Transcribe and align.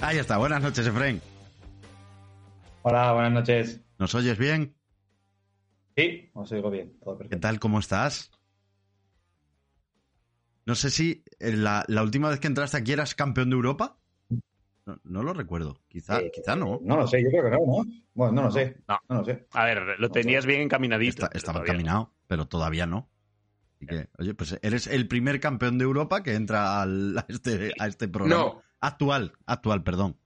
Ahí 0.00 0.18
está. 0.18 0.38
Buenas 0.38 0.62
noches, 0.62 0.86
Efraín. 0.86 1.20
Hola, 2.82 3.12
buenas 3.12 3.32
noches. 3.32 3.80
¿Nos 3.98 4.14
oyes 4.14 4.38
bien? 4.38 4.74
Sí, 5.96 6.30
os 6.32 6.50
oigo 6.52 6.70
bien. 6.70 6.98
Todo 7.02 7.18
¿Qué 7.18 7.36
tal? 7.36 7.60
¿Cómo 7.60 7.78
estás? 7.78 8.30
No 10.64 10.74
sé 10.74 10.90
si 10.90 11.24
eh, 11.38 11.52
la, 11.52 11.84
la 11.88 12.02
última 12.02 12.30
vez 12.30 12.40
que 12.40 12.46
entraste 12.46 12.76
aquí 12.78 12.92
eras 12.92 13.14
campeón 13.14 13.50
de 13.50 13.56
Europa. 13.56 13.98
No, 14.86 14.98
no 15.04 15.22
lo 15.22 15.34
recuerdo. 15.34 15.82
Quizá, 15.88 16.20
Eh, 16.20 16.30
quizá 16.34 16.56
no. 16.56 16.78
No 16.82 16.96
lo 16.96 17.06
sé, 17.06 17.22
yo 17.22 17.28
creo 17.30 17.44
que 17.44 17.50
no, 17.50 17.58
¿no? 17.58 17.84
Bueno, 18.14 18.32
no 18.32 18.42
lo 18.44 18.50
sé. 18.50 18.76
No. 18.88 18.98
No 19.08 19.16
lo 19.18 19.24
sé. 19.24 19.46
A 19.52 19.64
ver, 19.66 19.82
lo 19.98 20.10
tenías 20.10 20.46
bien 20.46 20.62
encaminadito. 20.62 21.24
Está- 21.26 21.36
estaba 21.36 21.60
encaminado, 21.60 22.14
pero 22.26 22.46
todavía 22.46 22.86
no. 22.86 23.10
Así 23.76 23.86
que, 23.86 24.08
oye, 24.18 24.34
pues 24.34 24.58
eres 24.62 24.86
el 24.86 25.08
primer 25.08 25.40
campeón 25.40 25.76
de 25.78 25.84
Europa 25.84 26.22
que 26.22 26.34
entra 26.34 26.80
al- 26.82 27.18
a, 27.18 27.26
este, 27.28 27.72
a 27.78 27.86
este 27.86 28.08
programa. 28.08 28.42
No, 28.44 28.62
Actual, 28.80 29.32
actual, 29.46 29.82
perdón. 29.82 30.16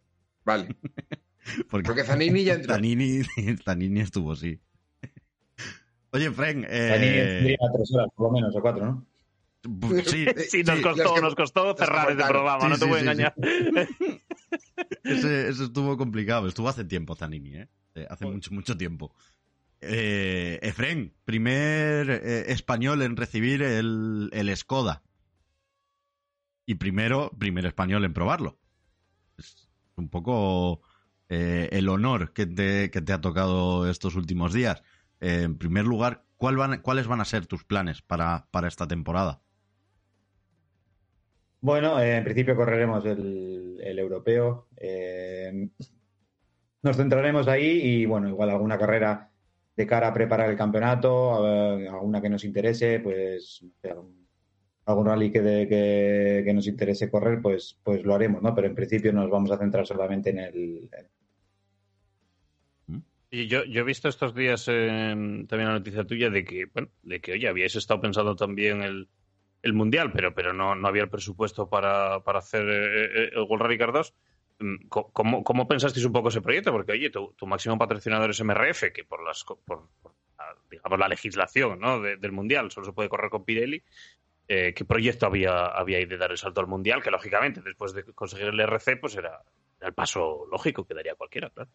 vale. 0.45 0.77
Porque, 1.71 1.87
Porque 1.89 2.05
Zanini 2.05 2.43
ya 2.45 2.55
entró. 2.55 2.75
Zanini, 2.75 3.23
Zanini 3.65 4.01
estuvo, 4.01 4.35
sí. 4.35 4.59
Oye, 6.13 6.31
Frank, 6.31 6.65
Zanini 6.65 7.19
eh, 7.19 7.35
tendría 7.37 7.59
tres 7.75 7.93
horas, 7.95 8.09
por 8.17 8.29
lo 8.29 8.33
menos, 8.33 8.55
o 8.57 8.61
cuatro, 8.63 8.85
¿no? 8.87 9.07
sí, 10.07 10.27
Sí, 10.49 10.63
nos 10.63 10.77
sí, 10.77 10.83
costó, 10.83 11.15
que- 11.15 11.21
nos 11.21 11.35
costó 11.35 11.77
cerrar 11.77 12.11
este 12.11 12.25
programa, 12.25 12.61
Sí, 12.65 12.69
no 12.69 12.79
te 12.79 12.85
sí, 12.85 12.89
voy 12.91 12.97
a 12.97 13.01
sí, 13.01 13.03
engañar. 13.09 13.35
Ese, 15.05 15.49
ese 15.49 15.65
estuvo 15.65 15.97
complicado. 15.97 16.47
Estuvo 16.49 16.69
hace 16.69 16.85
tiempo, 16.85 17.15
Zanini, 17.15 17.57
¿eh? 17.57 17.69
Eh, 17.95 18.07
Hace 18.09 18.27
mucho, 18.27 18.53
mucho 18.53 18.77
tiempo. 18.77 19.15
Eh, 19.81 20.59
Efren, 20.63 21.13
primer 21.25 22.09
eh, 22.11 22.45
español 22.53 23.03
en 23.03 23.17
recibir 23.17 23.63
el, 23.63 24.31
el 24.33 24.57
Skoda. 24.57 25.03
Y 26.67 26.77
primero, 26.77 27.31
primer 27.39 27.67
español 27.67 28.05
en 28.05 28.15
probarlo. 28.15 28.59
Es 29.37 29.69
un 29.97 30.09
poco 30.09 30.83
eh, 31.29 31.69
el 31.73 31.89
honor 31.89 32.33
que 32.33 32.47
te, 32.47 32.91
que 32.91 33.03
te 33.03 33.13
ha 33.13 33.21
tocado 33.21 33.89
estos 33.91 34.15
últimos 34.17 34.53
días. 34.53 34.83
Eh, 35.21 35.43
en 35.43 35.59
primer 35.59 35.85
lugar, 35.85 36.25
¿cuál 36.37 36.57
van, 36.57 36.81
¿cuáles 36.81 37.07
van 37.07 37.21
a 37.21 37.25
ser 37.25 37.47
tus 37.47 37.65
planes 37.65 38.03
para, 38.03 38.47
para 38.51 38.69
esta 38.69 38.87
temporada? 38.87 39.43
Bueno, 41.61 42.01
eh, 42.01 42.17
en 42.17 42.25
principio 42.25 42.57
correremos 42.57 43.05
el, 43.07 43.81
el 43.83 43.99
europeo. 43.99 44.69
eh, 44.77 45.69
nos 46.83 46.97
centraremos 46.99 47.49
ahí 47.49 47.81
y, 47.83 48.05
bueno, 48.05 48.29
igual 48.29 48.51
alguna 48.51 48.79
carrera 48.79 49.31
de 49.75 49.87
cara 49.87 50.09
a 50.09 50.13
preparar 50.13 50.51
el 50.51 50.57
campeonato, 50.57 51.43
alguna 51.45 52.21
que 52.21 52.29
nos 52.29 52.45
interese, 52.45 53.01
pues, 53.01 53.65
algún, 53.83 54.24
algún 54.87 55.07
rally 55.07 55.31
que, 55.33 55.41
de- 55.43 55.69
que, 55.69 56.43
que 56.45 56.53
nos 56.55 56.67
interese 56.67 57.11
correr, 57.11 57.41
pues, 57.43 57.79
pues 57.83 58.03
lo 58.05 58.15
haremos, 58.15 58.43
¿no? 58.43 58.55
Pero 58.55 58.67
en 58.69 58.75
principio 58.75 59.13
nos 59.13 59.31
vamos 59.31 59.51
a 59.51 59.59
centrar 59.59 59.87
solamente 59.87 60.31
en 60.31 60.39
el, 60.39 60.91
Y 63.31 63.49
yo, 63.49 63.65
yo 63.65 63.81
he 63.81 63.85
visto 63.85 64.09
estos 64.09 64.33
días 64.35 64.67
eh, 64.69 65.11
también 65.49 65.67
la 65.69 65.73
noticia 65.79 66.05
tuya 66.05 66.31
de 66.31 66.45
que, 66.45 66.67
bueno, 66.67 66.89
de 67.03 67.21
que, 67.21 67.33
oye, 67.33 67.49
habíais 67.49 67.75
estado 67.75 68.01
pensando 68.01 68.37
también 68.37 68.81
el, 68.83 69.09
el 69.63 69.73
Mundial, 69.73 70.13
pero, 70.13 70.35
pero 70.35 70.53
no, 70.53 70.77
no 70.77 70.87
había 70.87 71.03
el 71.03 71.09
presupuesto 71.11 71.69
para, 71.69 72.21
para 72.21 72.39
hacer 72.39 72.63
eh, 72.69 73.05
eh, 73.25 73.31
el 73.33 73.41
World 73.43 73.63
Rally 73.63 73.79
Car 73.79 73.93
2. 73.93 74.15
Mm, 74.61 74.87
¿Cómo, 74.89 75.43
¿Cómo 75.43 75.67
pensasteis 75.67 76.07
un 76.07 76.13
poco 76.13 76.29
ese 76.29 76.43
proyecto? 76.43 76.71
Porque, 76.71 76.93
oye, 76.93 77.11
tu, 77.11 77.33
tu 77.37 77.45
máximo 77.47 77.77
patrocinador 77.77 78.31
es 78.31 78.39
MRF, 78.41 78.93
que 78.93 79.03
por 79.05 79.25
las 79.25 79.43
co- 79.43 79.59
por, 79.65 79.89
por 80.01 80.15
la, 80.39 80.45
digamos, 80.71 80.97
la 80.97 81.09
legislación 81.09 81.81
¿no? 81.81 82.01
de- 82.01 82.17
del 82.19 82.31
Mundial 82.31 82.71
solo 82.71 82.87
se 82.87 82.93
puede 82.93 83.09
correr 83.09 83.31
con 83.31 83.45
Pirelli. 83.45 83.83
Eh, 84.47 84.75
¿Qué 84.75 84.85
proyecto 84.85 85.27
había, 85.27 85.67
había 85.67 85.99
ahí 85.99 86.05
de 86.05 86.19
dar 86.19 86.31
el 86.31 86.39
salto 86.39 86.61
al 86.61 86.67
Mundial? 86.67 87.03
Que, 87.03 87.11
lógicamente, 87.11 87.61
después 87.63 87.93
de 87.95 88.05
conseguir 88.05 88.49
el 88.49 88.61
RC, 88.61 88.97
pues 88.97 89.17
era, 89.17 89.43
el 89.81 89.95
paso 89.95 90.47
lógico 90.51 90.85
que 90.85 90.95
daría 90.95 91.15
cualquiera, 91.15 91.51
claro. 91.51 91.71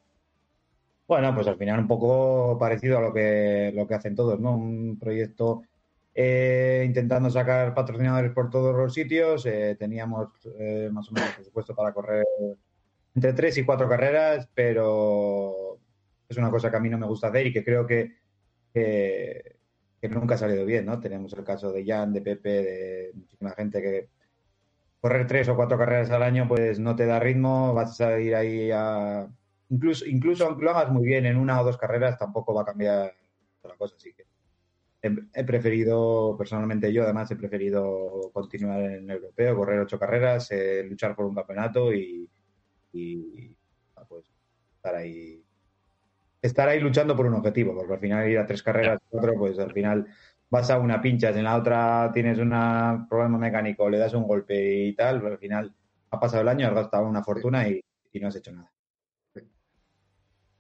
Bueno, 1.08 1.34
pues 1.34 1.47
al 1.47 1.58
final 1.58 1.79
un 1.79 1.88
poco 1.88 2.58
parecido 2.59 3.00
a 3.00 3.02
lo 3.02 3.12
que, 3.12 3.72
lo 3.74 3.88
que 3.88 3.96
hacen 3.96 4.16
todos, 4.16 4.40
¿no? 4.40 4.56
Un 4.56 5.00
proyecto 5.00 5.63
eh, 6.13 6.84
intentando 6.85 7.31
sacar 7.31 7.74
patrocinadores 7.74 8.31
por 8.31 8.52
todos 8.52 8.75
los 8.75 8.94
sitios. 8.94 9.46
eh, 9.47 9.75
teníamos 9.79 10.29
más 10.91 11.09
o 11.09 11.13
menos 11.13 11.34
presupuesto 11.34 11.74
para 11.74 11.94
correr 11.94 12.25
entre 13.16 13.34
tres 13.34 13.58
y 13.58 13.66
cuatro 13.66 13.90
carreras, 13.90 14.47
pero 14.53 15.79
es 16.28 16.38
una 16.38 16.52
cosa 16.52 16.69
que 16.69 16.78
a 16.78 16.79
mí 16.79 16.90
no 16.90 16.97
me 16.97 17.08
gusta 17.08 17.28
hacer 17.28 17.47
y 17.47 17.53
que 17.53 17.63
creo 17.63 17.85
que, 17.85 18.18
que 20.01 20.09
nunca 20.09 20.35
ha 20.35 20.37
salido 20.37 20.65
bien, 20.65 20.85
¿no? 20.85 20.99
Tenemos 20.99 21.33
el 21.33 21.43
caso 21.43 21.71
de 21.71 21.85
Jan, 21.85 22.13
de 22.13 22.21
Pepe, 22.21 22.49
de 22.49 23.11
muchísima 23.15 23.51
gente 23.51 23.81
que 23.81 24.09
correr 25.01 25.27
tres 25.27 25.47
o 25.49 25.55
cuatro 25.55 25.77
carreras 25.77 26.11
al 26.11 26.23
año 26.23 26.47
pues 26.47 26.79
no 26.79 26.95
te 26.95 27.05
da 27.05 27.19
ritmo, 27.19 27.73
vas 27.73 27.99
a 28.01 28.19
ir 28.19 28.35
ahí 28.35 28.69
a 28.71 29.29
incluso, 29.69 30.05
incluso 30.05 30.45
aunque 30.45 30.63
lo 30.63 30.71
hagas 30.71 30.91
muy 30.91 31.05
bien 31.05 31.25
en 31.25 31.37
una 31.37 31.61
o 31.61 31.63
dos 31.63 31.77
carreras, 31.77 32.17
tampoco 32.17 32.53
va 32.53 32.63
a 32.63 32.65
cambiar 32.65 33.13
la 33.63 33.75
cosa. 33.77 33.95
Así 33.95 34.13
que 34.13 34.25
he, 35.01 35.43
preferido, 35.43 36.35
personalmente 36.37 36.91
yo 36.91 37.03
además, 37.03 37.31
he 37.31 37.35
preferido 37.35 38.31
continuar 38.33 38.81
en 38.81 39.09
el 39.09 39.17
europeo, 39.17 39.55
correr 39.55 39.79
ocho 39.79 39.99
carreras, 39.99 40.51
eh, 40.51 40.83
luchar 40.83 41.16
por 41.16 41.25
un 41.25 41.35
campeonato 41.35 41.93
y, 41.93 42.29
y, 42.91 43.55
pues 44.07 44.25
estar 44.75 44.95
ahí 44.95 45.43
estar 46.41 46.67
ahí 46.69 46.79
luchando 46.79 47.16
por 47.16 47.25
un 47.25 47.35
objetivo, 47.35 47.75
porque 47.75 47.94
al 47.94 48.00
final 48.00 48.29
ir 48.29 48.38
a 48.39 48.45
tres 48.45 48.63
carreras, 48.63 49.00
cuatro, 49.09 49.35
pues 49.38 49.59
al 49.59 49.72
final 49.73 50.07
vas 50.50 50.69
a 50.69 50.79
una 50.79 51.01
pinchas, 51.01 51.35
en 51.35 51.44
la 51.44 51.57
otra 51.57 52.11
tienes 52.13 52.39
un 52.39 52.50
problema 53.09 53.38
mecánico, 53.38 53.89
le 53.89 53.97
das 53.97 54.13
un 54.13 54.27
golpe 54.27 54.55
y 54.88 54.95
tal, 54.95 55.19
pero 55.22 55.33
al 55.33 55.39
final 55.39 55.73
ha 56.11 56.19
pasado 56.19 56.41
el 56.41 56.47
año, 56.49 56.67
has 56.67 56.73
gastado 56.73 57.05
una 57.07 57.23
fortuna 57.23 57.67
y, 57.67 57.81
y 58.11 58.19
no 58.19 58.28
has 58.29 58.35
hecho 58.35 58.51
nada. 58.51 58.72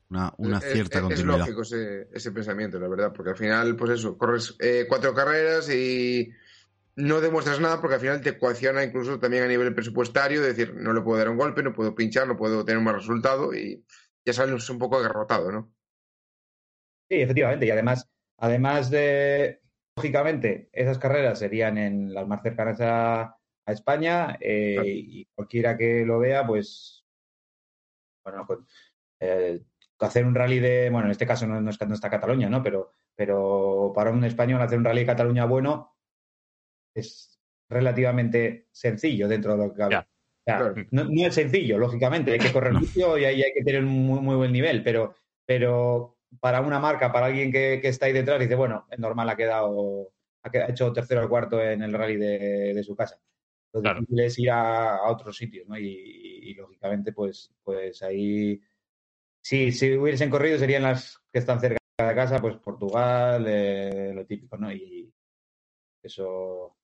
Una, 0.09 0.33
una 0.37 0.59
Es- 0.61 0.73
cierta 0.73 0.97
es, 0.99 1.03
es 1.03 1.09
continuidad. 1.09 1.39
lógico 1.39 1.61
ese, 1.61 2.07
ese 2.11 2.31
pensamiento, 2.31 2.79
la 2.79 2.87
verdad, 2.87 3.13
porque 3.13 3.31
al 3.31 3.37
final, 3.37 3.75
pues 3.75 3.91
eso, 3.91 4.17
corres 4.17 4.55
eh, 4.59 4.85
cuatro 4.89 5.13
carreras 5.13 5.69
y 5.69 6.31
no 6.95 7.21
demuestras 7.21 7.59
nada 7.59 7.79
porque 7.79 7.95
al 7.95 8.01
final 8.01 8.21
te 8.21 8.37
coacciona 8.37 8.83
incluso 8.83 9.19
también 9.19 9.43
a 9.43 9.47
nivel 9.47 9.73
presupuestario, 9.75 10.41
de 10.41 10.47
decir, 10.47 10.73
no 10.75 10.93
le 10.93 11.01
puedo 11.01 11.19
dar 11.19 11.29
un 11.29 11.37
golpe, 11.37 11.61
no 11.63 11.73
puedo 11.73 11.93
pinchar, 11.93 12.27
no 12.27 12.35
puedo 12.37 12.65
tener 12.65 12.79
un 12.79 12.85
mal 12.85 12.95
resultado 12.95 13.53
y 13.53 13.85
ya 14.25 14.33
sales 14.33 14.69
un 14.69 14.79
poco 14.79 14.97
agarrotado, 14.97 15.51
¿no? 15.51 15.73
Sí, 17.09 17.21
efectivamente. 17.21 17.65
Y 17.65 17.71
además, 17.71 18.09
además 18.37 18.89
de, 18.91 19.61
lógicamente, 19.95 20.69
esas 20.71 20.99
carreras 20.99 21.39
serían 21.39 21.77
en 21.77 22.13
las 22.13 22.27
más 22.27 22.41
cercanas 22.43 22.79
a, 22.81 23.21
a 23.23 23.71
España 23.71 24.37
eh, 24.39 24.73
Claro. 24.75 24.87
y 24.89 25.25
cualquiera 25.33 25.77
que 25.77 26.05
lo 26.05 26.19
vea, 26.19 26.45
pues, 26.45 27.05
bueno, 28.23 28.45
pues, 28.45 28.59
eh, 29.21 29.61
hacer 29.99 30.25
un 30.25 30.35
rally 30.35 30.59
de, 30.59 30.89
bueno, 30.89 31.07
en 31.07 31.11
este 31.11 31.25
caso 31.27 31.47
no, 31.47 31.59
no, 31.59 31.69
es- 31.71 31.81
no 31.87 31.93
está 31.93 32.09
Cataluña, 32.09 32.49
¿no? 32.49 32.61
Pero, 32.63 32.91
pero 33.15 33.91
para 33.93 34.11
un 34.11 34.23
español 34.23 34.61
hacer 34.61 34.77
un 34.77 34.85
rally 34.85 35.01
de 35.01 35.05
Cataluña 35.07 35.45
bueno 35.45 35.97
es 36.95 37.39
relativamente 37.69 38.67
sencillo 38.71 39.27
dentro 39.27 39.55
de 39.55 39.57
lo 39.67 39.73
que 39.73 39.77
cabe. 39.77 39.91
Ya. 39.93 40.07
O 40.39 40.43
sea, 40.45 40.57
Claro. 40.57 40.75
no, 40.91 41.03
no 41.05 41.25
es 41.27 41.35
sencillo, 41.35 41.77
lógicamente, 41.77 42.31
hay 42.31 42.39
que 42.39 42.51
correr 42.51 42.73
mucho 42.73 43.17
y 43.17 43.25
ahí 43.25 43.43
hay 43.43 43.53
que 43.53 43.63
tener 43.63 43.83
un 43.83 43.89
muy, 43.89 44.19
muy 44.21 44.35
buen 44.35 44.51
nivel, 44.51 44.81
pero, 44.83 45.13
pero 45.45 46.17
para 46.39 46.61
una 46.61 46.79
marca, 46.79 47.11
para 47.11 47.27
alguien 47.27 47.51
que, 47.51 47.79
que 47.81 47.89
está 47.89 48.05
ahí 48.07 48.13
detrás, 48.13 48.39
dice, 48.39 48.55
bueno, 48.55 48.87
es 48.89 48.97
normal, 48.99 49.29
ha 49.29 49.35
quedado, 49.35 50.11
ha 50.43 50.49
quedado- 50.49 50.67
ha 50.69 50.71
hecho 50.71 50.93
tercero 50.93 51.25
o 51.25 51.29
cuarto 51.29 51.61
en 51.61 51.81
el 51.83 51.93
rally 51.93 52.15
de, 52.17 52.73
de 52.73 52.83
su 52.83 52.95
casa. 52.95 53.19
Lo 53.73 53.81
Claro. 53.81 53.99
difícil 53.99 54.19
es 54.21 54.39
ir 54.39 54.49
a, 54.51 54.95
a 54.95 55.11
otros 55.11 55.37
sitios, 55.37 55.67
¿no? 55.67 55.77
Y, 55.77 55.85
y- 55.87 56.49
y, 56.51 56.53
lógicamente, 56.55 57.13
pues, 57.13 57.53
pues 57.63 58.01
ahí, 58.01 58.59
sí, 59.41 59.71
si 59.71 59.93
hubiesen 59.97 60.29
corrido 60.31 60.57
serían 60.57 60.83
las 60.83 61.19
que 61.31 61.39
están 61.39 61.59
cerca 61.59 61.77
de 61.99 62.15
casa, 62.15 62.39
pues 62.41 62.55
Portugal, 62.57 63.45
eh, 63.47 64.11
lo 64.15 64.25
típico, 64.25 64.57
¿no? 64.57 64.71
Y 64.71 65.13
eso, 66.01 66.77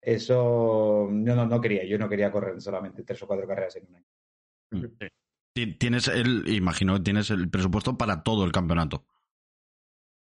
eso 0.00 1.08
no, 1.10 1.34
no, 1.34 1.46
no 1.46 1.60
quería, 1.60 1.84
yo 1.84 1.98
no 1.98 2.08
quería 2.08 2.30
correr 2.30 2.60
solamente 2.60 3.02
tres 3.02 3.22
o 3.22 3.26
cuatro 3.26 3.46
carreras 3.46 3.76
en 3.76 3.86
un 3.86 3.96
año. 3.96 4.06
Tienes 5.78 6.08
el, 6.08 6.48
imagino 6.48 6.94
que 6.94 7.02
tienes 7.02 7.30
el 7.30 7.50
presupuesto 7.50 7.98
para 7.98 8.22
todo 8.22 8.44
el 8.44 8.52
campeonato. 8.52 9.04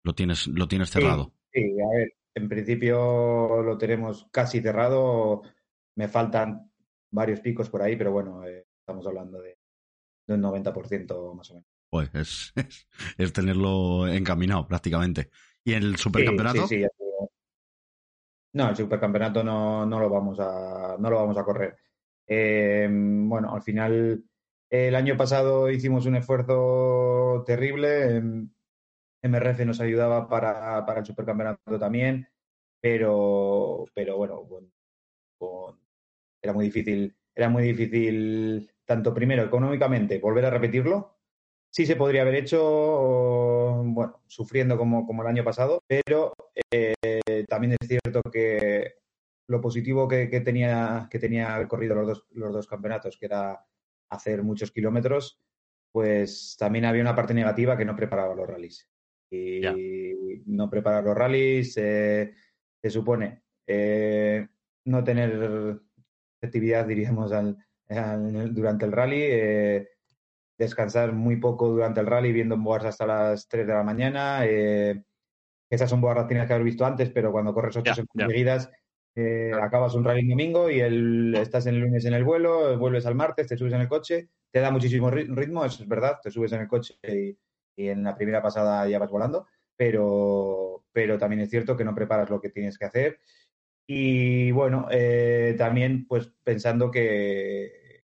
Lo 0.02 0.14
tienes, 0.14 0.46
lo 0.46 0.68
tienes 0.68 0.90
cerrado. 0.90 1.34
Sí, 1.52 1.62
sí, 1.62 1.80
a 1.80 1.98
ver, 1.98 2.14
en 2.34 2.48
principio 2.48 3.62
lo 3.62 3.76
tenemos 3.76 4.28
casi 4.30 4.60
cerrado. 4.60 5.42
Me 5.96 6.08
faltan 6.08 6.70
varios 7.10 7.40
picos 7.40 7.68
por 7.68 7.82
ahí, 7.82 7.96
pero 7.96 8.12
bueno, 8.12 8.46
eh, 8.46 8.66
estamos 8.78 9.06
hablando 9.06 9.40
de, 9.40 9.58
de, 10.26 10.34
un 10.34 10.42
90% 10.42 11.34
más 11.34 11.50
o 11.50 11.54
menos. 11.54 11.68
Pues 11.90 12.10
es, 12.14 12.52
es, 12.56 12.88
es, 13.18 13.32
tenerlo 13.32 14.06
encaminado 14.06 14.66
prácticamente. 14.66 15.30
¿Y 15.64 15.74
el 15.74 15.96
supercampeonato? 15.96 16.66
Sí, 16.68 16.76
sí, 16.76 16.84
sí, 16.84 17.05
no, 18.56 18.70
el 18.70 18.76
supercampeonato 18.76 19.44
no, 19.44 19.84
no, 19.84 20.00
lo 20.00 20.08
vamos 20.08 20.40
a, 20.40 20.96
no 20.98 21.10
lo 21.10 21.16
vamos 21.16 21.36
a 21.36 21.44
correr. 21.44 21.76
Eh, 22.26 22.88
bueno, 22.90 23.54
al 23.54 23.62
final, 23.62 24.24
el 24.70 24.94
año 24.94 25.16
pasado 25.16 25.70
hicimos 25.70 26.06
un 26.06 26.16
esfuerzo 26.16 27.44
terrible. 27.46 28.22
MRF 29.22 29.66
nos 29.66 29.80
ayudaba 29.80 30.26
para, 30.28 30.86
para 30.86 31.00
el 31.00 31.06
supercampeonato 31.06 31.78
también, 31.78 32.28
pero, 32.80 33.84
pero 33.94 34.16
bueno, 34.16 34.48
era 36.40 36.52
muy 36.54 36.66
difícil, 36.66 37.14
era 37.34 37.50
muy 37.50 37.62
difícil 37.64 38.70
tanto 38.86 39.12
primero 39.12 39.42
económicamente 39.42 40.18
volver 40.18 40.46
a 40.46 40.50
repetirlo. 40.50 41.18
Sí 41.70 41.84
se 41.84 41.96
podría 41.96 42.22
haber 42.22 42.36
hecho, 42.36 43.82
bueno, 43.84 44.22
sufriendo 44.26 44.78
como, 44.78 45.06
como 45.06 45.22
el 45.22 45.28
año 45.28 45.44
pasado, 45.44 45.82
pero 45.86 46.32
eh, 46.70 46.94
también 47.48 47.76
es 47.80 47.88
cierto 47.88 48.20
que 48.30 48.94
lo 49.48 49.60
positivo 49.60 50.08
que, 50.08 50.28
que, 50.28 50.40
tenía 50.40 51.08
que 51.10 51.18
tenía 51.18 51.54
haber 51.54 51.68
corrido 51.68 51.94
los 51.94 52.06
dos, 52.06 52.26
los 52.30 52.52
dos 52.52 52.66
campeonatos, 52.66 53.16
que 53.18 53.26
era 53.26 53.64
hacer 54.10 54.42
muchos 54.42 54.70
kilómetros, 54.70 55.40
pues 55.92 56.56
también 56.58 56.84
había 56.84 57.02
una 57.02 57.14
parte 57.14 57.34
negativa 57.34 57.76
que 57.76 57.84
no 57.84 57.96
preparaba 57.96 58.34
los 58.34 58.46
rallies. 58.46 58.88
Y 59.30 59.60
yeah. 59.60 59.74
no 60.46 60.70
preparar 60.70 61.04
los 61.04 61.16
rallies 61.16 61.76
eh, 61.78 62.32
se 62.80 62.90
supone 62.90 63.42
eh, 63.66 64.46
no 64.84 65.02
tener 65.02 65.80
actividad, 66.40 66.86
diríamos, 66.86 67.32
al, 67.32 67.56
al, 67.88 68.54
durante 68.54 68.84
el 68.84 68.92
rally, 68.92 69.20
eh, 69.20 69.88
descansar 70.58 71.12
muy 71.12 71.36
poco 71.36 71.68
durante 71.68 72.00
el 72.00 72.06
rally 72.06 72.32
viendo 72.32 72.56
boas 72.56 72.84
hasta 72.84 73.06
las 73.06 73.48
3 73.48 73.66
de 73.66 73.72
la 73.72 73.82
mañana. 73.82 74.40
Esas 75.70 75.90
son 75.90 76.00
boas 76.00 76.16
las 76.16 76.28
tienes 76.28 76.46
que 76.46 76.52
haber 76.52 76.64
visto 76.64 76.84
antes, 76.86 77.10
pero 77.10 77.32
cuando 77.32 77.52
corres 77.52 77.76
ocho 77.76 77.92
seguidas, 78.14 78.70
eh, 79.14 79.50
acabas 79.60 79.94
un 79.94 80.04
rally 80.04 80.28
domingo 80.28 80.70
y 80.70 80.80
el, 80.80 81.34
estás 81.34 81.66
el 81.66 81.80
lunes 81.80 82.04
en 82.04 82.14
el 82.14 82.24
vuelo, 82.24 82.78
vuelves 82.78 83.06
al 83.06 83.14
martes, 83.14 83.46
te 83.46 83.56
subes 83.56 83.72
en 83.72 83.80
el 83.80 83.88
coche, 83.88 84.28
te 84.52 84.60
da 84.60 84.70
muchísimo 84.70 85.10
ritmo, 85.10 85.64
eso 85.64 85.82
es 85.82 85.88
verdad, 85.88 86.18
te 86.22 86.30
subes 86.30 86.52
en 86.52 86.60
el 86.60 86.68
coche 86.68 86.94
y, 87.02 87.38
y 87.76 87.88
en 87.88 88.04
la 88.04 88.14
primera 88.14 88.42
pasada 88.42 88.88
ya 88.88 88.98
vas 88.98 89.10
volando, 89.10 89.46
pero, 89.76 90.84
pero 90.92 91.18
también 91.18 91.42
es 91.42 91.50
cierto 91.50 91.76
que 91.76 91.84
no 91.84 91.94
preparas 91.94 92.30
lo 92.30 92.40
que 92.40 92.50
tienes 92.50 92.78
que 92.78 92.84
hacer. 92.84 93.20
Y 93.88 94.50
bueno, 94.50 94.88
eh, 94.90 95.54
también 95.56 96.06
pues 96.06 96.32
pensando 96.42 96.90
que 96.90 98.04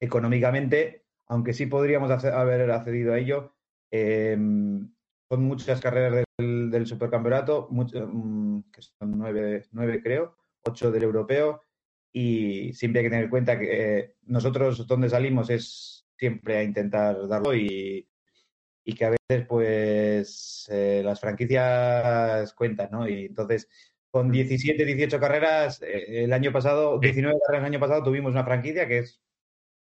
económicamente, 0.00 1.06
aunque 1.28 1.52
sí 1.52 1.66
podríamos 1.66 2.10
hacer, 2.10 2.32
haber 2.32 2.68
accedido 2.70 3.12
a 3.12 3.18
ello, 3.18 3.54
eh, 3.92 4.36
son 5.32 5.44
muchas 5.44 5.80
carreras 5.80 6.26
del, 6.36 6.70
del 6.70 6.86
supercampeonato, 6.86 7.66
mucho, 7.70 8.04
um, 8.04 8.62
que 8.70 8.82
son 8.82 9.16
nueve, 9.16 9.64
nueve 9.72 10.02
creo, 10.02 10.36
ocho 10.62 10.90
del 10.90 11.04
europeo, 11.04 11.62
y 12.12 12.74
siempre 12.74 13.00
hay 13.00 13.06
que 13.06 13.10
tener 13.10 13.24
en 13.24 13.30
cuenta 13.30 13.58
que 13.58 13.98
eh, 13.98 14.14
nosotros 14.24 14.86
donde 14.86 15.08
salimos 15.08 15.48
es 15.48 16.06
siempre 16.18 16.58
a 16.58 16.62
intentar 16.62 17.26
darlo 17.28 17.54
y, 17.54 18.06
y 18.84 18.92
que 18.92 19.04
a 19.06 19.10
veces 19.10 19.46
pues 19.48 20.68
eh, 20.70 21.00
las 21.02 21.18
franquicias 21.18 22.52
cuentan, 22.52 22.90
¿no? 22.92 23.08
Y 23.08 23.24
entonces 23.24 23.70
con 24.10 24.30
17, 24.30 24.84
18 24.84 25.18
carreras, 25.18 25.80
eh, 25.80 26.24
el 26.24 26.32
año 26.34 26.52
pasado, 26.52 26.98
19 26.98 27.38
carreras 27.46 27.66
el 27.66 27.72
año 27.72 27.80
pasado 27.80 28.02
tuvimos 28.02 28.32
una 28.32 28.44
franquicia 28.44 28.86
que 28.86 28.98
es, 28.98 29.22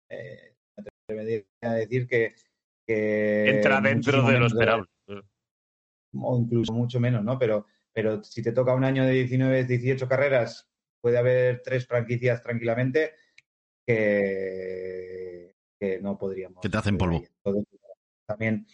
eh, 0.07 0.53
me 1.09 1.45
a 1.61 1.73
decir 1.73 2.07
que, 2.07 2.35
que 2.85 3.49
entra 3.49 3.81
dentro 3.81 4.21
de 4.21 4.37
lo 4.37 4.45
esperable. 4.45 4.85
O 6.13 6.37
incluso 6.37 6.73
mucho 6.73 6.99
menos, 6.99 7.23
¿no? 7.23 7.37
Pero, 7.37 7.65
pero 7.93 8.23
si 8.23 8.41
te 8.41 8.51
toca 8.51 8.73
un 8.73 8.83
año 8.83 9.05
de 9.05 9.11
19, 9.11 9.65
18 9.65 10.07
carreras, 10.07 10.69
puede 10.99 11.17
haber 11.17 11.61
tres 11.63 11.87
franquicias 11.87 12.41
tranquilamente 12.41 13.13
que, 13.85 15.55
que 15.79 15.99
no 16.01 16.17
podríamos. 16.17 16.61
Que 16.61 16.69
te 16.69 16.77
hacen 16.77 16.97
polvo. 16.97 17.23
Entonces, 17.43 17.79
también 18.25 18.65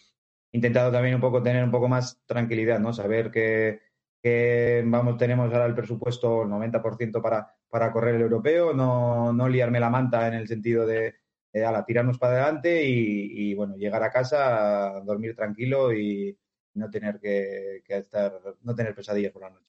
intentado 0.52 0.90
también 0.90 1.14
un 1.14 1.20
poco 1.20 1.42
tener 1.42 1.64
un 1.64 1.70
poco 1.70 1.88
más 1.88 2.20
tranquilidad, 2.26 2.78
¿no? 2.78 2.92
Saber 2.92 3.30
que, 3.30 3.80
que 4.22 4.82
vamos, 4.86 5.16
tenemos 5.16 5.52
ahora 5.52 5.66
el 5.66 5.74
presupuesto 5.74 6.42
el 6.42 6.48
90% 6.48 7.20
para, 7.22 7.54
para 7.68 7.92
correr 7.92 8.16
el 8.16 8.22
europeo, 8.22 8.72
no, 8.72 9.32
no 9.32 9.48
liarme 9.48 9.80
la 9.80 9.90
manta 9.90 10.26
en 10.28 10.34
el 10.34 10.48
sentido 10.48 10.86
de, 10.86 11.16
de 11.52 11.64
ala, 11.64 11.84
tirarnos 11.84 12.18
para 12.18 12.34
adelante 12.34 12.84
y, 12.84 13.50
y, 13.50 13.54
bueno, 13.54 13.76
llegar 13.76 14.02
a 14.02 14.10
casa, 14.10 15.00
dormir 15.04 15.34
tranquilo 15.34 15.92
y 15.92 16.36
no 16.78 16.90
tener 16.90 17.20
que, 17.20 17.82
que, 17.84 17.98
estar, 17.98 18.40
no 18.62 18.74
tener 18.74 18.94
pesadillas 18.94 19.32
por 19.32 19.42
la 19.42 19.50
noche. 19.50 19.66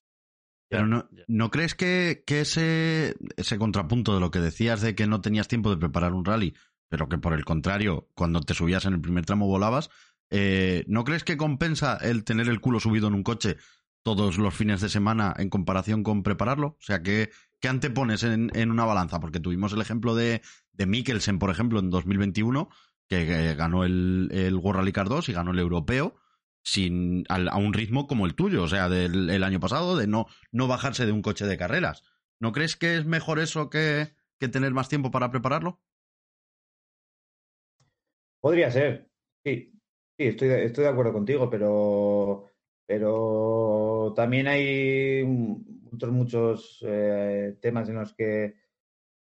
Pero 0.70 0.86
no, 0.86 1.08
¿no 1.26 1.50
crees 1.50 1.74
que, 1.74 2.22
que 2.24 2.42
ese, 2.42 3.16
ese 3.36 3.58
contrapunto 3.58 4.14
de 4.14 4.20
lo 4.20 4.30
que 4.30 4.38
decías 4.38 4.80
de 4.80 4.94
que 4.94 5.08
no 5.08 5.20
tenías 5.20 5.48
tiempo 5.48 5.68
de 5.68 5.76
preparar 5.76 6.12
un 6.12 6.24
rally, 6.24 6.54
pero 6.88 7.08
que 7.08 7.18
por 7.18 7.32
el 7.34 7.44
contrario, 7.44 8.08
cuando 8.14 8.40
te 8.40 8.54
subías 8.54 8.84
en 8.84 8.94
el 8.94 9.00
primer 9.00 9.26
tramo 9.26 9.48
volabas, 9.48 9.90
eh, 10.30 10.84
¿no 10.86 11.02
crees 11.02 11.24
que 11.24 11.36
compensa 11.36 11.96
el 11.96 12.22
tener 12.22 12.48
el 12.48 12.60
culo 12.60 12.78
subido 12.78 13.08
en 13.08 13.14
un 13.14 13.24
coche 13.24 13.56
todos 14.04 14.38
los 14.38 14.54
fines 14.54 14.80
de 14.80 14.88
semana 14.88 15.34
en 15.38 15.50
comparación 15.50 16.04
con 16.04 16.22
prepararlo? 16.22 16.68
O 16.68 16.82
sea, 16.82 17.02
¿qué, 17.02 17.30
qué 17.58 17.66
antepones 17.66 18.22
en, 18.22 18.52
en, 18.54 18.70
una 18.70 18.84
balanza? 18.84 19.18
Porque 19.18 19.40
tuvimos 19.40 19.72
el 19.72 19.80
ejemplo 19.80 20.14
de, 20.14 20.40
de 20.72 20.86
Mikkelsen, 20.86 21.40
por 21.40 21.50
ejemplo, 21.50 21.80
en 21.80 21.90
2021, 21.90 22.68
que, 23.08 23.26
que 23.26 23.54
ganó 23.56 23.82
el, 23.84 24.28
el 24.30 24.54
World 24.54 24.78
Rally 24.78 24.92
Car 24.92 25.08
2 25.08 25.28
y 25.30 25.32
ganó 25.32 25.50
el 25.50 25.58
europeo 25.58 26.14
sin 26.62 27.24
a, 27.28 27.36
a, 27.36 27.56
un 27.56 27.72
ritmo 27.72 28.06
como 28.06 28.26
el 28.26 28.34
tuyo, 28.34 28.62
o 28.62 28.68
sea, 28.68 28.88
del 28.88 29.30
el 29.30 29.44
año 29.44 29.60
pasado, 29.60 29.96
de 29.96 30.06
no, 30.06 30.26
no 30.52 30.68
bajarse 30.68 31.06
de 31.06 31.12
un 31.12 31.22
coche 31.22 31.46
de 31.46 31.58
carreras. 31.58 32.02
¿No 32.38 32.52
crees 32.52 32.76
que 32.76 32.96
es 32.96 33.04
mejor 33.04 33.38
eso 33.38 33.70
que, 33.70 34.08
que 34.38 34.48
tener 34.48 34.72
más 34.72 34.88
tiempo 34.88 35.10
para 35.10 35.30
prepararlo? 35.30 35.80
Podría 38.40 38.70
ser, 38.70 39.10
sí. 39.44 39.72
Sí, 40.18 40.26
estoy 40.26 40.50
estoy 40.50 40.84
de 40.84 40.90
acuerdo 40.90 41.14
contigo, 41.14 41.48
pero, 41.48 42.44
pero 42.86 44.12
también 44.14 44.48
hay 44.48 45.24
muchos, 45.24 46.10
muchos 46.10 46.84
eh, 46.86 47.56
temas 47.60 47.88
en 47.88 47.94
los 47.94 48.12
que 48.12 48.54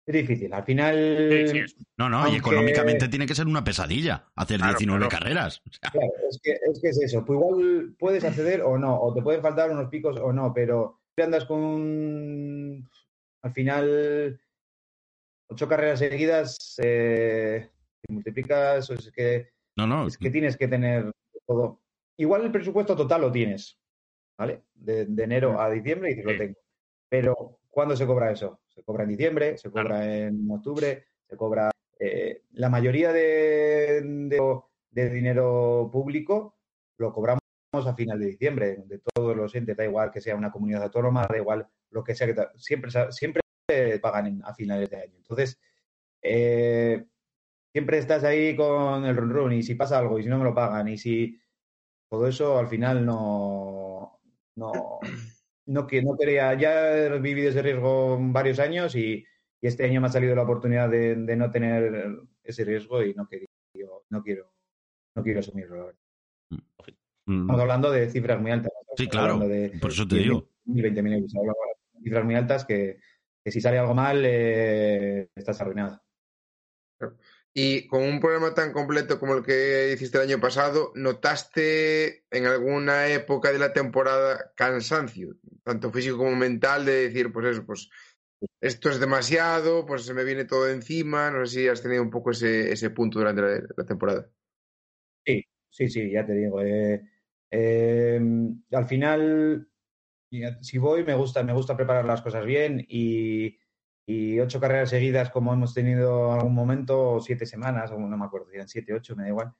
es 0.10 0.28
difícil. 0.28 0.54
Al 0.54 0.64
final. 0.64 1.48
Sí, 1.48 1.68
sí. 1.68 1.86
No, 1.98 2.10
no, 2.10 2.18
aunque... 2.18 2.36
y 2.36 2.38
económicamente 2.38 3.08
tiene 3.08 3.26
que 3.26 3.36
ser 3.36 3.48
una 3.48 3.64
pesadilla 3.64 4.28
hacer 4.36 4.58
claro, 4.58 4.74
19 4.74 5.08
claro. 5.08 5.12
carreras. 5.12 5.62
O 5.68 5.72
sea... 5.72 5.92
Claro, 5.92 6.12
es 6.30 6.40
que, 6.42 6.52
es 6.52 6.82
que 6.82 6.90
es 6.90 7.02
eso. 7.02 7.26
Pues 7.26 7.38
igual 7.38 7.96
puedes 7.98 8.24
acceder 8.24 8.62
o 8.62 8.78
no, 8.78 9.00
o 9.00 9.14
te 9.14 9.22
pueden 9.22 9.42
faltar 9.42 9.72
unos 9.72 9.90
picos 9.90 10.18
o 10.18 10.34
no, 10.34 10.54
pero 10.54 11.02
si 11.16 11.24
andas 11.24 11.46
con. 11.46 12.90
Al 13.42 13.54
final, 13.54 14.42
ocho 15.48 15.68
carreras 15.68 16.00
seguidas, 16.00 16.76
eh, 16.84 17.70
si 18.02 18.14
multiplicas, 18.14 18.90
es 18.90 19.12
que 19.12 19.50
no, 19.80 19.88
no. 19.88 20.08
Es 20.08 20.18
que 20.18 20.30
tienes 20.30 20.58
que 20.58 20.68
tener 20.68 21.12
todo. 21.48 21.82
Igual 22.18 22.44
el 22.44 22.52
presupuesto 22.52 22.98
total 22.98 23.22
lo 23.22 23.32
tienes, 23.32 23.80
¿vale? 24.38 24.64
De, 24.74 25.06
de 25.06 25.24
enero 25.24 25.62
a 25.62 25.70
diciembre 25.70 26.12
y 26.12 26.16
sí. 26.16 26.22
lo 26.24 26.38
tengo. 26.38 26.56
Pero, 27.10 27.60
¿cuándo 27.70 27.96
se 27.96 28.06
cobra 28.06 28.32
eso? 28.32 28.62
Se 28.68 28.84
cobra 28.84 29.04
en 29.04 29.10
diciembre, 29.10 29.58
se 29.58 29.70
cobra 29.70 29.84
claro. 29.84 30.04
en 30.04 30.52
octubre, 30.52 31.06
se 31.28 31.36
cobra. 31.36 31.72
Eh, 32.00 32.44
la 32.52 32.70
mayoría 32.70 33.12
de, 33.12 34.02
de, 34.02 34.60
de, 34.92 35.10
dinero 35.10 35.90
público 35.92 36.56
lo 36.98 37.12
cobramos 37.12 37.42
a 37.74 37.94
final 37.94 38.20
de 38.20 38.28
diciembre, 38.28 38.84
de 38.86 39.00
todos 39.00 39.36
los 39.36 39.54
entes, 39.56 39.76
da 39.76 39.84
igual 39.84 40.12
que 40.12 40.22
sea 40.22 40.36
una 40.36 40.52
comunidad 40.52 40.84
autónoma, 40.84 41.28
da 41.30 41.38
igual 41.38 41.68
lo 41.92 42.04
que 42.04 42.16
sea, 42.16 42.28
que 42.28 42.36
siempre, 42.56 42.92
siempre 43.12 43.42
pagan 44.02 44.28
en, 44.28 44.42
a 44.46 44.54
finales 44.54 44.90
de 44.90 44.98
año. 44.98 45.18
Entonces, 45.18 45.60
eh, 46.22 47.06
siempre 47.72 47.98
estás 47.98 48.24
ahí 48.24 48.56
con 48.56 49.06
el 49.06 49.16
run 49.16 49.30
run 49.30 49.54
y 49.54 49.64
si 49.64 49.76
pasa 49.76 50.00
algo 50.00 50.20
y 50.20 50.24
si 50.24 50.30
no 50.30 50.38
me 50.38 50.44
lo 50.44 50.54
pagan 50.54 50.88
y 50.88 50.98
si 50.98 51.40
todo 52.10 52.28
eso 52.28 52.58
al 52.58 52.68
final 52.68 53.06
no 53.06 54.20
no 54.56 55.00
no 55.70 55.86
que 55.86 56.02
no 56.02 56.18
quería 56.18 56.54
ya 56.56 56.98
he 56.98 57.20
vivido 57.20 57.50
ese 57.50 57.62
riesgo 57.62 58.18
varios 58.20 58.60
años 58.60 58.96
y, 58.96 59.26
y 59.62 59.68
este 59.68 59.86
año 59.86 60.02
me 60.02 60.08
ha 60.08 60.12
salido 60.12 60.36
la 60.36 60.44
oportunidad 60.44 60.90
de, 60.90 61.16
de, 61.16 61.36
no 61.36 61.52
tener 61.52 62.18
ese 62.44 62.66
riesgo 62.66 63.04
y 63.04 63.14
no 63.14 63.28
quiero 63.28 63.46
no 64.10 64.24
quiero 64.24 64.54
no 65.16 65.24
quiero 65.24 65.40
asumirlo 65.40 65.78
la 65.78 65.86
verdad. 65.86 66.00
Estamos 67.30 67.62
hablando 67.62 67.92
de 67.92 68.10
cifras 68.10 68.42
muy 68.42 68.50
altas. 68.50 68.72
Sí, 68.98 69.08
claro. 69.08 69.38
De, 69.40 69.70
de, 69.70 69.80
por 69.80 69.92
eso 69.92 70.08
te 70.08 70.16
digo. 70.16 70.50
20.000 70.66 71.14
euros. 71.14 71.32
cifras 72.04 72.26
muy 72.26 72.34
altas 72.34 72.66
que, 72.66 73.00
que 73.44 73.52
si 73.52 73.62
sale 73.62 73.78
algo 73.78 73.94
mal 73.94 74.24
eh, 74.26 75.30
estás 75.36 75.62
arruinado. 75.62 76.02
Y 77.54 77.88
con 77.88 78.04
un 78.04 78.20
programa 78.20 78.54
tan 78.54 78.72
completo 78.72 79.20
como 79.20 79.34
el 79.34 79.44
que 79.44 79.92
hiciste 79.94 80.18
el 80.18 80.30
año 80.30 80.40
pasado, 80.40 80.92
¿notaste 80.96 82.26
en 82.30 82.46
alguna 82.46 83.08
época 83.08 83.52
de 83.52 83.60
la 83.60 83.74
temporada 83.74 84.54
cansancio, 84.56 85.36
tanto 85.64 85.92
físico 85.92 86.18
como 86.18 86.36
mental, 86.36 86.86
de 86.86 87.08
decir, 87.08 87.32
pues 87.34 87.48
eso, 87.48 87.66
pues 87.66 87.90
esto 88.62 88.90
es 88.90 89.00
demasiado, 89.00 89.86
pues 89.86 90.06
se 90.06 90.14
me 90.14 90.24
viene 90.24 90.46
todo 90.46 90.70
encima? 90.70 91.32
No 91.32 91.46
sé 91.46 91.62
si 91.62 91.68
has 91.68 91.82
tenido 91.82 92.04
un 92.04 92.10
poco 92.10 92.32
ese, 92.32 92.72
ese 92.72 92.92
punto 92.92 93.20
durante 93.20 93.42
la, 93.76 93.86
temporada. 93.86 94.30
Sí, 95.26 95.44
sí, 95.70 95.90
sí, 95.90 96.12
ya 96.12 96.26
te 96.26 96.34
digo. 96.34 96.62
Eh, 96.62 97.02
eh, 97.52 98.22
al 98.72 98.88
final, 98.88 99.68
si 100.62 100.78
voy, 100.78 101.04
me 101.04 101.16
gusta, 101.16 101.44
me 101.44 101.54
gusta 101.54 101.76
preparar 101.76 102.06
las 102.06 102.22
cosas 102.22 102.46
bien 102.46 102.86
y, 102.88 103.58
y 104.12 104.40
ocho 104.40 104.60
carreras 104.60 104.90
seguidas 104.90 105.30
como 105.30 105.54
hemos 105.54 105.76
tenido 105.76 106.34
en 106.34 106.40
algún 106.40 106.56
momento, 106.56 107.14
o 107.14 107.20
siete 107.22 107.46
semanas, 107.46 107.92
o 107.92 108.00
no 108.00 108.18
me 108.18 108.26
acuerdo, 108.26 108.48
eran 108.52 108.68
siete, 108.68 108.92
ocho, 108.92 109.16
me 109.16 109.22
da 109.24 109.30
igual, 109.30 109.54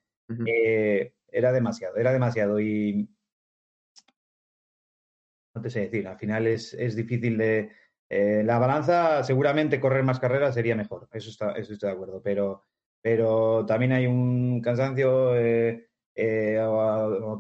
eh, 0.48 1.14
era 1.28 1.52
demasiado, 1.52 1.98
era 1.98 2.12
demasiado 2.12 2.60
y 2.60 3.08
no 5.54 5.62
te 5.62 5.70
sé 5.70 5.82
decir, 5.82 6.08
al 6.08 6.18
final 6.18 6.48
es, 6.48 6.74
es 6.74 6.96
difícil 6.96 7.38
de... 7.38 7.70
eh, 8.10 8.42
la 8.44 8.58
balanza, 8.58 9.24
seguramente 9.24 9.80
correr 9.80 10.04
más 10.04 10.20
carreras 10.20 10.56
sería 10.56 10.76
mejor, 10.76 11.08
eso, 11.12 11.30
está, 11.30 11.52
eso 11.52 11.74
estoy 11.74 11.90
de 11.90 11.96
acuerdo, 11.96 12.20
pero, 12.24 12.64
pero 13.02 13.66
también 13.68 13.92
hay 13.92 14.08
un 14.08 14.62
cansancio, 14.62 15.36
eh, 15.36 15.90
eh, 16.16 16.58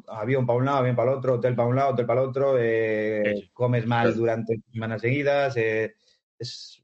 avión 0.07 0.45
para 0.45 0.59
un 0.59 0.65
lado, 0.65 0.77
avión 0.77 0.95
para 0.95 1.11
el 1.11 1.17
otro, 1.17 1.33
hotel 1.33 1.55
para 1.55 1.69
un 1.69 1.75
lado, 1.75 1.93
hotel 1.93 2.05
para 2.05 2.21
el 2.21 2.29
otro, 2.29 2.55
eh, 2.59 3.49
comes 3.51 3.87
mal 3.87 4.15
durante 4.15 4.61
semanas 4.71 5.01
seguidas, 5.01 5.57
eh, 5.57 5.95
es, 6.37 6.78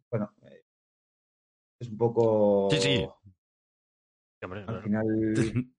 es 1.86 1.92
un 1.92 1.98
poco... 1.98 2.70
Sí, 2.72 2.80
sí. 2.80 3.08
Hombre, 4.44 4.64
Al 4.68 4.82
final... 4.84 5.06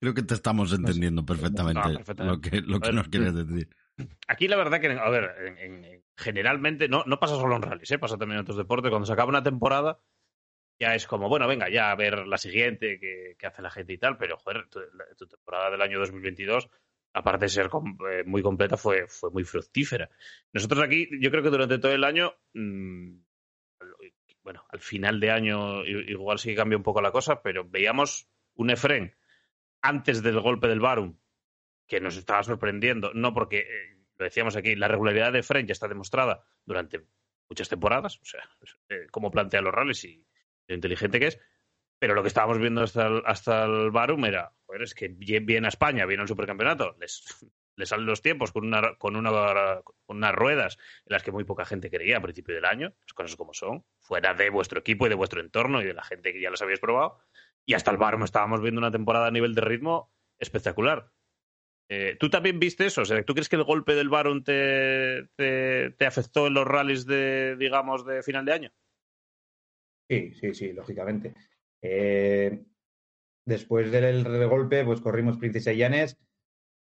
Creo 0.00 0.12
que 0.12 0.22
te 0.22 0.34
estamos 0.34 0.72
entendiendo 0.74 1.24
perfectamente, 1.24 1.80
No, 1.80 1.94
perfectamente. 1.94 2.24
lo 2.24 2.40
que, 2.40 2.60
lo 2.60 2.80
que 2.80 2.88
ver. 2.88 2.94
nos 2.94 3.08
quieres 3.08 3.34
decir. 3.34 3.68
Aquí 4.28 4.48
la 4.48 4.56
verdad 4.56 4.80
que, 4.80 4.88
a 4.88 5.08
ver, 5.08 5.30
en- 5.46 5.58
en- 5.58 5.84
en- 5.84 6.04
generalmente 6.16 6.88
no, 6.88 7.04
no 7.06 7.18
pasa 7.18 7.36
solo 7.36 7.56
en 7.56 7.62
rallies, 7.62 7.90
¿eh? 7.90 7.98
pasa 7.98 8.18
también 8.18 8.38
en 8.38 8.42
otros 8.42 8.58
deportes. 8.58 8.90
Cuando 8.90 9.06
se 9.06 9.12
acaba 9.14 9.30
una 9.30 9.42
temporada, 9.42 10.00
ya 10.78 10.94
es 10.94 11.06
como, 11.06 11.28
bueno, 11.30 11.46
venga, 11.48 11.70
ya 11.70 11.90
a 11.90 11.94
ver 11.94 12.26
la 12.26 12.36
siguiente, 12.36 12.98
que, 13.00 13.46
hace 13.46 13.62
la 13.62 13.70
gente 13.70 13.94
y 13.94 13.98
tal, 13.98 14.18
pero 14.18 14.36
joder, 14.36 14.68
tu, 14.68 14.80
la- 14.80 15.06
tu 15.16 15.26
temporada 15.26 15.70
del 15.70 15.80
año 15.80 15.98
2022, 16.00 16.68
aparte 17.14 17.46
de 17.46 17.48
ser 17.48 17.68
com- 17.70 17.96
eh, 18.10 18.24
muy 18.26 18.42
completa, 18.42 18.76
fue, 18.76 19.06
fue 19.08 19.30
muy 19.30 19.44
fructífera. 19.44 20.10
Nosotros 20.52 20.82
aquí, 20.82 21.08
yo 21.20 21.30
creo 21.30 21.42
que 21.42 21.50
durante 21.50 21.78
todo 21.78 21.92
el 21.92 22.04
año, 22.04 22.34
mm, 22.52 23.20
bueno, 24.44 24.64
al 24.68 24.80
final 24.80 25.18
de 25.18 25.30
año 25.30 25.84
igual 25.84 26.38
sí 26.38 26.50
que 26.50 26.56
cambia 26.56 26.76
un 26.76 26.82
poco 26.82 27.00
la 27.00 27.10
cosa, 27.10 27.42
pero 27.42 27.64
veíamos 27.68 28.28
un 28.54 28.70
Efren 28.70 29.16
antes 29.80 30.22
del 30.22 30.38
golpe 30.40 30.68
del 30.68 30.80
Barum 30.80 31.18
que 31.86 32.00
nos 32.00 32.16
estaba 32.16 32.42
sorprendiendo, 32.42 33.12
no 33.14 33.34
porque, 33.34 33.60
eh, 33.60 33.98
lo 34.16 34.24
decíamos 34.24 34.54
aquí, 34.56 34.76
la 34.76 34.88
regularidad 34.88 35.32
de 35.32 35.40
Efren 35.40 35.66
ya 35.66 35.72
está 35.72 35.88
demostrada 35.88 36.44
durante 36.64 37.06
muchas 37.48 37.68
temporadas, 37.68 38.18
o 38.20 38.24
sea, 38.24 38.42
eh, 38.88 39.06
cómo 39.10 39.30
plantea 39.30 39.60
los 39.60 39.74
rallies 39.74 40.04
y 40.04 40.26
lo 40.66 40.74
inteligente 40.74 41.18
que 41.18 41.26
es, 41.28 41.40
pero 41.98 42.14
lo 42.14 42.22
que 42.22 42.28
estábamos 42.28 42.58
viendo 42.58 42.82
hasta 42.82 43.06
el, 43.06 43.22
hasta 43.24 43.64
el 43.64 43.90
Barum 43.90 44.24
era, 44.26 44.52
joder, 44.66 44.82
es 44.82 44.94
que 44.94 45.08
viene 45.08 45.66
a 45.66 45.68
España, 45.68 46.06
viene 46.06 46.22
al 46.22 46.28
supercampeonato, 46.28 46.96
les, 47.00 47.46
les 47.76 47.88
salen 47.88 48.06
los 48.06 48.22
tiempos 48.22 48.52
con, 48.52 48.64
una, 48.66 48.96
con, 48.96 49.16
una, 49.16 49.82
con 50.04 50.16
unas 50.16 50.34
ruedas 50.34 50.78
en 51.06 51.12
las 51.12 51.22
que 51.22 51.32
muy 51.32 51.44
poca 51.44 51.64
gente 51.64 51.90
creía 51.90 52.18
a 52.18 52.22
principio 52.22 52.54
del 52.54 52.64
año, 52.64 52.94
las 53.00 53.14
cosas 53.14 53.36
como 53.36 53.54
son, 53.54 53.84
fuera 54.00 54.34
de 54.34 54.50
vuestro 54.50 54.80
equipo 54.80 55.06
y 55.06 55.08
de 55.08 55.14
vuestro 55.14 55.40
entorno 55.40 55.80
y 55.80 55.84
de 55.84 55.94
la 55.94 56.04
gente 56.04 56.32
que 56.32 56.40
ya 56.40 56.50
las 56.50 56.62
habéis 56.62 56.80
probado, 56.80 57.20
y 57.66 57.74
hasta 57.74 57.90
el 57.90 57.96
Barum 57.96 58.24
estábamos 58.24 58.60
viendo 58.60 58.78
una 58.78 58.90
temporada 58.90 59.26
a 59.26 59.30
nivel 59.30 59.54
de 59.54 59.62
ritmo 59.62 60.12
espectacular. 60.38 61.10
Eh, 61.88 62.16
¿Tú 62.18 62.30
también 62.30 62.58
viste 62.58 62.86
eso? 62.86 63.02
O 63.02 63.04
sea, 63.04 63.22
¿tú 63.24 63.34
crees 63.34 63.48
que 63.48 63.56
el 63.56 63.64
golpe 63.64 63.94
del 63.94 64.08
Baron 64.08 64.42
te, 64.42 65.28
te, 65.36 66.06
afectó 66.06 66.46
en 66.46 66.54
los 66.54 66.66
rallies 66.66 67.06
de, 67.06 67.56
digamos, 67.56 68.06
de 68.06 68.22
final 68.22 68.44
de 68.44 68.52
año? 68.52 68.72
Sí, 70.08 70.32
sí, 70.34 70.54
sí, 70.54 70.72
lógicamente. 70.72 71.34
Eh, 71.82 72.64
después 73.44 73.90
del 73.90 74.48
golpe, 74.48 74.84
pues 74.84 75.00
corrimos 75.00 75.36
Princesa 75.36 75.72
Llanes. 75.72 76.18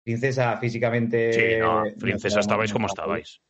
Princesa 0.07 0.55
físicamente. 0.55 1.33
Sí, 1.33 1.59
no, 1.59 1.83
Princesa 1.99 2.39
estabais 2.39 2.71
como 2.71 2.87
estabais. 2.87 3.41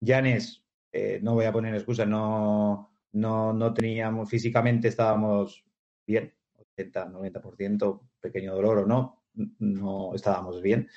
Llanes, 0.00 0.64
eh, 0.92 1.18
no 1.20 1.34
voy 1.34 1.46
a 1.46 1.52
poner 1.52 1.74
excusa, 1.74 2.06
no, 2.06 2.92
no, 3.14 3.52
no 3.52 3.74
teníamos, 3.74 4.30
físicamente 4.30 4.86
estábamos 4.86 5.64
bien, 6.06 6.32
80, 6.76 7.08
90%, 7.10 8.08
pequeño 8.20 8.54
dolor 8.54 8.78
o 8.78 8.86
no, 8.86 9.24
no 9.58 10.14
estábamos 10.14 10.62
bien. 10.62 10.88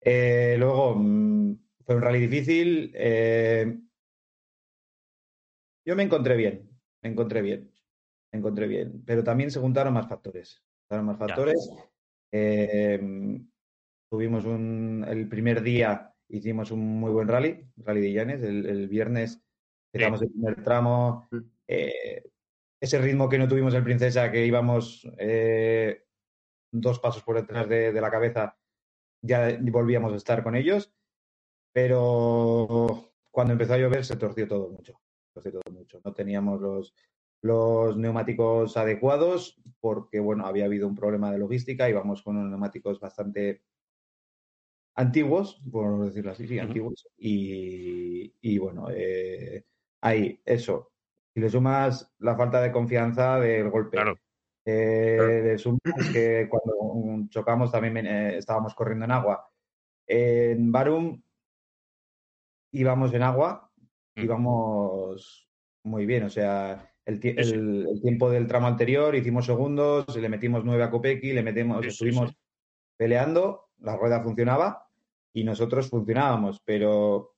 Eh, 0.00 0.54
luego, 0.60 0.94
mm, 0.94 1.58
fue 1.84 1.96
un 1.96 2.02
rally 2.02 2.20
difícil. 2.20 2.92
eh, 2.94 3.80
yo 5.84 5.96
me 5.96 6.04
encontré 6.04 6.36
bien, 6.36 6.70
me 7.02 7.10
encontré 7.10 7.42
bien, 7.42 7.74
me 8.30 8.38
encontré 8.38 8.68
bien, 8.68 9.02
pero 9.04 9.24
también 9.24 9.50
se 9.50 9.58
juntaron 9.58 9.92
más 9.92 10.08
factores. 10.08 10.50
Se 10.50 10.60
juntaron 10.82 11.06
más 11.06 11.18
factores. 11.18 11.68
Eh, 12.30 13.40
tuvimos 14.10 14.44
un, 14.44 15.04
el 15.08 15.28
primer 15.28 15.62
día 15.62 16.14
hicimos 16.28 16.70
un 16.70 16.80
muy 17.00 17.10
buen 17.10 17.28
rally, 17.28 17.66
rally 17.76 18.00
de 18.00 18.12
Llanes. 18.12 18.42
El, 18.42 18.66
el 18.66 18.88
viernes 18.88 19.42
empezamos 19.92 20.22
el 20.22 20.30
primer 20.30 20.62
tramo. 20.62 21.28
eh, 21.66 22.22
ese 22.80 22.98
ritmo 22.98 23.28
que 23.28 23.38
no 23.38 23.48
tuvimos 23.48 23.74
en 23.74 23.84
Princesa, 23.84 24.30
que 24.30 24.46
íbamos 24.46 25.08
eh, 25.18 26.04
dos 26.70 27.00
pasos 27.00 27.22
por 27.22 27.36
detrás 27.36 27.68
de, 27.68 27.92
de 27.92 28.00
la 28.00 28.10
cabeza, 28.10 28.56
ya 29.20 29.58
volvíamos 29.60 30.12
a 30.12 30.16
estar 30.16 30.42
con 30.42 30.54
ellos. 30.54 30.94
Pero 31.72 33.12
cuando 33.30 33.52
empezó 33.52 33.74
a 33.74 33.78
llover 33.78 34.04
se 34.04 34.16
torció 34.16 34.46
todo 34.46 34.70
mucho. 34.70 35.00
Torció 35.34 35.52
todo 35.52 35.72
mucho. 35.72 36.00
No 36.04 36.12
teníamos 36.12 36.60
los, 36.60 36.94
los 37.42 37.96
neumáticos 37.96 38.76
adecuados 38.76 39.60
porque, 39.80 40.20
bueno, 40.20 40.46
había 40.46 40.64
habido 40.64 40.86
un 40.88 40.94
problema 40.94 41.32
de 41.32 41.38
logística. 41.38 41.88
Íbamos 41.88 42.22
con 42.22 42.36
unos 42.36 42.50
neumáticos 42.50 43.00
bastante 43.00 43.62
antiguos, 44.98 45.62
por 45.70 46.04
decirlo 46.06 46.32
así, 46.32 46.46
sí, 46.48 46.58
antiguos. 46.58 47.06
Y, 47.16 48.34
y 48.40 48.58
bueno, 48.58 48.88
eh, 48.90 49.64
ahí, 50.00 50.40
eso. 50.44 50.90
Si 51.32 51.40
le 51.40 51.48
sumas 51.48 52.12
la 52.18 52.36
falta 52.36 52.60
de 52.60 52.72
confianza 52.72 53.38
del 53.38 53.70
golpe, 53.70 53.96
Claro. 53.96 54.18
eh, 54.64 55.14
Claro. 55.16 55.44
le 55.44 55.58
sumas 55.58 55.80
que 56.12 56.48
cuando 56.50 57.28
chocamos 57.30 57.70
también 57.70 58.06
eh, 58.06 58.38
estábamos 58.38 58.74
corriendo 58.74 59.04
en 59.04 59.12
agua. 59.12 59.48
En 60.06 60.72
Barum 60.72 61.22
íbamos 62.72 63.14
en 63.14 63.22
agua, 63.22 63.70
Mm. 64.16 64.22
íbamos 64.24 65.48
muy 65.84 66.06
bien, 66.06 66.24
o 66.24 66.30
sea, 66.30 66.92
el, 67.06 67.20
tie- 67.20 67.36
Sí, 67.42 67.50
sí. 67.50 67.54
el- 67.54 67.86
el 67.88 68.02
tiempo 68.02 68.30
del 68.30 68.46
tramo 68.48 68.66
anterior 68.66 69.14
hicimos 69.14 69.46
segundos, 69.46 70.14
le 70.16 70.28
metimos 70.28 70.64
nueve 70.64 70.82
a 70.82 70.90
Kopecky, 70.90 71.32
le 71.32 71.42
metemos, 71.42 71.82
sí, 71.82 71.88
estuvimos 71.88 72.30
sí. 72.30 72.36
peleando, 72.96 73.68
la 73.78 73.96
rueda 73.96 74.22
funcionaba 74.22 74.87
y 75.40 75.44
nosotros 75.44 75.88
funcionábamos, 75.88 76.60
pero 76.64 77.34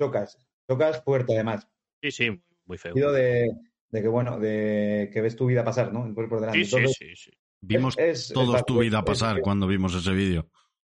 chocas, 0.00 0.38
chocas 0.68 1.02
fuerte 1.04 1.34
además. 1.34 1.68
Sí, 2.02 2.10
sí, 2.10 2.42
muy 2.66 2.78
feo. 2.78 2.94
De, 2.94 3.48
de 3.90 4.02
que, 4.02 4.08
bueno, 4.08 4.38
de 4.38 5.10
que 5.12 5.20
ves 5.20 5.36
tu 5.36 5.46
vida 5.46 5.64
pasar, 5.64 5.92
¿no? 5.92 6.12
Por 6.14 6.28
por 6.28 6.40
delante. 6.40 6.64
Sí, 6.64 6.70
sí, 6.70 6.76
Entonces, 6.76 6.96
sí, 6.98 7.16
sí. 7.16 7.30
Vimos 7.62 7.98
es- 7.98 8.28
es 8.30 8.32
todos 8.32 8.64
tu 8.64 8.78
vida 8.78 9.04
pasar 9.04 9.38
es- 9.38 9.42
cuando 9.42 9.66
vimos 9.66 9.94
ese 9.94 10.12
vídeo. 10.12 10.48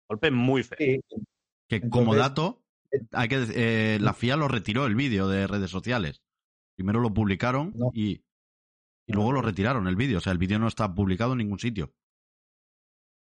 Golpe 0.08 0.30
muy 0.30 0.62
feo. 0.62 0.76
Sí, 0.78 1.00
Que 1.68 1.76
Entonces- 1.76 1.90
como 1.90 2.14
dato, 2.14 2.62
eh, 2.90 3.00
hay 3.12 3.28
que 3.28 3.44
eh, 3.54 3.98
la 4.00 4.14
FIA 4.14 4.36
lo 4.36 4.48
retiró 4.48 4.86
el 4.86 4.94
vídeo 4.94 5.28
de 5.28 5.46
redes 5.46 5.70
sociales. 5.70 6.22
Primero 6.76 7.00
lo 7.00 7.12
publicaron 7.12 7.72
No. 7.74 7.90
y, 7.92 8.22
y 9.06 9.12
luego 9.12 9.32
lo 9.32 9.42
retiraron 9.42 9.86
el 9.86 9.96
vídeo. 9.96 10.18
O 10.18 10.20
sea, 10.20 10.32
el 10.32 10.38
vídeo 10.38 10.58
no 10.58 10.66
está 10.68 10.94
publicado 10.94 11.32
en 11.32 11.38
ningún 11.38 11.58
sitio. 11.58 11.92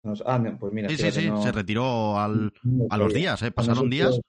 Nos- 0.03 0.23
ah, 0.27 0.39
no, 0.39 0.59
pues 0.59 0.73
mira, 0.73 0.89
Sí, 0.89 0.97
sí, 0.97 1.11
sí, 1.11 1.29
no- 1.29 1.43
se 1.43 1.53
retiró 1.53 2.19
al, 2.19 2.53
a 2.91 2.97
los 2.97 3.13
días, 3.13 3.43
¿eh? 3.43 3.51
Pasaron 3.51 3.89
días, 3.91 4.21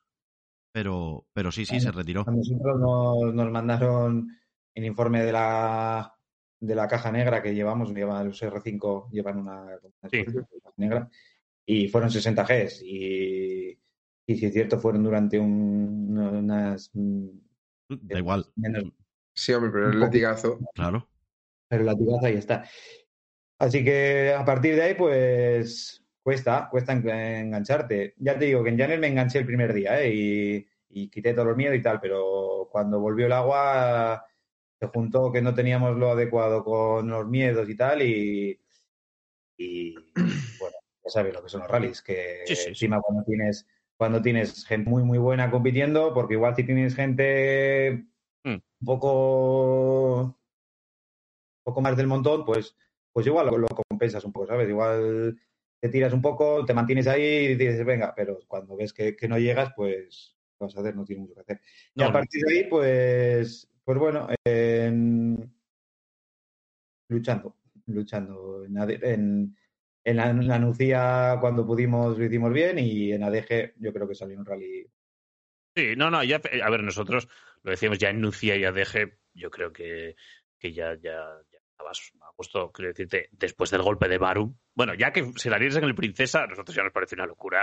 pero, 0.73 1.25
pero 1.33 1.51
sí, 1.51 1.65
sí, 1.65 1.77
a 1.77 1.79
se 1.79 1.91
retiró. 1.91 2.23
A 2.27 2.31
nosotros 2.31 2.79
nos, 2.79 3.33
nos 3.33 3.51
mandaron 3.51 4.29
el 4.75 4.85
informe 4.85 5.23
de 5.23 5.31
la, 5.31 6.13
de 6.59 6.75
la 6.75 6.87
caja 6.87 7.11
negra 7.11 7.41
que 7.41 7.53
llevamos, 7.55 7.91
llevan 7.93 8.27
los 8.27 8.41
R5, 8.41 9.09
llevan 9.11 9.37
una, 9.39 9.61
una 9.63 10.09
Sí. 10.09 10.17
especie 10.19 10.41
de 10.41 10.61
caja 10.61 10.73
negra, 10.77 11.09
y 11.65 11.87
fueron 11.87 12.09
60 12.11 12.43
Gs. 12.43 12.81
Y, 12.83 13.79
y 14.27 14.35
si 14.35 14.45
es 14.45 14.53
cierto, 14.53 14.79
fueron 14.79 15.03
durante 15.03 15.39
un, 15.39 16.17
unas. 16.17 16.91
mm, 16.93 17.27
Da 17.89 18.19
igual, 18.19 18.45
menos, 18.55 18.83
Sí, 19.33 19.53
hombre, 19.53 19.71
pero 19.71 19.89
el 19.91 19.99
latigazo. 19.99 20.59
claro. 20.75 21.07
pero 21.67 21.83
la 21.83 21.93
latigazo 21.93 22.25
ahí 22.25 22.33
está. 22.35 22.65
Así 23.59 23.83
que 23.83 24.33
a 24.33 24.45
partir 24.45 24.75
de 24.75 24.81
ahí, 24.83 24.93
pues 24.95 26.03
cuesta, 26.23 26.69
cuesta 26.71 26.93
en- 26.93 27.09
engancharte. 27.09 28.13
Ya 28.17 28.37
te 28.39 28.45
digo 28.45 28.63
que 28.63 28.69
en 28.69 28.77
Llanes 28.77 28.99
me 28.99 29.07
enganché 29.07 29.39
el 29.39 29.45
primer 29.45 29.73
día, 29.73 30.01
¿eh? 30.01 30.13
Y, 30.13 30.67
y 30.89 31.09
quité 31.09 31.33
todos 31.33 31.47
los 31.49 31.57
miedos 31.57 31.75
y 31.77 31.81
tal, 31.81 31.99
pero 31.99 32.69
cuando 32.71 32.99
volvió 32.99 33.25
el 33.27 33.33
agua 33.33 34.25
se 34.79 34.87
juntó 34.87 35.31
que 35.31 35.41
no 35.41 35.53
teníamos 35.53 35.97
lo 35.97 36.11
adecuado 36.11 36.63
con 36.63 37.09
los 37.09 37.27
miedos 37.27 37.69
y 37.69 37.75
tal 37.75 38.01
y, 38.01 38.59
y 39.57 39.95
bueno, 40.59 40.75
ya 41.03 41.09
sabes 41.09 41.33
lo 41.33 41.43
que 41.43 41.49
son 41.49 41.61
los 41.61 41.69
rallies, 41.69 42.01
que 42.01 42.41
Sí, 42.45 42.55
sí, 42.55 42.63
sí. 42.63 42.69
encima 42.69 43.01
cuando 43.01 43.23
tienes 43.25 43.67
cuando 43.97 44.21
tienes 44.21 44.65
gente 44.65 44.89
muy 44.89 45.03
muy 45.03 45.17
buena 45.17 45.51
compitiendo, 45.51 46.13
porque 46.13 46.35
igual 46.35 46.55
si 46.55 46.63
tienes 46.65 46.95
gente 46.95 48.05
Mm. 48.45 48.51
un 48.53 48.85
poco 48.85 50.21
un 50.23 50.35
poco 51.63 51.81
más 51.81 51.97
del 51.97 52.07
montón, 52.07 52.45
pues 52.45 52.75
pues 53.19 53.27
igual 53.27 53.47
lo, 53.47 53.57
lo 53.57 53.67
compensas 53.67 54.23
un 54.23 54.31
poco, 54.31 54.47
¿sabes? 54.47 54.69
Igual 54.69 55.37
te 55.77 55.89
tiras 55.89 56.13
un 56.13 56.21
poco, 56.21 56.63
te 56.65 56.73
mantienes 56.73 57.05
ahí 57.07 57.21
y 57.47 57.55
dices, 57.55 57.83
venga, 57.83 58.13
pero 58.15 58.39
cuando 58.47 58.77
ves 58.77 58.93
que, 58.93 59.13
que 59.13 59.27
no 59.27 59.37
llegas, 59.37 59.73
pues 59.75 60.37
¿qué 60.57 60.63
vas 60.63 60.77
a 60.77 60.79
hacer? 60.79 60.95
No 60.95 61.03
tienes 61.03 61.23
mucho 61.23 61.35
que 61.35 61.41
hacer. 61.41 61.61
Y 61.95 62.01
a 62.01 62.13
partir 62.13 62.45
de 62.45 62.53
ahí, 62.53 62.63
pues, 62.69 63.69
pues 63.83 63.97
bueno, 63.97 64.29
en- 64.45 65.53
luchando, 67.09 67.57
luchando. 67.87 68.63
En, 68.63 68.77
AD 68.77 68.99
en, 69.01 69.57
en 70.05 70.15
la, 70.15 70.29
en 70.29 70.47
la 70.47 70.59
Nucía, 70.59 71.37
cuando 71.41 71.65
pudimos, 71.65 72.17
lo 72.17 72.23
hicimos 72.23 72.53
bien 72.53 72.79
y 72.79 73.11
en 73.11 73.23
ADG 73.23 73.73
yo 73.79 73.91
creo 73.91 74.07
que 74.07 74.15
salió 74.15 74.39
un 74.39 74.45
rally. 74.45 74.87
Sí, 75.75 75.93
no, 75.97 76.09
no, 76.09 76.23
ya, 76.23 76.37
a 76.63 76.69
ver, 76.69 76.83
nosotros 76.83 77.27
lo 77.63 77.71
decíamos 77.71 77.97
ya 77.97 78.11
en 78.11 78.21
Nucia 78.21 78.55
y 78.55 78.63
ADG, 78.63 79.17
yo 79.33 79.51
creo 79.51 79.73
que, 79.73 80.15
que 80.57 80.71
ya, 80.71 80.95
ya, 80.95 81.25
a 81.87 82.31
gusto, 82.35 82.71
quiero 82.71 82.89
decirte, 82.89 83.29
después 83.31 83.71
del 83.71 83.81
golpe 83.81 84.07
de 84.07 84.17
Barum. 84.17 84.55
Bueno, 84.73 84.93
ya 84.93 85.11
que 85.11 85.31
se 85.35 85.49
la 85.49 85.57
en 85.57 85.83
el 85.83 85.95
Princesa, 85.95 86.43
a 86.43 86.47
nosotros 86.47 86.75
ya 86.75 86.83
nos 86.83 86.93
parece 86.93 87.15
una 87.15 87.25
locura 87.25 87.59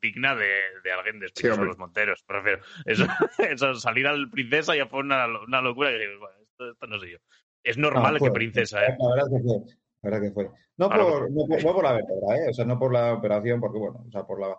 digna 0.00 0.34
de, 0.34 0.50
de 0.82 0.92
alguien 0.92 1.20
de 1.20 1.28
Sí, 1.34 1.46
los 1.46 1.78
Monteros. 1.78 2.22
Prefiero. 2.24 2.62
Eso, 2.84 3.04
eso, 3.50 3.74
salir 3.74 4.06
al 4.06 4.30
Princesa 4.30 4.76
ya 4.76 4.86
fue 4.86 5.00
una, 5.00 5.26
una 5.26 5.60
locura 5.60 5.90
y 5.90 5.94
dije, 5.94 6.16
bueno, 6.18 6.36
esto, 6.42 6.70
esto 6.70 6.86
no 6.86 6.98
sé 6.98 7.10
yo. 7.12 7.18
Es 7.62 7.78
normal 7.78 8.14
No, 8.14 8.24
que 8.24 8.30
Princesa, 8.30 8.84
¿eh? 8.84 8.96
La 8.98 9.14
verdad 9.14 9.30
que 9.30 9.42
fue. 9.42 9.74
La 10.02 10.10
verdad 10.10 10.20
que 10.22 10.32
fue. 10.32 10.50
No, 10.76 10.88
por, 10.88 11.30
no, 11.30 11.46
por, 11.46 11.64
no 11.64 11.72
por 11.72 11.84
la 11.84 11.92
vértebra, 11.92 12.36
¿eh? 12.36 12.50
O 12.50 12.52
sea, 12.52 12.64
no 12.64 12.78
por 12.78 12.92
la 12.92 13.14
operación, 13.14 13.60
porque 13.60 13.78
bueno, 13.78 14.04
o 14.06 14.10
sea, 14.10 14.24
por 14.26 14.40
la, 14.40 14.58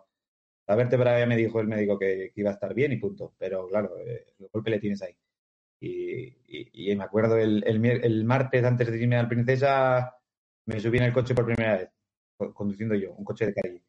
la 0.67 0.75
vértebra 0.75 1.19
ya 1.19 1.25
me 1.25 1.37
dijo 1.37 1.59
el 1.59 1.67
médico 1.67 1.99
que, 1.99 2.31
que 2.33 2.41
iba 2.41 2.49
a 2.49 2.53
estar 2.53 2.73
bien 2.73 2.91
y 2.93 2.97
punto. 2.97 3.33
Pero 3.37 3.67
claro, 3.67 3.97
eh, 3.99 4.25
el 4.39 4.47
golpe 4.51 4.71
le 4.71 4.79
tienes 4.79 5.01
ahí. 5.03 5.15
Y, 5.87 6.37
y- 6.47 6.91
y 6.91 6.95
me 6.95 7.03
acuerdo 7.03 7.37
el, 7.37 7.63
el, 7.67 7.85
el 7.85 8.25
martes 8.25 8.63
antes 8.63 8.89
de 8.91 8.97
irme 9.01 9.17
al 9.17 9.27
Princesa, 9.27 10.15
me 10.65 10.79
subí 10.79 10.97
en 10.97 11.03
el 11.05 11.13
coche 11.13 11.35
por 11.35 11.45
primera 11.45 11.77
vez, 11.77 11.89
co- 12.37 12.53
conduciendo 12.53 12.95
yo, 12.95 13.11
un 13.13 13.23
coche 13.23 13.45
de 13.47 13.53
calle. 13.53 13.83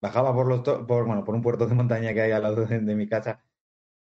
Bajaba 0.00 0.32
por 0.34 0.46
los 0.48 0.60
por, 0.62 1.06
bueno, 1.06 1.24
por 1.24 1.34
un 1.34 1.42
puerto 1.42 1.66
de 1.66 1.74
montaña 1.74 2.12
que 2.14 2.22
hay 2.22 2.32
al 2.32 2.42
lado 2.42 2.64
de, 2.66 2.80
de 2.80 2.94
mi 2.94 3.08
casa 3.08 3.44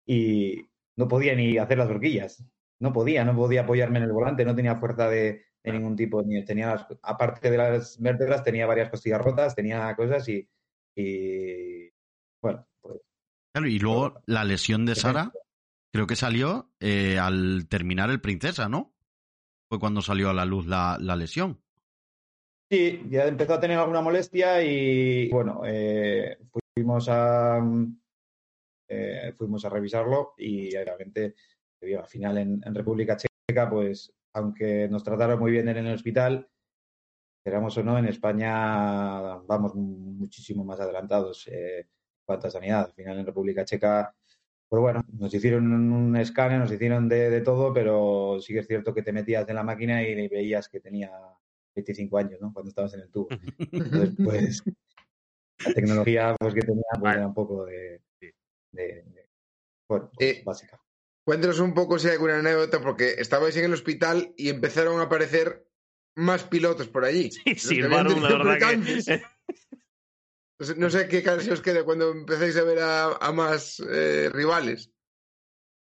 y 0.06 0.68
no 0.96 1.08
podía 1.08 1.34
ni 1.34 1.58
hacer 1.58 1.78
las 1.78 1.88
horquillas. 1.88 2.44
No 2.80 2.92
podía, 2.92 3.24
no 3.24 3.34
podía 3.36 3.62
apoyarme 3.62 3.98
en 3.98 4.04
el 4.04 4.12
volante, 4.12 4.44
no 4.44 4.54
tenía 4.56 4.76
fuerza 4.76 5.08
de, 5.08 5.44
de 5.62 5.72
ningún 5.72 5.94
tipo. 5.96 6.22
Ni 6.22 6.44
tenía 6.44 6.68
las- 6.74 6.86
aparte 7.02 7.50
de 7.50 7.56
las 7.58 8.00
vértebras, 8.00 8.42
tenía 8.44 8.66
varias 8.66 8.90
costillas 8.90 9.20
rotas, 9.20 9.54
tenía 9.54 9.94
cosas 9.96 10.28
y, 10.28 10.48
y 10.96 11.90
bueno, 12.40 12.66
pues 12.80 13.00
Claro, 13.52 13.68
y 13.68 13.78
luego 13.78 14.22
la 14.26 14.44
lesión 14.44 14.86
de 14.86 14.94
Sara, 14.94 15.32
creo 15.92 16.06
que 16.06 16.16
salió 16.16 16.72
eh, 16.80 17.18
al 17.18 17.66
terminar 17.68 18.10
el 18.10 18.20
Princesa, 18.20 18.68
¿no? 18.68 18.94
Fue 19.68 19.78
cuando 19.78 20.02
salió 20.02 20.30
a 20.30 20.34
la 20.34 20.44
luz 20.44 20.66
la, 20.66 20.98
la 21.00 21.16
lesión. 21.16 21.62
Sí, 22.70 23.02
ya 23.10 23.26
empezó 23.26 23.54
a 23.54 23.60
tener 23.60 23.78
alguna 23.78 24.00
molestia 24.00 24.62
y 24.62 25.28
bueno, 25.28 25.62
eh, 25.66 26.38
fuimos 26.74 27.06
a 27.10 27.60
eh, 28.88 29.34
fuimos 29.36 29.64
a 29.64 29.68
revisarlo 29.68 30.34
y 30.38 30.74
eh, 30.74 30.84
al 31.98 32.06
final 32.06 32.38
en, 32.38 32.62
en 32.64 32.74
República 32.74 33.16
Checa, 33.16 33.68
pues 33.68 34.14
aunque 34.34 34.88
nos 34.88 35.04
trataron 35.04 35.38
muy 35.38 35.50
bien 35.50 35.68
en 35.68 35.86
el 35.86 35.94
hospital, 35.94 36.48
queramos 37.44 37.76
o 37.76 37.82
no, 37.82 37.98
en 37.98 38.06
España 38.06 39.36
vamos 39.46 39.74
muchísimo 39.74 40.64
más 40.64 40.80
adelantados 40.80 41.46
eh, 41.48 41.80
en 41.80 41.88
cuanto 42.24 42.46
a 42.46 42.50
sanidad. 42.50 42.86
Al 42.86 42.92
final 42.94 43.18
en 43.18 43.26
República 43.26 43.64
Checa, 43.64 44.14
pues 44.72 44.80
bueno, 44.80 45.04
nos 45.18 45.34
hicieron 45.34 45.70
un 45.70 46.16
escáner, 46.16 46.58
nos 46.58 46.72
hicieron 46.72 47.06
de, 47.06 47.28
de 47.28 47.42
todo, 47.42 47.74
pero 47.74 48.38
sí 48.40 48.54
que 48.54 48.60
es 48.60 48.66
cierto 48.66 48.94
que 48.94 49.02
te 49.02 49.12
metías 49.12 49.46
en 49.46 49.56
la 49.56 49.62
máquina 49.62 50.02
y 50.02 50.28
veías 50.28 50.66
que 50.70 50.80
tenía 50.80 51.10
25 51.74 52.16
años, 52.16 52.40
¿no? 52.40 52.54
Cuando 52.54 52.70
estabas 52.70 52.94
en 52.94 53.00
el 53.00 53.10
tubo. 53.10 53.28
Entonces, 53.70 54.14
pues, 54.24 54.62
la 55.62 55.74
tecnología 55.74 56.34
pues, 56.40 56.54
que 56.54 56.62
tenía 56.62 56.84
pues, 56.98 57.14
era 57.16 57.26
un 57.26 57.34
poco 57.34 57.66
de, 57.66 58.00
de- 58.18 58.34
de- 58.72 59.28
bueno, 59.86 60.10
Eh, 60.18 60.40
pues, 60.42 60.44
básica. 60.46 60.80
Cuéntanos 61.22 61.60
un 61.60 61.74
poco 61.74 61.98
si 61.98 62.06
hay 62.08 62.14
alguna 62.14 62.38
anécdota, 62.38 62.80
porque 62.80 63.16
estabais 63.18 63.54
en 63.58 63.66
el 63.66 63.74
hospital 63.74 64.32
y 64.38 64.48
empezaron 64.48 65.00
a 65.00 65.02
aparecer 65.02 65.68
más 66.16 66.44
pilotos 66.44 66.88
por 66.88 67.04
allí. 67.04 67.30
Sí, 67.30 67.42
sí, 67.56 67.76
la 68.22 68.38
verdad 68.38 68.56
que... 68.58 69.20
No 70.62 70.68
sé, 70.68 70.76
no 70.76 70.90
sé 70.90 71.08
qué 71.08 71.24
cara 71.24 71.40
se 71.40 71.52
os 71.52 71.60
queda 71.60 71.82
cuando 71.82 72.12
empezáis 72.12 72.56
a 72.56 72.62
ver 72.62 72.78
a, 72.78 73.16
a 73.16 73.32
más 73.32 73.80
eh, 73.80 74.30
rivales. 74.32 74.92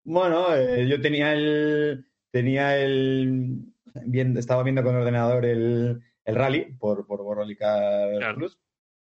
Bueno, 0.03 0.55
eh, 0.55 0.87
yo 0.87 0.99
tenía 0.99 1.33
el. 1.33 2.03
Tenía 2.31 2.75
el. 2.75 3.59
Bien, 4.07 4.35
estaba 4.35 4.63
viendo 4.63 4.81
con 4.81 4.95
el 4.95 5.01
ordenador 5.01 5.45
el, 5.45 6.01
el 6.23 6.35
rally 6.35 6.73
por, 6.79 7.05
por 7.05 7.55
Claro. 7.55 8.37
Plus. 8.37 8.59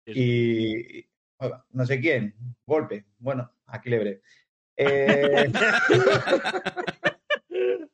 Y. 0.07 1.05
no 1.69 1.85
sé 1.85 2.01
quién, 2.01 2.33
golpe. 2.65 3.05
Bueno, 3.19 3.51
aquí 3.67 3.91
le 3.91 3.97
veré. 3.99 4.21
Eh, 4.75 5.51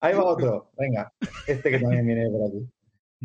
ahí 0.00 0.14
va 0.14 0.24
otro. 0.24 0.70
Venga, 0.78 1.12
este 1.48 1.72
que 1.72 1.80
también 1.80 2.06
viene 2.06 2.30
por 2.30 2.46
aquí. 2.46 2.68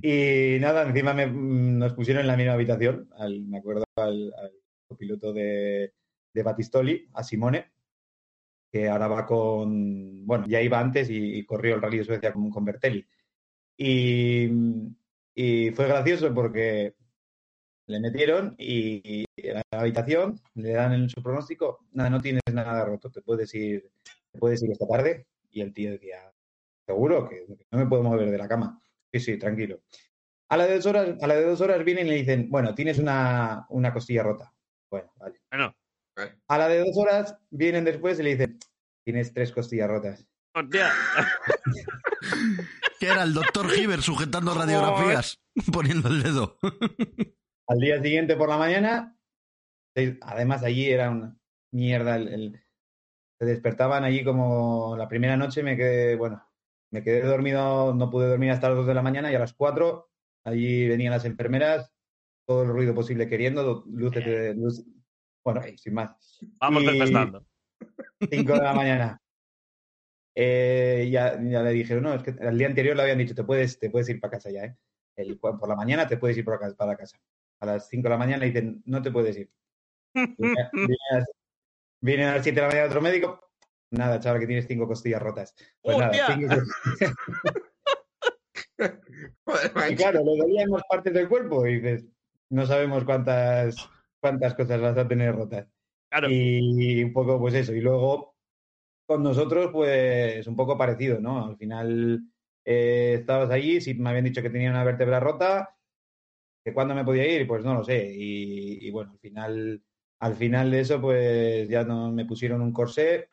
Y 0.02 0.58
nada, 0.60 0.84
encima 0.88 1.14
me- 1.14 1.26
mm, 1.28 1.78
nos 1.80 1.94
pusieron 1.94 2.22
en 2.22 2.28
la 2.28 2.38
misma 2.38 2.54
habitación. 2.54 3.10
al- 3.18 3.42
me 3.46 3.58
acuerdo 3.60 3.84
al, 3.98 4.34
al 4.38 4.52
piloto 4.98 5.34
de, 5.34 5.94
de 6.34 6.44
Batistoli, 6.44 7.10
a 7.14 7.24
Simone, 7.24 7.72
que 8.72 8.90
ahora 8.90 9.08
va 9.08 9.26
con. 9.26 10.26
Bueno, 10.26 10.46
ya 10.48 10.62
iba 10.62 10.80
antes 10.80 11.10
y, 11.10 11.46
corrió 11.46 11.76
el 11.76 11.82
Rally 11.82 12.00
de 12.00 12.04
Suecia 12.04 12.34
con, 12.34 12.50
con 12.50 12.66
Bertelli. 12.66 13.06
Y, 13.78 14.50
y 15.36 15.72
fue 15.72 15.88
gracioso 15.88 16.34
porque 16.34 16.96
le 17.88 18.00
metieron 18.00 18.56
y, 18.58 19.24
y 19.26 19.26
en 19.38 19.56
la 19.56 19.64
habitación 19.72 20.40
le 20.56 20.72
dan 20.74 20.94
en 20.94 21.10
su 21.10 21.22
pronóstico, 21.24 21.88
nada, 21.94 22.10
no 22.12 22.22
tienes 22.22 22.42
nada 22.54 22.86
roto, 22.86 23.12
te 23.12 23.22
puedes 23.22 23.54
ir, 23.56 23.92
te 24.32 24.40
puedes 24.40 24.64
ir 24.64 24.72
esta 24.72 24.88
tarde. 24.88 25.28
Y 25.52 25.62
el 25.62 25.74
tío 25.74 25.92
decía, 25.92 26.34
seguro 26.88 27.30
que 27.30 27.46
no 27.72 27.80
me 27.80 27.88
puedo 27.88 28.04
mover 28.04 28.32
de 28.32 28.38
la 28.38 28.48
cama. 28.50 28.82
Sí, 29.14 29.20
sí, 29.20 29.38
tranquilo. 29.38 29.82
A 30.50 30.58
la 30.58 30.66
de 30.68 30.76
dos 30.76 30.86
horas, 30.86 31.16
a 31.22 31.28
la 31.28 31.36
de 31.36 31.44
dos 31.46 31.60
horas 31.62 31.84
vienen 31.84 32.08
y 32.08 32.10
le 32.12 32.16
dicen, 32.18 32.50
bueno, 32.50 32.74
tienes 32.76 33.00
una, 33.00 33.66
una 33.70 33.92
costilla 33.94 34.24
rota. 34.24 34.54
Bueno, 34.90 35.12
vale. 35.18 35.42
Bueno, 35.52 35.76
A 36.48 36.58
la 36.58 36.68
de 36.68 36.80
dos 36.80 36.96
horas 36.98 37.36
vienen 37.50 37.84
después 37.84 38.20
y 38.20 38.24
le 38.24 38.30
dicen, 38.36 38.60
tienes 39.06 39.34
tres 39.34 39.52
costillas 39.52 39.90
rotas. 39.90 40.28
hostia. 40.56 40.92
Que 43.00 43.08
era 43.10 43.22
el 43.24 43.34
doctor 43.34 43.70
Giver 43.70 44.02
sujetando 44.02 44.56
radiografías, 44.56 45.40
poniendo 45.72 46.10
el 46.10 46.24
dedo. 46.24 46.58
Al 47.68 47.78
día 47.80 48.02
siguiente 48.02 48.36
por 48.36 48.50
la 48.50 48.58
mañana, 48.58 49.16
además 50.22 50.64
allí 50.64 50.90
era 50.90 51.12
una 51.12 51.38
mierda. 51.72 52.16
el- 52.16 52.28
el- 52.34 52.64
se 53.40 53.46
despertaban 53.46 54.04
allí 54.04 54.24
como 54.24 54.96
la 54.98 55.08
primera 55.08 55.38
noche 55.38 55.62
me 55.62 55.78
quedé, 55.78 56.16
bueno, 56.16 56.44
me 56.98 57.04
quedé 57.04 57.22
dormido, 57.22 57.94
no 57.94 58.10
pude 58.10 58.28
dormir 58.28 58.50
hasta 58.52 58.70
las 58.70 58.78
dos 58.78 58.88
de 58.88 58.94
la 58.96 59.04
mañana 59.04 59.32
y 59.32 59.36
a 59.36 59.40
las 59.40 59.54
cuatro 59.54 60.10
allí 60.44 60.88
venían 60.88 61.12
las 61.12 61.26
enfermeras, 61.26 61.94
todo 62.48 62.64
el 62.64 62.70
ruido 62.70 62.96
posible 62.96 63.28
queriendo, 63.28 63.84
luces 63.88 64.26
de 64.26 64.56
luz, 64.56 64.84
bueno, 65.44 65.62
sin 65.76 65.94
más. 65.94 66.40
Vamos 66.60 66.84
Y- 66.84 66.86
despertando. 66.88 67.46
5 68.32 68.54
de 68.54 68.60
la 68.64 68.74
mañana. 68.82 69.22
Eh, 70.36 71.08
ya, 71.12 71.40
ya 71.42 71.62
le 71.62 71.72
dije, 71.72 72.00
no, 72.02 72.14
es 72.14 72.24
que 72.24 72.32
el 72.32 72.58
día 72.58 72.68
anterior 72.68 72.96
le 72.96 73.02
habían 73.04 73.18
dicho, 73.20 73.36
te 73.36 73.44
puedes, 73.44 73.78
te 73.80 73.90
puedes 73.90 74.10
ir 74.10 74.20
para 74.20 74.32
casa 74.32 74.50
ya, 74.50 74.66
¿eh? 74.66 74.76
El, 75.16 75.38
por 75.40 75.68
la 75.68 75.76
mañana 75.76 76.08
te 76.08 76.18
puedes 76.18 76.38
ir 76.38 76.46
para 76.46 76.60
casa, 76.60 76.76
para 76.76 76.96
casa. 76.96 77.18
A 77.60 77.66
las 77.66 77.88
5 77.90 78.04
de 78.04 78.10
la 78.10 78.18
mañana 78.18 78.38
le 78.40 78.48
dicen, 78.48 78.82
no 78.86 79.02
te 79.02 79.12
puedes 79.12 79.38
ir. 79.38 79.52
Viene 82.02 82.26
a 82.26 82.36
las 82.36 82.44
7 82.44 82.56
de 82.56 82.62
la 82.62 82.68
mañana 82.68 82.88
otro 82.88 83.02
médico, 83.02 83.47
nada, 83.92 84.20
chaval, 84.20 84.40
que 84.40 84.48
tienes 84.48 84.68
cinco 84.68 84.88
costillas 84.88 85.22
rotas. 85.22 85.56
Pues 85.82 85.98
nada, 85.98 86.14
cinco 86.36 86.56
Y 89.90 89.96
claro, 89.96 90.24
le 90.24 90.38
dolían 90.38 90.70
más 90.70 90.84
partes 90.88 91.14
del 91.14 91.28
cuerpo 91.28 91.66
y 91.66 91.76
dices, 91.76 92.06
no 92.50 92.66
sabemos 92.66 93.04
cuántas, 93.06 93.76
cuántas 94.20 94.54
cosas 94.54 94.80
vas 94.82 94.98
a 94.98 95.08
tener 95.08 95.36
rotas. 95.36 95.68
Claro. 96.10 96.28
Y 96.30 97.04
un 97.04 97.14
poco, 97.14 97.40
pues 97.40 97.56
eso. 97.56 97.74
Y 97.74 97.82
luego, 97.82 98.36
con 99.08 99.24
nosotros, 99.24 99.72
pues 99.72 100.46
un 100.48 100.56
poco 100.56 100.78
parecido, 100.78 101.20
¿no? 101.20 101.46
Al 101.46 101.58
final 101.58 102.22
eh, 102.66 103.16
estabas 103.20 103.50
allí, 103.50 103.82
si 103.82 103.96
me 103.96 104.10
habían 104.10 104.26
dicho 104.26 104.42
que 104.42 104.50
tenía 104.50 104.70
una 104.70 104.84
vértebra 104.84 105.20
rota, 105.20 105.76
que 106.64 106.74
cuándo 106.74 106.94
me 106.94 107.06
podía 107.06 107.26
ir, 107.26 107.48
pues 107.48 107.64
no 107.64 107.74
lo 107.74 107.84
sé. 107.84 108.14
Y, 108.14 108.86
y 108.86 108.92
bueno, 108.92 109.14
al 109.14 109.20
final 109.20 109.82
al 110.20 110.36
final 110.36 110.72
de 110.72 110.80
eso, 110.80 111.00
pues 111.00 111.70
ya 111.70 111.84
no 111.84 112.12
me 112.12 112.26
pusieron 112.26 112.62
un 112.62 112.74
corsé 112.74 113.30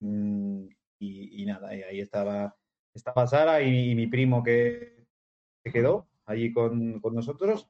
y, 0.00 1.42
y 1.42 1.46
nada, 1.46 1.74
y 1.74 1.82
ahí 1.82 2.00
estaba, 2.00 2.56
estaba 2.94 3.26
Sara 3.26 3.62
y, 3.62 3.90
y 3.90 3.94
mi 3.94 4.06
primo 4.06 4.42
que 4.42 5.06
se 5.64 5.72
quedó 5.72 6.08
allí 6.24 6.52
con, 6.52 7.00
con 7.00 7.14
nosotros. 7.14 7.68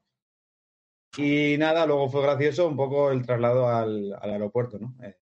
Y 1.17 1.57
nada, 1.57 1.85
luego 1.85 2.09
fue 2.09 2.21
gracioso 2.21 2.67
un 2.67 2.75
poco 2.75 3.11
el 3.11 3.25
traslado 3.25 3.67
al, 3.69 4.13
al 4.21 4.29
aeropuerto, 4.31 4.77
¿no? 4.77 4.95
Eh, 5.03 5.15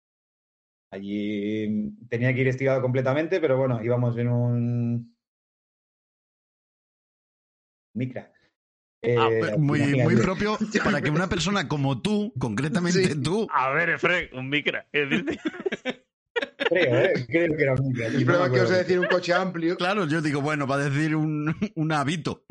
allí 0.90 1.93
tenía 2.09 2.35
que 2.35 2.40
ir 2.40 2.49
estirado 2.49 2.83
completamente, 2.83 3.40
pero 3.40 3.57
bueno, 3.59 3.83
íbamos 3.83 4.17
en 4.19 4.29
un 4.29 5.17
micra. 7.95 8.33
Ah, 9.07 9.29
Eh, 9.29 9.37
pues, 9.38 9.59
muy, 9.59 9.79
imagínate. 9.81 10.14
muy 10.14 10.23
propio 10.23 10.59
para 10.85 11.01
que 11.03 11.11
una 11.11 11.29
persona 11.29 11.69
como 11.69 12.01
tú, 12.01 12.33
concretamente 12.38 13.12
Sí. 13.14 13.23
tú, 13.23 13.47
A 13.53 13.71
ver, 13.71 13.90
Efren, 13.90 14.31
un 14.37 14.49
micra. 14.49 14.87
Creo, 16.74 17.04
¿eh? 17.04 17.14
Creo 17.28 17.56
que 17.56 17.62
era 17.62 17.74
un 17.74 17.82
micra. 17.82 18.10
sí, 18.10 18.20
Y 18.20 18.24
no 18.24 18.34
me 18.34 18.38
prueba 18.38 18.50
que 18.52 18.60
os 18.60 18.70
acuerdo. 18.70 18.78
decir 18.78 18.98
un 19.00 19.06
coche 19.06 19.32
amplio. 19.34 19.76
claro, 19.76 20.06
yo 20.06 20.20
digo, 20.22 20.40
bueno, 20.40 20.66
va 20.66 20.76
a 20.76 20.88
decir 20.90 21.14
un, 21.16 21.46
un 21.76 21.92
hábito. 21.92 22.44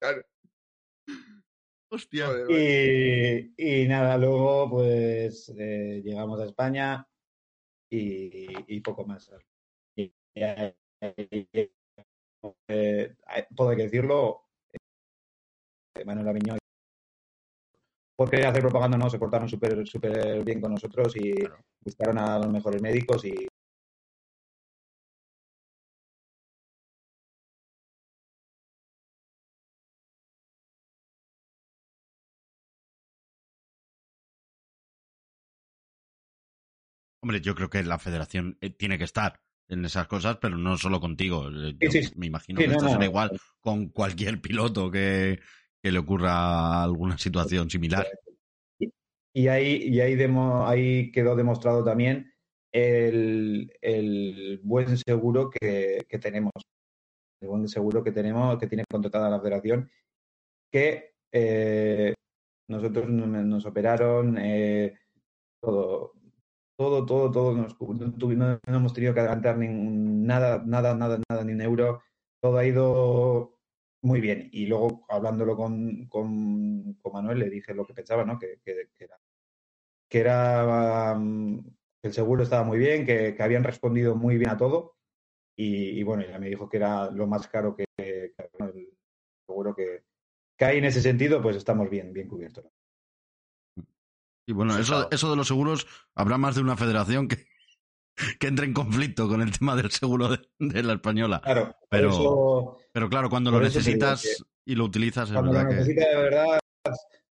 Claro. 0.00 0.22
Hostia. 1.92 2.28
Y, 2.48 3.52
y 3.56 3.88
nada, 3.88 4.16
luego 4.16 4.70
pues 4.70 5.52
eh, 5.58 6.00
llegamos 6.04 6.40
a 6.40 6.44
España 6.46 7.06
y, 7.90 8.46
y 8.76 8.80
poco 8.80 9.04
más. 9.04 9.30
Y, 9.96 10.12
eh, 10.36 10.74
eh, 12.68 13.16
todo 13.56 13.70
hay 13.70 13.76
que 13.76 13.82
decirlo, 13.84 14.46
eh, 15.96 16.04
Manuel 16.04 16.28
Aviñó, 16.28 16.56
por 18.20 18.28
querer 18.28 18.48
hacer 18.48 18.60
propaganda, 18.60 18.98
no, 18.98 19.08
se 19.08 19.18
portaron 19.18 19.48
súper 19.48 19.86
súper 19.88 20.44
bien 20.44 20.60
con 20.60 20.72
nosotros 20.72 21.16
y 21.16 21.32
Claro. 21.32 21.64
buscaron 21.80 22.18
a 22.18 22.38
los 22.38 22.50
mejores 22.52 22.82
médicos 22.82 23.24
y 23.24 23.48
Hombre, 37.22 37.40
yo 37.40 37.54
creo 37.54 37.70
que 37.70 37.82
la 37.82 37.98
federación 37.98 38.58
eh, 38.60 38.68
tiene 38.68 38.98
que 38.98 39.04
estar 39.04 39.40
en 39.68 39.82
esas 39.86 40.06
cosas, 40.08 40.36
pero 40.42 40.58
no 40.58 40.76
solo 40.76 41.00
contigo. 41.00 41.48
Eh, 41.48 41.74
yo 41.80 41.90
sí, 41.90 42.02
sí. 42.02 42.12
Me 42.16 42.26
imagino 42.26 42.60
Sí, 42.60 42.64
que 42.66 42.68
no, 42.68 42.74
esto 42.74 42.84
no. 42.84 42.90
será 42.92 43.04
igual 43.06 43.40
con 43.60 43.88
cualquier 43.88 44.42
piloto 44.42 44.90
que, 44.90 45.40
que 45.82 45.90
le 45.90 45.98
ocurra 45.98 46.82
alguna 46.82 47.16
situación 47.18 47.70
similar. 47.70 48.06
Y 49.32 49.48
ahí, 49.48 49.76
y 49.84 50.00
ahí, 50.00 50.16
demo- 50.16 50.66
ahí 50.66 51.10
quedó 51.12 51.36
demostrado 51.36 51.84
también 51.84 52.32
el, 52.72 53.72
el 53.80 54.60
buen 54.62 54.96
seguro 54.98 55.50
que, 55.50 56.04
que 56.08 56.18
tenemos. 56.18 56.52
El 57.40 57.48
buen 57.48 57.68
seguro 57.68 58.02
que 58.04 58.12
tenemos, 58.12 58.58
que 58.58 58.66
tiene 58.66 58.84
contratada 58.90 59.30
la 59.30 59.40
federación, 59.40 59.90
que 60.70 61.14
eh, 61.32 62.12
nosotros 62.68 63.08
no- 63.08 63.26
nos 63.26 63.64
operaron 63.66 64.36
eh, 64.38 64.98
todo, 65.62 66.12
todo, 66.76 67.06
todo, 67.06 67.30
todo. 67.30 67.54
Nos, 67.54 67.76
no- 67.80 68.58
no 68.66 68.76
hemos 68.76 68.92
tenido 68.92 69.14
que 69.14 69.20
adelantar 69.20 69.56
ningún- 69.58 70.26
nada, 70.26 70.62
nada, 70.66 70.94
nada, 70.94 71.18
nada, 71.30 71.44
ni 71.44 71.52
un 71.52 71.62
euro. 71.62 72.02
Todo 72.42 72.58
ha 72.58 72.66
ido 72.66 73.59
muy 74.02 74.20
bien. 74.20 74.48
Y 74.52 74.66
luego, 74.66 75.04
hablándolo 75.08 75.56
con, 75.56 76.06
con, 76.06 76.94
con 76.94 77.12
Manuel, 77.12 77.38
le 77.38 77.50
dije 77.50 77.74
lo 77.74 77.86
que 77.86 77.94
pensaba, 77.94 78.24
¿no? 78.24 78.38
Que, 78.38 78.60
que, 78.64 78.90
que 78.96 79.04
era, 79.04 79.18
que 80.08 80.18
era 80.20 81.14
um, 81.16 81.62
que 81.62 82.08
el 82.08 82.12
seguro 82.12 82.42
estaba 82.42 82.64
muy 82.64 82.78
bien, 82.78 83.04
que, 83.04 83.34
que 83.34 83.42
habían 83.42 83.64
respondido 83.64 84.16
muy 84.16 84.38
bien 84.38 84.50
a 84.50 84.56
todo. 84.56 84.96
Y, 85.56 85.98
y 85.98 86.02
bueno, 86.02 86.24
ya 86.26 86.38
me 86.38 86.48
dijo 86.48 86.68
que 86.68 86.78
era 86.78 87.10
lo 87.10 87.26
más 87.26 87.46
caro 87.48 87.76
que, 87.76 87.84
que 87.96 88.34
bueno, 88.58 88.72
el 88.74 88.88
seguro 89.46 89.74
que, 89.74 90.04
que 90.56 90.64
hay 90.64 90.78
en 90.78 90.86
ese 90.86 91.02
sentido, 91.02 91.42
pues 91.42 91.56
estamos 91.56 91.90
bien, 91.90 92.12
bien 92.12 92.28
cubiertos. 92.28 92.64
Y 94.46 94.52
bueno, 94.52 94.78
eso, 94.78 95.08
eso 95.10 95.30
de 95.30 95.36
los 95.36 95.46
seguros, 95.46 95.86
habrá 96.14 96.38
más 96.38 96.54
de 96.56 96.62
una 96.62 96.76
federación 96.76 97.28
que, 97.28 97.46
que 98.38 98.46
entre 98.48 98.66
en 98.66 98.72
conflicto 98.74 99.28
con 99.28 99.40
el 99.42 99.56
tema 99.56 99.76
del 99.76 99.90
seguro 99.90 100.28
de, 100.28 100.40
de 100.58 100.82
la 100.82 100.94
española. 100.94 101.40
Claro, 101.42 101.76
Pero- 101.88 102.08
eso, 102.10 102.78
Pero 102.92 103.08
claro, 103.08 103.28
cuando 103.30 103.50
lo 103.50 103.60
necesitas 103.60 104.44
y 104.64 104.74
lo 104.74 104.84
utilizas, 104.84 105.28
es 105.28 105.34
cuando 105.34 105.52
lo 105.52 105.58
verdad 105.58 105.70
que... 105.70 105.76
necesitas 105.76 106.08
de 106.08 106.16
verdad, 106.16 106.58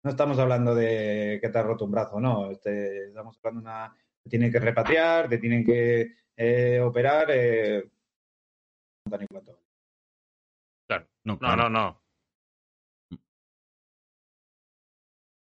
no 0.04 0.10
estamos 0.10 0.38
hablando 0.40 0.76
de 0.76 1.40
que 1.42 1.50
te 1.50 1.58
has 1.58 1.66
roto 1.66 1.86
un 1.86 1.92
brazo, 1.92 2.20
no. 2.20 2.52
Este, 2.52 3.08
estamos 3.08 3.38
hablando 3.44 3.62
de 3.62 3.66
una. 3.76 3.96
Te 4.24 4.30
tienen 4.30 4.52
que 4.52 4.60
repatriar, 4.60 5.30
te 5.30 5.38
tienen 5.38 5.64
que 5.66 6.16
eh, 6.38 6.80
operar. 6.80 7.28
Eh, 7.32 7.90
claro. 10.88 11.08
No, 11.24 11.34
No, 11.34 11.40
claro. 11.40 11.64
no, 11.64 11.70
no. 11.70 12.02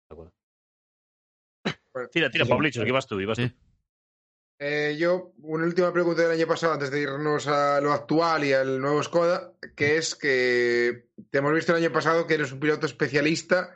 De 0.08 0.14
acuerdo. 0.14 0.32
Bueno, 1.92 2.08
Tira, 2.10 2.30
tira, 2.30 2.44
sí, 2.44 2.48
sí. 2.48 2.54
Pablicho, 2.54 2.84
que 2.84 2.92
vas 2.92 3.06
tú, 3.06 3.20
ibas 3.20 3.36
Sí. 3.38 3.48
tú. 3.48 3.69
Eh, 4.62 4.96
yo, 4.98 5.32
una 5.38 5.64
última 5.64 5.90
pregunta 5.90 6.20
del 6.20 6.32
año 6.32 6.46
pasado, 6.46 6.74
antes 6.74 6.90
de 6.90 7.00
irnos 7.00 7.46
a 7.48 7.80
lo 7.80 7.94
actual 7.94 8.44
y 8.44 8.52
al 8.52 8.78
nuevo 8.78 9.02
Skoda, 9.02 9.54
que 9.74 9.96
es 9.96 10.14
que 10.14 11.06
te 11.30 11.38
hemos 11.38 11.54
visto 11.54 11.72
el 11.72 11.82
año 11.82 11.90
pasado 11.90 12.26
que 12.26 12.34
eres 12.34 12.52
un 12.52 12.60
piloto 12.60 12.84
especialista 12.84 13.74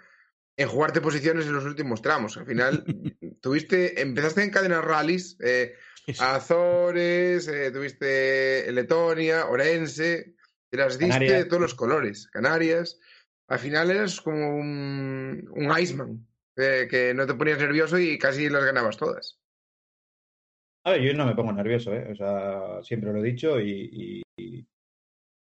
en 0.58 0.68
jugarte 0.68 1.00
posiciones 1.00 1.46
en 1.46 1.54
los 1.54 1.64
últimos 1.64 2.02
tramos. 2.02 2.36
Al 2.36 2.44
final, 2.44 2.84
tuviste, 3.40 4.02
empezaste 4.02 4.42
en 4.42 4.50
cadenas 4.50 4.84
rallies, 4.84 5.38
eh, 5.40 5.74
Azores, 6.18 7.48
eh, 7.48 7.70
tuviste 7.70 8.70
Letonia, 8.70 9.46
Orense, 9.46 10.34
te 10.68 10.76
las 10.76 10.98
diste 10.98 11.14
Canarias. 11.14 11.38
de 11.38 11.44
todos 11.46 11.62
los 11.62 11.74
colores, 11.74 12.28
Canarias. 12.30 13.00
Al 13.48 13.58
final 13.58 13.90
eras 13.90 14.20
como 14.20 14.54
un, 14.54 15.48
un 15.50 15.78
Iceman, 15.78 16.26
eh, 16.56 16.86
que 16.90 17.14
no 17.14 17.26
te 17.26 17.32
ponías 17.32 17.58
nervioso 17.58 17.98
y 17.98 18.18
casi 18.18 18.50
las 18.50 18.64
ganabas 18.64 18.98
todas. 18.98 19.38
A 20.84 20.90
ver, 20.92 21.02
yo 21.02 21.14
no 21.14 21.26
me 21.26 21.34
pongo 21.34 21.52
nervioso, 21.52 21.94
¿eh? 21.94 22.12
O 22.12 22.14
sea, 22.14 22.82
siempre 22.82 23.12
lo 23.12 23.20
he 23.20 23.22
dicho 23.22 23.58
y, 23.60 24.22
y- 24.36 24.42
y 24.42 24.66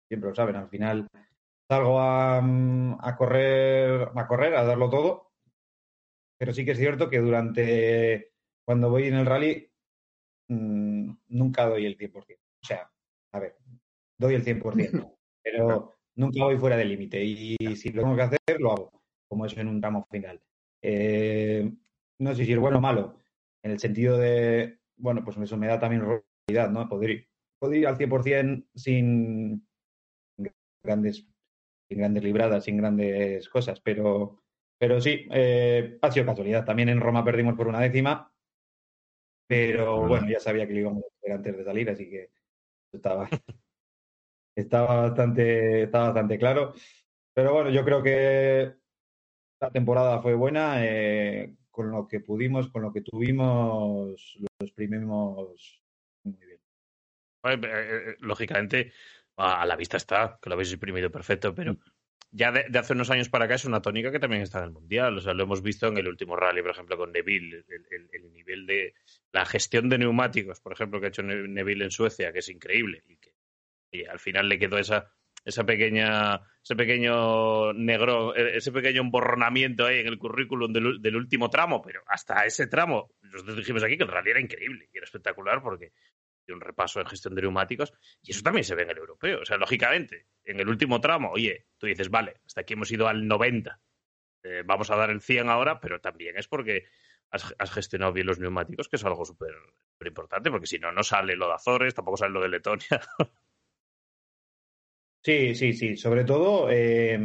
siempre 0.09 0.29
lo 0.29 0.35
saben. 0.35 0.55
Al 0.57 0.69
final 0.69 1.07
salgo 1.69 1.99
a, 1.99 2.41
mm, 2.41 2.97
a 3.01 3.15
correr, 3.17 4.09
a 4.15 4.27
correr, 4.27 4.55
a 4.55 4.63
darlo 4.65 4.89
todo. 4.89 5.33
Pero 6.37 6.53
sí 6.53 6.65
que 6.65 6.71
es 6.71 6.77
cierto 6.77 7.09
que 7.09 7.19
durante 7.19 8.33
cuando 8.65 8.89
voy 8.89 9.07
en 9.07 9.15
el 9.15 9.25
rally 9.25 9.71
mm, 10.49 11.11
nunca 11.29 11.67
doy 11.67 11.85
el 11.85 11.97
100%. 11.97 12.43
O 12.63 12.65
sea, 12.65 12.91
a 13.33 13.39
ver, 13.39 13.57
doy 14.19 14.35
el 14.35 14.43
100%, 14.43 15.17
pero 15.43 15.93
nunca 16.15 16.45
voy 16.45 16.57
fuera 16.57 16.77
del 16.77 16.89
límite. 16.89 17.23
Y 17.23 17.57
si 17.75 17.91
lo 17.91 18.03
tengo 18.03 18.15
que 18.15 18.21
hacer, 18.23 18.39
lo 18.59 18.71
hago, 18.73 19.03
como 19.27 19.45
es 19.45 19.57
en 19.57 19.67
un 19.69 19.81
tramo 19.81 20.07
final. 20.11 20.41
Eh, 20.81 21.71
no 22.19 22.35
sé 22.35 22.45
si 22.45 22.53
es 22.53 22.59
bueno 22.59 22.79
o 22.79 22.81
malo, 22.81 23.17
en 23.63 23.71
el 23.71 23.79
sentido 23.79 24.17
de, 24.17 24.79
bueno, 25.03 25.21
pues 25.23 25.37
eso 25.37 25.57
me 25.57 25.67
da 25.67 25.77
también 25.79 26.01
realidad, 26.47 26.71
¿no? 26.71 26.87
Poder 26.87 27.09
ir, 27.09 27.27
poder 27.59 27.79
ir 27.79 27.87
al 27.87 27.97
100% 27.97 28.65
sin 28.73 29.67
grandes, 30.81 31.27
sin 31.89 31.97
grandes 31.97 32.23
libradas, 32.23 32.63
sin 32.63 32.77
grandes 32.77 33.49
cosas, 33.49 33.81
pero, 33.81 34.41
pero 34.79 35.01
sí, 35.01 35.27
eh, 35.31 35.97
ha 36.01 36.09
sido 36.09 36.25
casualidad. 36.25 36.63
También 36.63 36.87
en 36.87 37.01
Roma 37.01 37.23
perdimos 37.25 37.55
por 37.55 37.67
una 37.67 37.81
décima, 37.81 38.33
pero 39.45 39.95
Verdad. 40.03 40.07
bueno, 40.07 40.29
ya 40.29 40.39
sabía 40.39 40.65
que 40.65 40.73
lo 40.73 40.79
íbamos 40.79 41.03
a 41.03 41.07
hacer 41.17 41.31
antes 41.33 41.57
de 41.57 41.63
salir, 41.65 41.89
así 41.89 42.09
que 42.09 42.31
estaba, 42.93 43.27
estaba, 44.55 45.01
bastante, 45.01 45.83
estaba 45.83 46.05
bastante 46.05 46.39
claro. 46.39 46.73
Pero 47.33 47.53
bueno, 47.53 47.69
yo 47.71 47.83
creo 47.83 48.01
que 48.01 48.73
la 49.59 49.69
temporada 49.69 50.21
fue 50.21 50.33
buena. 50.33 50.85
eh, 50.85 51.57
con 51.73 51.91
lo 51.91 52.07
que 52.07 52.19
pudimos, 52.21 52.69
con 52.69 52.83
lo 52.83 52.93
que 52.93 53.01
tuvimos, 53.01 54.37
lo 54.39 54.47
exprimimos 54.65 55.81
muy 56.23 56.37
bien. 56.45 56.59
Eh, 57.45 57.59
eh, 57.63 58.15
Lógicamente, 58.19 58.93
a 59.37 59.65
la 59.65 59.75
vista 59.75 59.97
está, 59.97 60.39
que 60.41 60.49
lo 60.49 60.53
habéis 60.55 60.71
exprimido 60.71 61.11
perfecto, 61.11 61.53
pero 61.55 61.75
ya 62.31 62.51
de, 62.51 62.65
de 62.69 62.79
hace 62.79 62.93
unos 62.93 63.09
años 63.09 63.29
para 63.29 63.45
acá 63.45 63.55
es 63.55 63.65
una 63.65 63.81
tónica 63.81 64.11
que 64.11 64.19
también 64.19 64.43
está 64.43 64.59
en 64.59 64.65
el 64.65 64.71
Mundial. 64.71 65.17
O 65.17 65.21
sea, 65.21 65.33
lo 65.33 65.43
hemos 65.43 65.61
visto 65.63 65.87
en 65.87 65.97
el 65.97 66.07
último 66.07 66.35
rally, 66.35 66.61
por 66.61 66.71
ejemplo, 66.71 66.97
con 66.97 67.11
Neville, 67.11 67.65
el, 67.67 67.85
el- 67.91 68.09
el 68.13 68.31
nivel 68.33 68.65
de 68.67 68.93
la 69.31 69.45
gestión 69.45 69.89
de 69.89 69.97
neumáticos, 69.97 70.61
por 70.61 70.73
ejemplo, 70.73 70.99
que 70.99 71.07
ha 71.07 71.09
hecho 71.09 71.23
Ne- 71.23 71.47
Neville 71.47 71.83
en 71.85 71.91
Suecia, 71.91 72.31
que 72.31 72.39
es 72.39 72.49
increíble, 72.49 73.03
y 73.07 73.17
que 73.17 73.33
y 73.91 74.05
al 74.05 74.19
final 74.19 74.49
le 74.49 74.59
quedó 74.59 74.77
esa 74.77 75.13
esa 75.43 75.65
pequeña 75.65 76.41
ese 76.61 76.75
pequeño 76.75 77.73
negro 77.73 78.35
eh, 78.35 78.57
ese 78.57 78.71
pequeño 78.71 79.01
emborronamiento 79.01 79.85
ahí 79.85 79.99
en 79.99 80.07
el 80.07 80.17
currículum 80.17 80.71
del, 80.71 81.15
último 81.15 81.49
tramo 81.49 81.81
pero 81.81 82.01
hasta 82.07 82.45
ese 82.45 82.67
tramo 82.67 83.11
nosotros 83.21 83.57
dijimos 83.57 83.83
aquí 83.83 83.97
que 83.97 84.03
el 84.03 84.09
rally 84.09 84.31
era 84.31 84.39
increíble 84.39 84.89
y 84.91 84.97
era 84.97 85.05
espectacular 85.05 85.61
porque 85.61 85.91
de 86.45 86.53
un 86.53 86.61
repaso 86.61 86.99
en 86.99 87.07
gestión 87.07 87.35
de 87.35 87.41
neumáticos 87.41 87.93
y 88.21 88.31
eso 88.31 88.41
también 88.41 88.63
se 88.63 88.75
ve 88.75 88.83
en 88.83 88.91
el 88.91 88.97
europeo 88.97 89.41
o 89.41 89.45
sea 89.45 89.57
lógicamente 89.57 90.27
en 90.43 90.59
el 90.59 90.67
último 90.67 91.01
tramo 91.01 91.31
oye 91.31 91.67
tú 91.77 91.87
dices 91.87 92.09
vale 92.09 92.35
hasta 92.45 92.61
aquí 92.61 92.73
hemos 92.73 92.91
ido 92.91 93.07
al 93.07 93.27
90 93.27 93.79
eh, 94.43 94.63
vamos 94.65 94.91
a 94.91 94.95
dar 94.95 95.09
el 95.09 95.21
100 95.21 95.49
ahora 95.49 95.79
pero 95.79 95.99
también 95.99 96.37
es 96.37 96.47
porque 96.47 96.85
has, 97.33 97.53
has 97.57 97.71
gestionado 97.71 98.13
bien 98.13 98.27
los 98.27 98.39
neumáticos, 98.39 98.87
que 98.87 98.95
es 98.95 99.03
algo 99.03 99.25
súper 99.25 99.55
importante, 100.05 100.51
porque 100.51 100.67
si 100.67 100.79
no, 100.79 100.91
no 100.91 101.01
sale 101.01 101.35
lo 101.35 101.47
de 101.47 101.53
Azores, 101.53 101.93
tampoco 101.93 102.17
sale 102.17 102.33
lo 102.33 102.41
de 102.41 102.49
Letonia. 102.49 102.87
Sí, 105.23 105.55
sí, 105.55 105.73
sí. 105.73 105.95
Sobre 105.95 106.25
todo, 106.25 106.67
eh, 106.69 107.17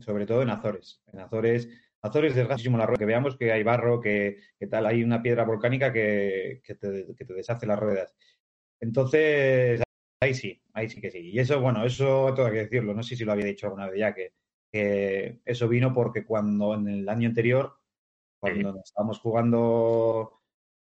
sobre 0.00 0.26
todo 0.26 0.42
en 0.42 0.50
Azores. 0.50 1.02
En 1.12 1.20
Azores, 1.20 1.68
Azores 2.00 2.34
desgasta 2.34 2.54
muchísimo 2.54 2.78
la 2.78 2.86
rueda. 2.86 2.98
Que 2.98 3.04
veamos 3.04 3.36
que 3.36 3.52
hay 3.52 3.62
barro, 3.62 4.00
que, 4.00 4.38
que 4.58 4.66
tal, 4.66 4.86
hay 4.86 5.02
una 5.04 5.22
piedra 5.22 5.44
volcánica 5.44 5.92
que, 5.92 6.62
que 6.64 6.74
te, 6.74 7.06
que 7.16 7.24
te 7.24 7.34
deshace 7.34 7.66
las 7.66 7.78
ruedas. 7.78 8.14
Entonces, 8.80 9.82
ahí 10.20 10.34
sí, 10.34 10.62
ahí 10.72 10.88
sí 10.88 11.00
que 11.00 11.10
sí. 11.10 11.30
Y 11.30 11.38
eso, 11.38 11.60
bueno, 11.60 11.84
eso 11.84 12.32
todo 12.34 12.46
hay 12.46 12.52
que 12.52 12.58
decirlo. 12.60 12.94
No 12.94 13.02
sé 13.02 13.14
si 13.16 13.24
lo 13.24 13.32
había 13.32 13.46
dicho 13.46 13.66
alguna 13.66 13.88
vez 13.90 13.98
ya, 13.98 14.14
que, 14.14 14.32
que 14.72 15.40
eso 15.44 15.68
vino 15.68 15.92
porque 15.92 16.24
cuando 16.24 16.74
en 16.74 16.88
el 16.88 17.08
año 17.08 17.28
anterior, 17.28 17.74
cuando 18.40 18.80
estábamos 18.82 19.18
jugando 19.20 20.38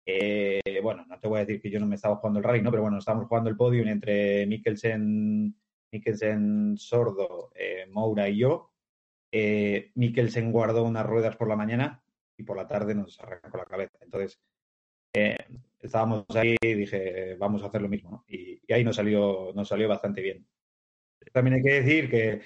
eh, 0.05 0.79
bueno, 0.81 1.05
no 1.07 1.19
te 1.19 1.27
voy 1.27 1.37
a 1.37 1.45
decir 1.45 1.61
que 1.61 1.69
yo 1.69 1.79
no 1.79 1.85
me 1.85 1.95
estaba 1.95 2.15
jugando 2.15 2.39
el 2.39 2.43
rally, 2.45 2.61
¿no? 2.61 2.71
Pero 2.71 2.83
bueno, 2.83 2.97
estábamos 2.97 3.27
jugando 3.27 3.49
el 3.49 3.57
podium 3.57 3.87
entre 3.87 4.45
Mikkelsen, 4.47 5.55
Mikkelsen 5.91 6.77
Sordo, 6.77 7.51
eh, 7.55 7.85
Moura 7.89 8.29
y 8.29 8.37
yo. 8.37 8.71
Eh, 9.31 9.91
Mikkelsen 9.95 10.51
guardó 10.51 10.83
unas 10.83 11.05
ruedas 11.05 11.35
por 11.35 11.47
la 11.47 11.55
mañana 11.55 12.03
y 12.37 12.43
por 12.43 12.57
la 12.57 12.67
tarde 12.67 12.95
nos 12.95 13.19
arrancó 13.19 13.57
la 13.57 13.65
cabeza. 13.65 13.97
Entonces, 14.01 14.39
eh, 15.13 15.37
estábamos 15.79 16.25
ahí 16.35 16.55
y 16.61 16.73
dije, 16.73 17.35
vamos 17.35 17.63
a 17.63 17.67
hacer 17.67 17.81
lo 17.81 17.89
mismo, 17.89 18.11
¿no? 18.11 18.25
Y, 18.27 18.61
y 18.65 18.73
ahí 18.73 18.83
nos 18.83 18.95
salió, 18.95 19.51
nos 19.53 19.67
salió 19.67 19.87
bastante 19.87 20.21
bien. 20.21 20.47
También 21.31 21.55
hay 21.55 21.63
que 21.63 21.81
decir 21.81 22.09
que, 22.09 22.41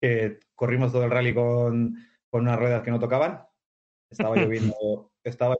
que 0.00 0.40
corrimos 0.54 0.92
todo 0.92 1.04
el 1.04 1.10
rally 1.10 1.34
con, 1.34 1.96
con 2.30 2.42
unas 2.42 2.58
ruedas 2.58 2.82
que 2.82 2.90
no 2.90 2.98
tocaban. 2.98 3.46
Estaba 4.10 4.36
lloviendo, 4.36 5.12
estaba, 5.24 5.56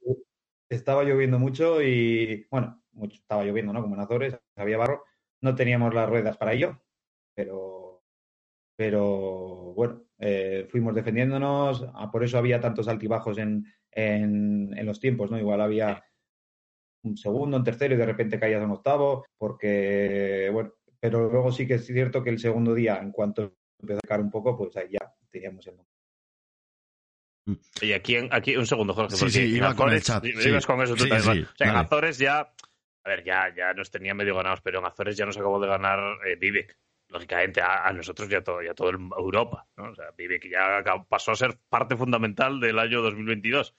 estaba 0.68 1.04
lloviendo 1.04 1.38
mucho 1.38 1.82
y, 1.82 2.46
bueno, 2.50 2.82
mucho, 2.92 3.16
estaba 3.16 3.44
lloviendo, 3.44 3.72
¿no? 3.72 3.82
Como 3.82 3.94
en 3.94 4.00
Azores, 4.00 4.38
había 4.56 4.78
barro. 4.78 5.04
No 5.40 5.54
teníamos 5.54 5.92
las 5.94 6.08
ruedas 6.08 6.36
para 6.36 6.52
ello, 6.52 6.83
pero, 7.34 8.02
pero 8.76 9.72
bueno, 9.74 10.04
eh, 10.18 10.66
fuimos 10.70 10.94
defendiéndonos. 10.94 11.84
Ah, 11.94 12.10
por 12.10 12.24
eso 12.24 12.38
había 12.38 12.60
tantos 12.60 12.88
altibajos 12.88 13.38
en, 13.38 13.64
en, 13.90 14.76
en 14.76 14.86
los 14.86 15.00
tiempos, 15.00 15.30
¿no? 15.30 15.38
Igual 15.38 15.60
había 15.60 16.04
un 17.04 17.16
segundo, 17.16 17.56
un 17.58 17.64
tercero 17.64 17.94
y 17.94 17.98
de 17.98 18.06
repente 18.06 18.40
caías 18.40 18.62
a 18.62 18.64
un 18.64 18.70
octavo, 18.72 19.26
porque, 19.36 20.48
bueno, 20.52 20.72
pero 20.98 21.28
luego 21.30 21.52
sí 21.52 21.66
que 21.66 21.74
es 21.74 21.86
cierto 21.86 22.22
que 22.22 22.30
el 22.30 22.38
segundo 22.38 22.72
día, 22.74 22.96
en 22.98 23.12
cuanto 23.12 23.56
empezó 23.78 23.98
a 24.02 24.08
caer 24.08 24.20
un 24.22 24.30
poco, 24.30 24.56
pues 24.56 24.74
ahí 24.78 24.88
ya 24.92 25.12
teníamos 25.30 25.66
el 25.66 25.76
Y 27.82 27.92
aquí, 27.92 28.16
en- 28.16 28.32
aquí 28.32 28.56
un 28.56 28.66
segundo, 28.66 28.94
Jorge. 28.94 29.16
Sí, 29.16 29.20
porque 29.20 29.32
sí, 29.32 29.56
iba 29.56 29.74
con 29.74 29.90
el 29.90 29.96
Azores- 29.98 30.04
chat, 30.04 30.24
sí. 30.24 30.66
con 30.66 30.80
eso 30.82 30.94
tú 30.94 31.02
Sí, 31.04 31.08
también, 31.10 31.22
sí, 31.22 31.28
¿vale? 31.28 31.42
O 31.42 31.56
sea, 31.56 31.68
en. 31.70 31.76
Azores 31.76 32.18
ya, 32.18 32.40
a 32.40 33.08
ver, 33.08 33.22
ya, 33.22 33.54
ya 33.54 33.74
nos 33.74 33.90
tenía 33.90 34.14
medio 34.14 34.34
ganados, 34.34 34.62
pero 34.62 34.78
en 34.78 34.86
Azores 34.86 35.14
ya 35.16 35.26
nos 35.26 35.36
acabó 35.36 35.60
de 35.60 35.68
ganar 35.68 35.98
eh, 36.26 36.36
Vivek. 36.36 36.78
Lógicamente, 37.14 37.60
a, 37.60 37.86
a 37.86 37.92
nosotros 37.92 38.28
todo, 38.42 38.60
ya 38.60 38.74
todo 38.74 38.90
el- 38.90 38.96
Europa, 39.16 39.66
¿no? 39.76 39.84
O 39.84 39.94
Vivek 40.18 40.50
ya 40.50 40.82
pasó 41.08 41.30
a 41.30 41.36
ser 41.36 41.56
parte 41.68 41.96
fundamental 41.96 42.58
del 42.58 42.78
año 42.78 43.00
2022. 43.02 43.76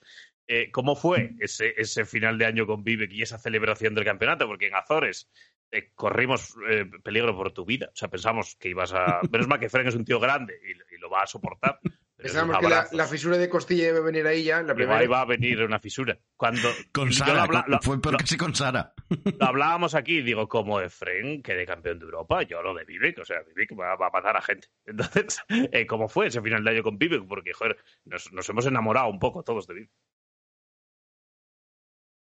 Eh, 0.48 0.70
¿Cómo 0.70 0.96
fue 0.96 1.34
ese, 1.40 1.74
ese 1.76 2.06
final 2.06 2.38
de 2.38 2.46
año 2.46 2.66
con 2.66 2.82
Vivek 2.82 3.12
y 3.12 3.20
esa 3.22 3.36
celebración 3.38 3.94
del 3.94 4.04
campeonato? 4.06 4.46
Porque 4.46 4.68
en 4.68 4.74
Azores 4.74 5.30
eh, 5.70 5.90
corrimos 5.94 6.54
eh, 6.70 6.86
peligro 7.04 7.36
por 7.36 7.52
tu 7.52 7.64
vida. 7.66 7.88
O 7.92 7.96
sea, 7.96 8.08
pensamos 8.08 8.56
que 8.56 8.70
ibas 8.70 8.94
a. 8.94 9.20
Menos 9.30 9.48
mal 9.48 9.60
que 9.60 9.68
Fren 9.68 9.86
es 9.86 9.94
un 9.96 10.04
tío 10.04 10.18
grande 10.18 10.54
y, 10.64 10.94
y 10.94 10.98
lo 10.98 11.10
va 11.10 11.22
a 11.22 11.26
soportar. 11.26 11.78
Pensábamos 12.16 12.58
que 12.58 12.96
la, 12.96 13.06
fisura 13.06 13.36
de 13.36 13.48
costilla 13.48 13.88
iba 13.88 13.98
a 13.98 14.02
venir 14.02 14.26
ahí 14.26 14.42
ya, 14.42 14.62
la 14.62 14.74
primera. 14.74 15.04
iba 15.04 15.20
a 15.20 15.24
venir 15.26 15.62
una 15.62 15.78
fisura. 15.78 16.18
Cuando 16.34 16.68
Con 16.90 17.12
Sara, 17.12 17.34
lo, 17.34 17.40
habla- 17.42 17.62
con- 17.64 17.72
lo- 17.72 17.78
fue 17.82 18.00
por 18.00 18.12
lo- 18.12 18.18
casi 18.18 18.38
con 18.38 18.54
Sara. 18.54 18.94
lo 19.38 19.46
hablábamos 19.46 19.94
aquí, 19.94 20.22
digo, 20.22 20.48
como 20.48 20.80
Efren, 20.80 21.42
que 21.42 21.54
de 21.54 21.66
campeón 21.66 21.98
de 21.98 22.06
Europa, 22.06 22.42
yo 22.44 22.62
lo 22.62 22.72
de 22.72 22.84
Vivek, 22.84 23.18
o 23.18 23.24
sea, 23.26 23.42
Vivek 23.42 23.78
va, 23.78 23.96
va 23.96 24.06
a 24.06 24.10
matar 24.10 24.34
a 24.36 24.40
gente. 24.40 24.68
Entonces, 24.86 25.38
eh, 25.48 25.86
¿cómo 25.86 26.08
fue 26.08 26.28
ese 26.28 26.40
final 26.40 26.64
de 26.64 26.70
año 26.70 26.82
con 26.82 26.96
Vivek? 26.96 27.26
Porque, 27.28 27.52
joder, 27.52 27.76
nos, 28.06 28.32
nos 28.32 28.48
hemos 28.48 28.64
enamorado 28.66 29.08
un 29.08 29.18
poco 29.18 29.42
todos 29.42 29.66
de 29.66 29.74
Vivek. 29.74 29.90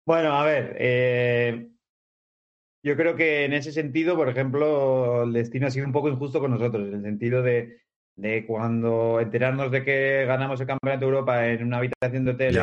Bueno, 0.07 0.33
a 0.35 0.45
ver, 0.45 0.77
eh, 0.79 1.69
yo 2.85 2.97
creo 2.97 3.15
que 3.17 3.45
en 3.45 3.53
ese 3.53 3.71
sentido, 3.73 4.17
por 4.17 4.29
ejemplo, 4.29 5.25
el 5.25 5.33
destino 5.33 5.67
ha 5.67 5.71
sido 5.71 5.87
un 5.87 5.93
poco 5.93 6.09
injusto 6.09 6.41
con 6.41 6.51
nosotros, 6.53 6.89
en 6.89 6.95
el 6.95 7.03
sentido 7.03 7.43
de, 7.43 7.83
de 8.21 8.47
cuando 8.47 9.19
enterarnos 9.21 9.71
de 9.71 9.83
que 9.85 10.25
ganamos 10.27 10.61
el 10.61 10.67
Campeonato 10.67 11.01
de 11.01 11.07
Europa 11.13 11.47
en 11.49 11.65
una 11.65 11.79
habitación 11.79 12.25
de 12.25 12.31
hotel 12.33 12.55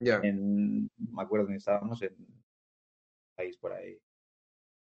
Ya. 0.00 0.20
en, 0.22 0.90
me 0.98 1.22
acuerdo 1.22 1.44
dónde 1.46 1.58
estábamos, 1.58 2.02
en 2.02 2.14
un 2.18 2.44
país 3.36 3.56
por 3.56 3.72
ahí. 3.72 3.98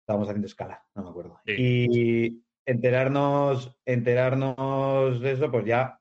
Estábamos 0.01 0.27
haciendo 0.27 0.47
escala, 0.47 0.83
no 0.95 1.03
me 1.03 1.09
acuerdo. 1.09 1.39
Sí. 1.45 1.53
Y 1.57 2.43
enterarnos, 2.65 3.77
enterarnos 3.85 5.19
de 5.21 5.31
eso, 5.31 5.51
pues 5.51 5.65
ya 5.65 5.99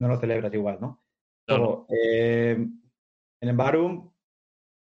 no 0.00 0.08
lo 0.08 0.18
celebras 0.18 0.54
igual, 0.54 0.78
¿no? 0.80 1.02
No, 1.48 1.58
no. 1.58 1.58
Luego, 1.58 1.86
eh, 1.90 2.52
en 2.52 3.48
el 3.48 3.56
Barum 3.56 4.10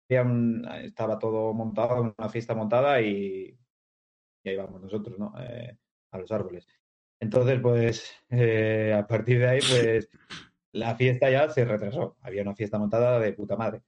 había 0.08 0.22
un- 0.22 0.66
estaba 0.82 1.18
todo 1.18 1.52
montado, 1.54 2.14
una 2.16 2.28
fiesta 2.28 2.54
montada 2.54 3.00
y, 3.00 3.58
y 4.44 4.48
ahí 4.48 4.56
vamos 4.56 4.80
nosotros, 4.82 5.18
¿no? 5.18 5.32
Eh, 5.40 5.76
a 6.12 6.18
los 6.18 6.30
árboles. 6.30 6.66
Entonces, 7.24 7.58
pues, 7.60 8.12
eh, 8.28 8.94
a 8.96 9.06
partir 9.06 9.38
de 9.38 9.48
ahí, 9.48 9.60
pues, 9.60 10.10
la 10.72 10.94
fiesta 10.96 11.30
ya 11.30 11.48
se 11.48 11.64
retrasó. 11.64 12.16
Había 12.20 12.42
una 12.42 12.54
fiesta 12.54 12.78
montada 12.78 13.18
de 13.18 13.32
puta 13.32 13.56
madre. 13.56 13.80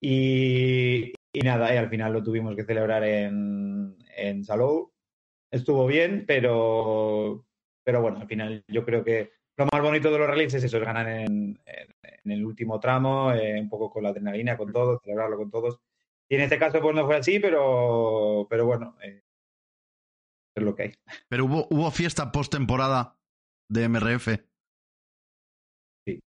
Y, 0.00 1.12
y 1.32 1.40
nada, 1.40 1.72
y 1.74 1.78
al 1.78 1.88
final 1.88 2.12
lo 2.12 2.22
tuvimos 2.22 2.54
que 2.54 2.64
celebrar 2.64 3.02
en, 3.04 3.96
en 4.16 4.44
Salou. 4.44 4.92
Estuvo 5.50 5.86
bien, 5.86 6.24
pero, 6.26 7.46
pero 7.82 8.02
bueno, 8.02 8.18
al 8.20 8.26
final 8.28 8.62
yo 8.68 8.84
creo 8.84 9.02
que 9.02 9.30
lo 9.56 9.66
más 9.72 9.80
bonito 9.82 10.10
de 10.12 10.18
los 10.18 10.28
rallies 10.28 10.52
es 10.54 10.64
eso, 10.64 10.76
es 10.76 10.84
ganar 10.84 11.08
en, 11.08 11.58
en- 11.64 11.94
en 12.24 12.30
el 12.32 12.44
último 12.44 12.78
tramo, 12.80 13.32
eh, 13.32 13.58
un 13.60 13.68
poco 13.70 13.88
con 13.90 14.02
la 14.02 14.10
adrenalina, 14.10 14.56
con 14.56 14.72
todos, 14.72 15.00
celebrarlo 15.02 15.36
con 15.38 15.50
todos. 15.50 15.80
Y 16.28 16.34
en 16.34 16.42
este 16.42 16.58
caso, 16.58 16.80
pues 16.82 16.94
no 16.94 17.06
fue 17.06 17.16
así, 17.16 17.38
pero, 17.38 18.46
pero 18.50 18.66
bueno, 18.66 18.96
eh, 19.02 19.22
es 20.56 20.64
lo 20.64 20.74
que 20.74 20.82
hay. 20.84 20.94
Pero 21.28 21.44
hubo, 21.44 21.66
hubo 21.70 21.90
fiesta 21.90 22.32
post-temporada 22.32 23.16
de 23.70 23.88
MRF. 23.88 24.28
Sí. 26.06 26.20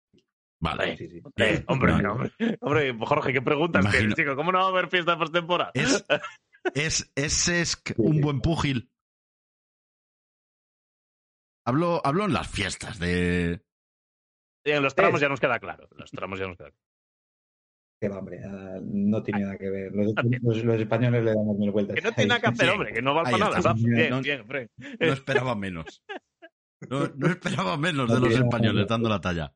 Vale. 0.61 0.97
Sí, 0.97 1.09
sí. 1.09 1.23
Eh, 1.37 1.65
hombre, 1.69 1.93
hombre, 1.95 2.33
hombre, 2.61 2.97
Jorge, 3.07 3.33
¿qué 3.33 3.43
preguntas 3.43 3.83
Imagino. 3.83 4.01
tienes, 4.01 4.17
chico? 4.17 4.37
¿Cómo 4.37 4.53
no 4.53 4.59
va 4.59 4.65
a 4.67 4.69
haber 4.69 4.89
fiesta 4.89 5.19
postemporada? 5.19 5.71
Es, 5.75 6.05
es, 6.75 7.49
es 7.49 7.83
un 7.97 8.21
buen 8.21 8.41
púgil. 8.41 8.91
Hablo, 11.67 12.01
hablo 12.05 12.25
en 12.25 12.33
las 12.33 12.49
fiestas 12.49 12.99
de. 12.99 13.63
Sí, 14.65 14.73
en 14.73 14.83
los 14.83 14.95
tramos 14.95 15.21
ya 15.21 15.29
nos 15.29 15.41
queda 15.41 15.59
claro. 15.59 15.89
En 15.93 15.99
los 15.99 16.11
tramos 16.11 16.39
ya 16.39 16.47
nos 16.47 16.57
queda 16.57 16.71
claro. 16.71 16.88
Que 18.01 18.09
va, 18.09 18.19
hombre, 18.19 18.41
ah, 18.45 18.79
no 18.83 19.23
tiene 19.25 19.41
nada 19.41 19.59
que 19.59 19.71
ver. 19.71 19.93
Los, 19.93 20.13
los- 20.43 20.65
los 20.65 20.81
españoles 20.81 21.25
le 21.25 21.35
damos 21.35 21.59
mil 21.59 21.71
vueltas. 21.73 21.97
Que 21.97 22.03
no 22.03 22.13
tiene 22.13 22.29
nada 22.29 22.41
que 22.41 22.47
hacer, 22.47 22.71
hombre, 22.71 22.93
que 22.93 23.03
no 23.03 23.11
Ahí 23.19 23.25
para 23.25 23.39
nada. 23.39 23.49
está. 23.59 23.63
¿sabes? 23.63 23.83
Bien, 23.83 24.11
No- 24.11 24.21
bien, 24.23 24.47
Fren. 24.47 24.71
No 24.79 25.13
esperaba 25.13 25.55
menos. 25.57 26.03
No, 26.89 27.09
no 27.17 27.27
esperaba 27.27 27.77
menos 27.77 28.09
No 28.09 28.15
de 28.15 28.21
los 28.21 28.39
españoles 28.39 28.87
dando 28.87 29.09
la 29.09 29.21
talla. 29.21 29.53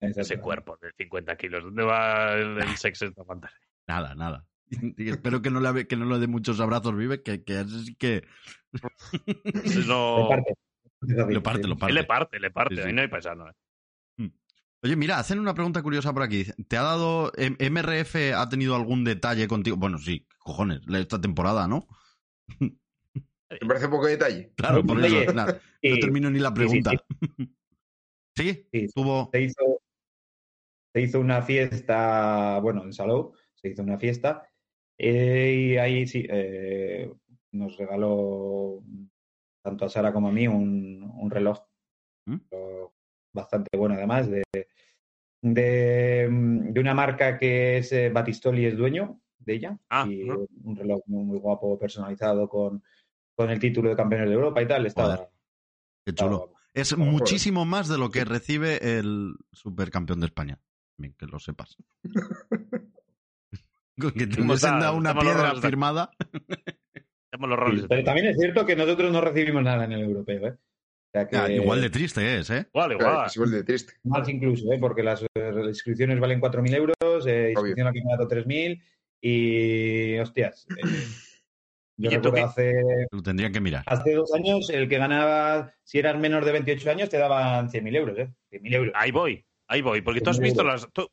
Ese 0.00 0.38
cuerpo 0.38 0.76
de 0.80 0.92
50 0.96 1.36
kilos. 1.36 1.64
¿Dónde 1.64 1.82
va 1.82 2.32
el, 2.34 2.58
el 2.58 2.76
sexo 2.76 3.06
esta 3.06 3.24
fantasía? 3.24 3.58
Nada, 3.88 4.14
nada. 4.14 4.44
Y 4.70 5.10
espero 5.10 5.42
que 5.42 5.50
no 5.50 5.60
le, 5.60 5.86
que 5.86 5.96
no 5.96 6.06
le 6.06 6.18
dé 6.20 6.26
muchos 6.28 6.60
abrazos, 6.60 6.96
vive, 6.96 7.22
que, 7.22 7.42
que 7.44 7.58
así 7.58 7.94
que 7.96 8.22
No... 9.86 10.28
Le 11.00 11.16
parte. 11.16 11.34
lo 11.34 11.42
parte, 11.42 11.66
lo 11.66 11.72
Él 11.74 11.78
parte. 11.78 11.92
le 11.94 12.04
parte, 12.04 12.40
le 12.40 12.50
parte. 12.52 12.74
Sí, 12.76 12.82
sí. 12.82 12.86
Ahí 12.88 12.94
no 12.94 13.02
hay 13.02 13.08
paisano. 13.08 13.48
¿eh? 13.48 13.52
Oye, 14.84 14.96
mira, 14.96 15.18
hacen 15.20 15.38
una 15.38 15.54
pregunta 15.54 15.80
curiosa 15.80 16.12
por 16.12 16.24
aquí. 16.24 16.44
¿Te 16.66 16.76
ha 16.76 16.82
dado. 16.82 17.30
em- 17.36 17.56
MRF 17.58 18.34
ha 18.34 18.48
tenido 18.48 18.74
algún 18.74 19.04
detalle 19.04 19.46
contigo? 19.46 19.76
Bueno, 19.76 19.98
sí, 19.98 20.26
cojones, 20.40 20.80
esta 20.92 21.20
temporada, 21.20 21.68
¿no? 21.68 21.86
Me 23.50 23.68
parece 23.68 23.88
poco 23.88 24.06
detalle. 24.06 24.52
Claro, 24.56 24.84
por 24.84 24.98
Oye, 24.98 25.24
eso. 25.24 25.32
nada, 25.32 25.60
Sí, 25.82 25.90
no 25.90 25.98
termino 25.98 26.30
ni 26.30 26.38
la 26.40 26.48
sí, 26.48 26.54
pregunta. 26.54 26.90
sí, 27.38 27.54
¿Sí? 28.36 28.68
sí. 28.72 28.86
Tuvo. 28.94 29.30
se 29.32 29.42
hizo, 29.42 29.80
se 30.94 31.00
hizo 31.00 31.20
una 31.20 31.42
fiesta, 31.42 32.58
bueno, 32.60 32.82
en 32.82 32.92
Salou, 32.92 33.34
se 33.54 33.68
hizo 33.68 33.82
una 33.82 33.98
fiesta, 33.98 34.48
eh, 34.98 35.54
y 35.74 35.76
ahí 35.76 36.06
sí, 36.06 36.26
eh, 36.28 37.12
nos 37.52 37.76
regaló 37.76 38.82
tanto 39.62 39.84
a 39.84 39.88
Sara 39.88 40.12
como 40.12 40.28
a 40.28 40.32
mí 40.32 40.48
un, 40.48 41.02
un 41.14 41.30
reloj, 41.30 41.60
¿Mm? 42.26 42.36
Bastante 43.32 43.76
bueno 43.76 43.94
además, 43.94 44.28
de, 44.30 44.42
de, 45.42 46.28
de 46.30 46.80
una 46.80 46.94
marca 46.94 47.38
que 47.38 47.78
es 47.78 47.92
eh, 47.92 48.10
Batistoli 48.10 48.66
es 48.66 48.76
dueño 48.76 49.20
de 49.38 49.54
ella, 49.54 49.78
Ah, 49.90 50.06
y 50.08 50.22
un 50.30 50.76
reloj 50.76 51.02
muy, 51.06 51.24
muy 51.24 51.38
guapo, 51.38 51.78
personalizado 51.78 52.48
con, 52.48 52.82
con 53.34 53.50
el 53.50 53.58
título 53.58 53.90
de 53.90 53.96
campeones 53.96 54.28
de 54.28 54.34
Europa 54.34 54.62
y 54.62 54.68
tal, 54.68 54.86
estaba, 54.86 55.16
Joder, 55.16 55.28
Qué 56.06 56.14
chulo. 56.14 56.52
Es 56.74 56.96
muchísimo 56.96 57.64
más 57.64 57.88
de 57.88 57.98
lo 57.98 58.10
que 58.10 58.24
recibe 58.24 58.98
el 58.98 59.34
supercampeón 59.52 60.20
de 60.20 60.26
España. 60.26 60.58
Bien, 60.96 61.14
que 61.18 61.26
lo 61.26 61.38
sepas. 61.38 61.76
Que 63.96 64.26
te 64.26 64.40
Hemos 64.40 64.62
hubiesen 64.64 64.78
dado- 64.80 64.96
una 64.96 65.16
piedra 65.18 65.54
firmada. 65.60 66.10
Tenemos 67.30 67.50
los 67.50 67.58
roles. 67.58 67.84
Pero 67.88 68.02
también 68.02 68.26
es 68.28 68.36
cierto 68.38 68.64
que 68.64 68.74
nosotros 68.74 69.12
no 69.12 69.20
recibimos 69.20 69.62
nada 69.62 69.84
en 69.84 69.92
el 69.92 70.00
europeo, 70.00 70.46
¿eh? 70.48 70.56
O 71.14 71.18
sea 71.18 71.28
que, 71.28 71.36
Ah, 71.36 71.50
igual 71.50 71.82
de 71.82 71.90
triste 71.90 72.38
es, 72.38 72.48
¿eh? 72.48 72.66
Igual, 72.72 72.96
Claro, 72.96 73.12
igual. 73.12 73.26
es 73.26 73.36
igual 73.36 73.50
de 73.50 73.64
triste. 73.64 73.92
Más 74.04 74.26
incluso, 74.30 74.72
¿eh? 74.72 74.78
porque 74.80 75.02
las 75.02 75.22
eh, 75.22 75.52
inscripciones 75.68 76.18
valen 76.18 76.40
4.000 76.40 76.74
euros, 76.74 76.96
eh, 77.26 77.50
inscripción 77.52 77.86
al 77.86 77.92
campeonato 77.92 78.28
3.000 78.28 78.82
y, 79.20 80.18
hostias, 80.18 80.66
eh, 80.70 80.80
yo 81.98 82.10
¿tú 82.10 82.16
recuerdo 82.30 82.46
hace, 82.46 82.72
Lo 83.10 83.22
tendrían 83.22 83.52
que 83.52 83.60
mirar. 83.60 83.84
hace 83.86 84.14
dos 84.14 84.32
años 84.34 84.70
el 84.70 84.88
que 84.88 84.96
ganaba, 84.96 85.74
si 85.84 85.98
eras 85.98 86.18
menor 86.18 86.46
de 86.46 86.52
28 86.52 86.90
años, 86.90 87.10
te 87.10 87.18
daban 87.18 87.68
100.000 87.70 87.94
euros, 87.94 88.18
¿eh? 88.18 88.32
100.000 88.50 88.74
euros. 88.74 88.92
Ahí 88.96 89.10
voy, 89.10 89.44
ahí 89.68 89.82
voy. 89.82 90.00
Porque 90.00 90.22
tú 90.22 90.30
has 90.30 90.38
100.000 90.38 90.42
visto 90.44 90.62
euros. 90.62 90.82
las. 90.82 90.92
Tú, 90.92 91.10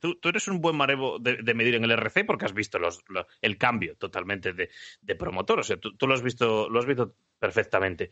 tú- 0.00 0.16
tú 0.20 0.28
eres 0.28 0.46
un 0.48 0.60
buen 0.60 0.76
marevo 0.76 1.18
de, 1.18 1.38
de 1.42 1.54
medir 1.54 1.74
en 1.76 1.84
el 1.84 1.90
RC 1.92 2.24
porque 2.26 2.44
has 2.44 2.52
visto 2.52 2.78
los, 2.78 3.02
lo- 3.08 3.26
el 3.40 3.56
cambio 3.56 3.96
totalmente 3.96 4.52
de, 4.52 4.68
de 5.00 5.14
promotor. 5.16 5.60
O 5.60 5.62
sea, 5.62 5.78
tú, 5.78 5.96
tú 5.96 6.06
lo 6.06 6.12
has 6.14 6.22
visto, 6.22 6.68
lo 6.68 6.78
has 6.78 6.84
visto 6.86 7.14
perfectamente. 7.38 8.10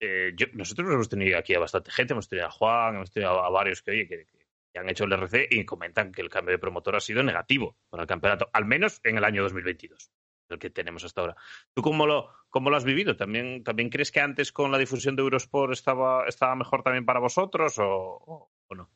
Eh, 0.00 0.34
nosotros 0.54 0.90
hemos 0.90 1.08
tenido 1.08 1.38
aquí 1.38 1.54
a 1.54 1.58
bastante 1.58 1.90
gente, 1.90 2.14
hemos 2.14 2.28
tenido 2.28 2.46
a 2.46 2.50
Juan, 2.50 2.96
hemos 2.96 3.10
tenido 3.10 3.42
a, 3.42 3.50
varios 3.50 3.82
que, 3.82 3.90
oye, 3.90 4.08
que, 4.08 4.26
que 4.72 4.78
han 4.78 4.88
hecho 4.88 5.04
el 5.04 5.12
RC 5.12 5.48
y 5.50 5.64
comentan 5.64 6.10
que 6.10 6.22
el 6.22 6.30
cambio 6.30 6.52
de 6.52 6.58
promotor 6.58 6.96
ha 6.96 7.00
sido 7.00 7.22
negativo 7.22 7.76
para 7.90 8.04
el 8.04 8.08
campeonato, 8.08 8.48
al 8.52 8.64
menos 8.64 9.00
en 9.04 9.18
el 9.18 9.24
año 9.24 9.42
2022, 9.42 10.10
el 10.48 10.58
que 10.58 10.70
tenemos 10.70 11.04
hasta 11.04 11.20
ahora. 11.20 11.36
¿Tú 11.74 11.82
cómo 11.82 12.06
lo, 12.06 12.30
cómo 12.48 12.70
lo 12.70 12.76
has 12.76 12.84
vivido? 12.84 13.16
¿También, 13.16 13.62
¿También 13.62 13.90
crees 13.90 14.10
que 14.10 14.20
antes 14.20 14.52
con 14.52 14.72
la 14.72 14.78
difusión 14.78 15.16
de 15.16 15.22
Eurosport 15.22 15.72
estaba, 15.72 16.26
estaba 16.26 16.54
mejor 16.54 16.82
también 16.82 17.04
para 17.04 17.20
vosotros 17.20 17.74
o, 17.78 18.50
no? 18.74 18.90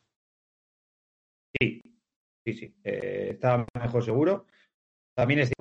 Sí, 1.59 1.81
sí, 2.45 2.53
sí. 2.53 2.75
eh, 2.83 3.29
está 3.31 3.65
mejor 3.79 4.03
seguro. 4.03 4.47
También 5.13 5.41
es 5.41 5.51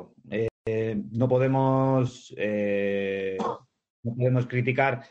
eh, 0.67 0.97
no 1.13 1.29
podemos 1.29 2.35
eh, 2.39 3.37
no 4.03 4.15
podemos 4.17 4.47
criticar 4.47 5.05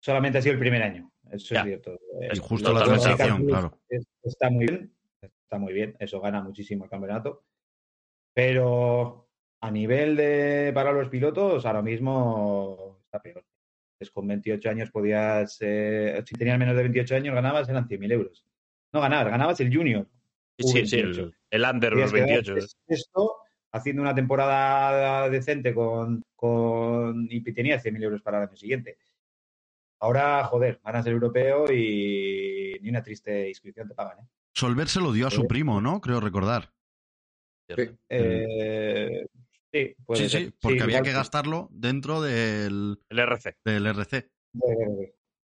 solamente 0.00 0.38
ha 0.38 0.42
sido 0.42 0.54
el 0.54 0.58
primer 0.60 0.82
año. 0.82 1.10
Eso 1.30 1.54
Ya. 1.54 1.60
es 1.60 1.66
cierto. 1.66 1.92
Eh, 2.20 2.30
Y 2.34 2.38
justo 2.38 2.72
la 2.72 2.84
Cactus 2.84 3.04
claro. 3.46 3.78
es- 3.88 4.06
Está 4.22 4.50
muy 4.50 4.66
bien, 4.66 4.92
está 5.22 5.58
muy 5.58 5.72
bien. 5.72 5.96
Eso 6.00 6.20
gana 6.20 6.42
muchísimo 6.42 6.84
el 6.84 6.90
campeonato. 6.90 7.44
Pero 8.34 9.28
a 9.60 9.70
nivel 9.70 10.16
de 10.16 10.72
para 10.74 10.92
los 10.92 11.08
pilotos, 11.08 11.64
ahora 11.66 11.82
mismo 11.82 13.00
está 13.04 13.20
peor. 13.20 13.44
Pues 13.98 14.10
con 14.10 14.26
28 14.26 14.70
años 14.70 14.90
podías, 14.90 15.58
eh, 15.60 16.22
si 16.26 16.34
tenías 16.34 16.58
menos 16.58 16.74
de 16.76 16.82
28 16.82 17.16
años, 17.16 17.34
ganabas, 17.34 17.68
eran 17.68 17.86
100.000 17.86 18.10
euros. 18.12 18.46
No 18.92 19.00
ganabas, 19.00 19.30
ganabas 19.30 19.60
el 19.60 19.74
junior. 19.74 20.08
Sí, 20.58 20.86
sí, 20.86 20.96
U28. 20.96 21.18
el, 21.20 21.34
el 21.50 21.64
under 21.64 21.92
Podías 21.92 22.12
quedar 22.12 22.28
28. 22.28 22.66
Esto 22.88 23.36
haciendo 23.72 24.02
una 24.02 24.14
temporada 24.14 25.28
decente 25.28 25.74
con, 25.74 26.22
con 26.34 27.26
y 27.30 27.40
tenías 27.42 27.84
100.000 27.84 28.02
euros 28.04 28.22
para 28.22 28.38
el 28.42 28.48
año 28.48 28.56
siguiente. 28.56 28.96
Ahora, 30.00 30.44
joder, 30.44 30.80
ganas 30.84 31.06
el 31.06 31.12
europeo 31.12 31.70
y 31.72 32.78
ni 32.80 32.88
una 32.88 33.02
triste 33.02 33.48
inscripción 33.48 33.88
te 33.88 33.94
pagan. 33.94 34.24
¿eh? 34.24 34.28
Solver 34.54 34.88
se 34.88 35.00
lo 35.00 35.12
dio 35.12 35.26
a 35.26 35.30
su 35.30 35.42
Eh. 35.42 35.46
primo, 35.48 35.80
¿no? 35.80 36.00
Creo 36.00 36.20
recordar. 36.20 36.72
Sí. 37.68 37.90
Eh, 38.08 39.26
sí, 39.72 39.94
puede 40.04 40.22
sí, 40.22 40.28
ser. 40.28 40.40
sí, 40.46 40.54
porque 40.60 40.82
había 40.82 40.96
igual 40.98 41.04
que 41.04 41.12
gastarlo 41.12 41.68
dentro 41.70 42.20
del, 42.20 42.98
El 43.08 43.18
RC. 43.18 43.56
del 43.64 43.86
RC. 43.86 44.28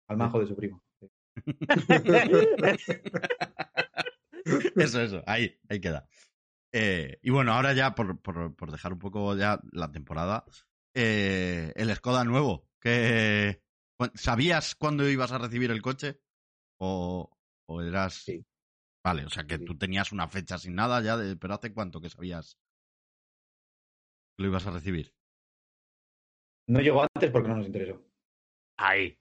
Al 0.08 0.16
majo 0.16 0.40
de 0.40 0.46
su 0.46 0.56
primo. 0.56 0.82
Eso, 4.76 5.00
eso, 5.02 5.22
ahí, 5.26 5.58
ahí 5.68 5.80
queda. 5.80 6.08
Eh, 6.72 7.18
y 7.22 7.30
bueno, 7.30 7.52
ahora 7.52 7.72
ya, 7.72 7.94
por, 7.94 8.20
por- 8.20 8.54
por 8.54 8.70
dejar 8.70 8.92
un 8.92 8.98
poco 8.98 9.36
ya 9.36 9.60
la 9.72 9.90
temporada, 9.90 10.44
eh, 10.94 11.72
el 11.74 11.94
Skoda 11.96 12.24
nuevo, 12.24 12.68
que 12.80 13.60
¿sabías 14.14 14.74
cuándo 14.74 15.08
ibas 15.08 15.32
a 15.32 15.38
recibir 15.38 15.70
el 15.70 15.82
coche? 15.82 16.20
¿O, 16.80 17.30
o 17.68 17.82
eras...? 17.82 18.14
Sí. 18.24 18.44
Vale, 19.04 19.24
o 19.24 19.30
sea 19.30 19.44
que 19.46 19.58
Sí. 19.58 19.64
tú 19.64 19.78
tenías 19.78 20.10
una 20.12 20.26
fecha 20.28 20.58
sin 20.58 20.74
nada 20.74 21.00
ya, 21.00 21.16
de, 21.16 21.36
pero 21.36 21.54
¿hace 21.54 21.72
cuánto 21.72 22.00
que 22.00 22.10
sabías 22.10 22.58
que 24.36 24.42
lo 24.42 24.48
ibas 24.48 24.66
a 24.66 24.72
recibir? 24.72 25.14
No 26.68 26.80
llegó 26.80 27.02
antes 27.02 27.30
porque 27.30 27.48
no 27.48 27.56
nos 27.56 27.66
interesó. 27.66 28.02
Ahí. 28.78 29.16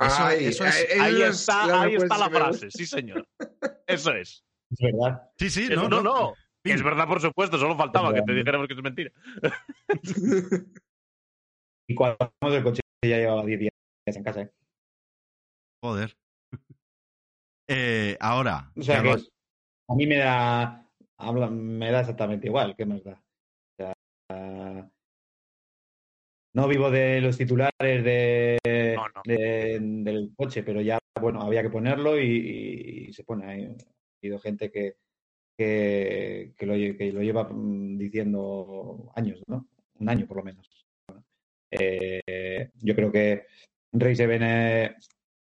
Eso- 0.00 0.24
Ay, 0.24 0.46
eso 0.46 0.64
es- 0.64 0.90
Ahí 1.00 1.12
las- 1.18 1.40
está, 1.40 1.82
ahí 1.82 1.94
está 1.94 2.18
la 2.18 2.28
frase, 2.30 2.70
sí 2.70 2.86
señor. 2.86 3.24
Eso 3.86 4.12
es. 4.14 4.44
Es 4.70 4.78
verdad. 4.80 5.30
Sí, 5.38 5.50
sí, 5.50 5.62
Eso- 5.70 5.74
no, 5.76 5.88
no, 5.88 6.02
no. 6.02 6.34
Es 6.64 6.82
verdad, 6.82 7.06
por 7.06 7.20
supuesto, 7.20 7.56
solo 7.58 7.76
faltaba 7.76 8.12
que 8.12 8.22
te 8.22 8.32
dijéramos 8.34 8.66
que 8.68 8.74
es 8.74 8.82
mentira. 8.82 9.12
Y 11.88 11.94
cuando 11.94 12.16
el 12.42 12.62
coche 12.62 12.80
ya 13.04 13.16
llevaba 13.18 13.44
10 13.44 13.58
en 14.16 14.24
casa. 14.24 14.42
¿eh? 14.42 14.50
Joder. 15.82 16.16
Eh, 17.72 18.16
ahora, 18.18 18.72
O 18.76 18.82
sea 18.82 19.00
que 19.00 19.10
a 19.12 19.94
mí 19.94 20.04
me 20.04 20.16
da, 20.16 20.90
habla- 21.16 21.50
me 21.50 21.92
da 21.92 22.00
exactamente 22.00 22.48
igual. 22.48 22.74
¿Qué 22.76 22.84
más 22.84 23.04
da? 23.04 23.12
O 23.12 23.76
sea, 23.76 24.90
no 26.52 26.66
vivo 26.66 26.90
de 26.90 27.20
los 27.20 27.38
titulares 27.38 27.70
de, 28.04 28.58
No, 28.96 29.06
no. 29.14 29.22
de- 29.24 29.78
del 29.80 30.32
coche, 30.36 30.64
pero 30.64 30.80
ya, 30.80 30.98
bueno, 31.20 31.42
había 31.42 31.62
que 31.62 31.70
ponerlo 31.70 32.18
y, 32.20 33.06
y 33.08 33.12
se 33.12 33.22
pone. 33.22 33.46
ahí. 33.46 33.64
Ha 33.66 33.76
habido 34.20 34.40
gente 34.40 34.72
que, 34.72 34.96
que, 35.56 36.52
que 36.58 36.66
lo, 36.66 36.74
que 36.74 37.12
lo 37.12 37.22
lleva 37.22 37.44
mm, 37.48 37.98
diciendo 37.98 39.12
años, 39.14 39.40
¿no? 39.46 39.68
Un 40.00 40.08
año 40.08 40.26
por 40.26 40.38
lo 40.38 40.42
menos. 40.42 40.68
Eh, 41.70 42.70
yo 42.82 42.96
creo 42.96 43.12
que 43.12 43.46
Rey 43.92 44.16
se 44.16 44.26
ven 44.26 44.42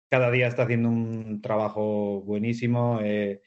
cada 0.10 0.30
día 0.32 0.48
está 0.48 0.64
haciendo 0.64 0.90
un 0.90 1.42
trabajo 1.42 2.22
buenísimo. 2.22 3.00
eh, 3.02 3.42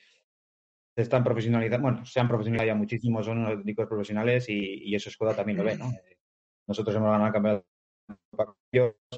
se 0.96 1.02
están 1.02 1.22
profesionalizando, 1.22 1.82
bueno, 1.82 2.06
se 2.06 2.18
han 2.18 2.26
profesionalizado 2.26 2.68
ya 2.68 2.74
muchísimo, 2.74 3.22
son 3.22 3.38
unos 3.38 3.50
auténticos 3.50 3.86
profesionales 3.86 4.48
y, 4.48 4.82
y 4.82 4.94
eso 4.94 5.10
Skoda 5.10 5.36
también 5.36 5.58
lo 5.58 5.64
ve, 5.64 5.76
¿no? 5.76 5.92
Nosotros 6.66 6.96
hemos 6.96 7.10
ganado 7.10 7.26
el 7.26 7.32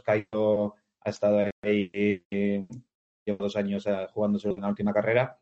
campeonato 0.03 0.75
ha 1.05 1.11
estado 1.11 1.39
ahí, 1.63 1.91
eh, 1.95 2.67
lleva 3.25 3.39
dos 3.39 3.57
años 3.57 3.87
eh, 3.87 4.07
jugándose 4.13 4.49
en 4.49 4.61
la 4.61 4.69
última 4.69 4.93
carrera 4.93 5.39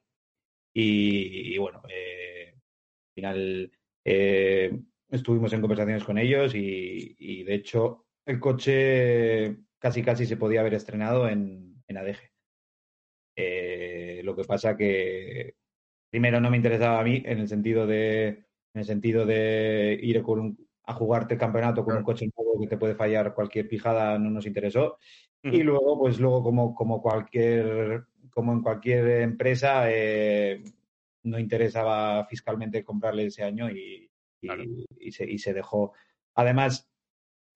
y, 0.74 1.54
y 1.54 1.58
bueno, 1.58 1.82
eh, 1.88 2.52
al 2.54 3.14
final 3.14 3.72
eh, 4.04 4.78
estuvimos 5.08 5.52
en 5.52 5.60
conversaciones 5.60 6.04
con 6.04 6.18
ellos 6.18 6.54
y, 6.54 7.16
y, 7.18 7.44
de 7.44 7.54
hecho 7.54 8.06
el 8.26 8.38
coche 8.40 9.56
casi 9.86 10.02
casi 10.02 10.26
se 10.26 10.36
podía 10.36 10.60
haber 10.62 10.74
estrenado 10.74 11.28
en, 11.28 11.80
en 11.86 11.96
ADG. 11.96 12.16
Eh, 13.36 14.20
lo 14.24 14.34
que 14.34 14.42
pasa 14.42 14.76
que 14.76 15.54
primero 16.10 16.40
no 16.40 16.50
me 16.50 16.56
interesaba 16.56 16.98
a 16.98 17.04
mí 17.04 17.22
en 17.24 17.38
el 17.38 17.46
sentido 17.46 17.86
de 17.86 18.26
en 18.26 18.80
el 18.80 18.84
sentido 18.84 19.24
de 19.24 19.96
ir 20.02 20.22
con 20.22 20.40
un, 20.40 20.68
a 20.82 20.92
jugarte 20.92 21.34
el 21.34 21.40
campeonato 21.40 21.84
con 21.84 21.96
un 21.96 22.02
coche 22.02 22.28
nuevo 22.36 22.58
que 22.60 22.66
te 22.66 22.78
puede 22.78 22.96
fallar 22.96 23.32
cualquier 23.32 23.68
pijada 23.68 24.18
no 24.18 24.28
nos 24.28 24.46
interesó 24.46 24.98
y 25.44 25.62
luego 25.62 25.96
pues 26.00 26.18
luego 26.18 26.42
como 26.42 26.74
como 26.74 27.00
cualquier 27.00 28.06
como 28.30 28.54
en 28.54 28.62
cualquier 28.62 29.20
empresa 29.20 29.84
eh, 29.88 30.64
no 31.22 31.38
interesaba 31.38 32.24
fiscalmente 32.26 32.82
comprarle 32.82 33.26
ese 33.26 33.44
año 33.44 33.70
y, 33.70 34.10
y, 34.40 34.46
Claro. 34.48 34.64
y 34.98 35.12
se, 35.12 35.30
y 35.30 35.38
se 35.38 35.54
dejó 35.54 35.92
además 36.34 36.90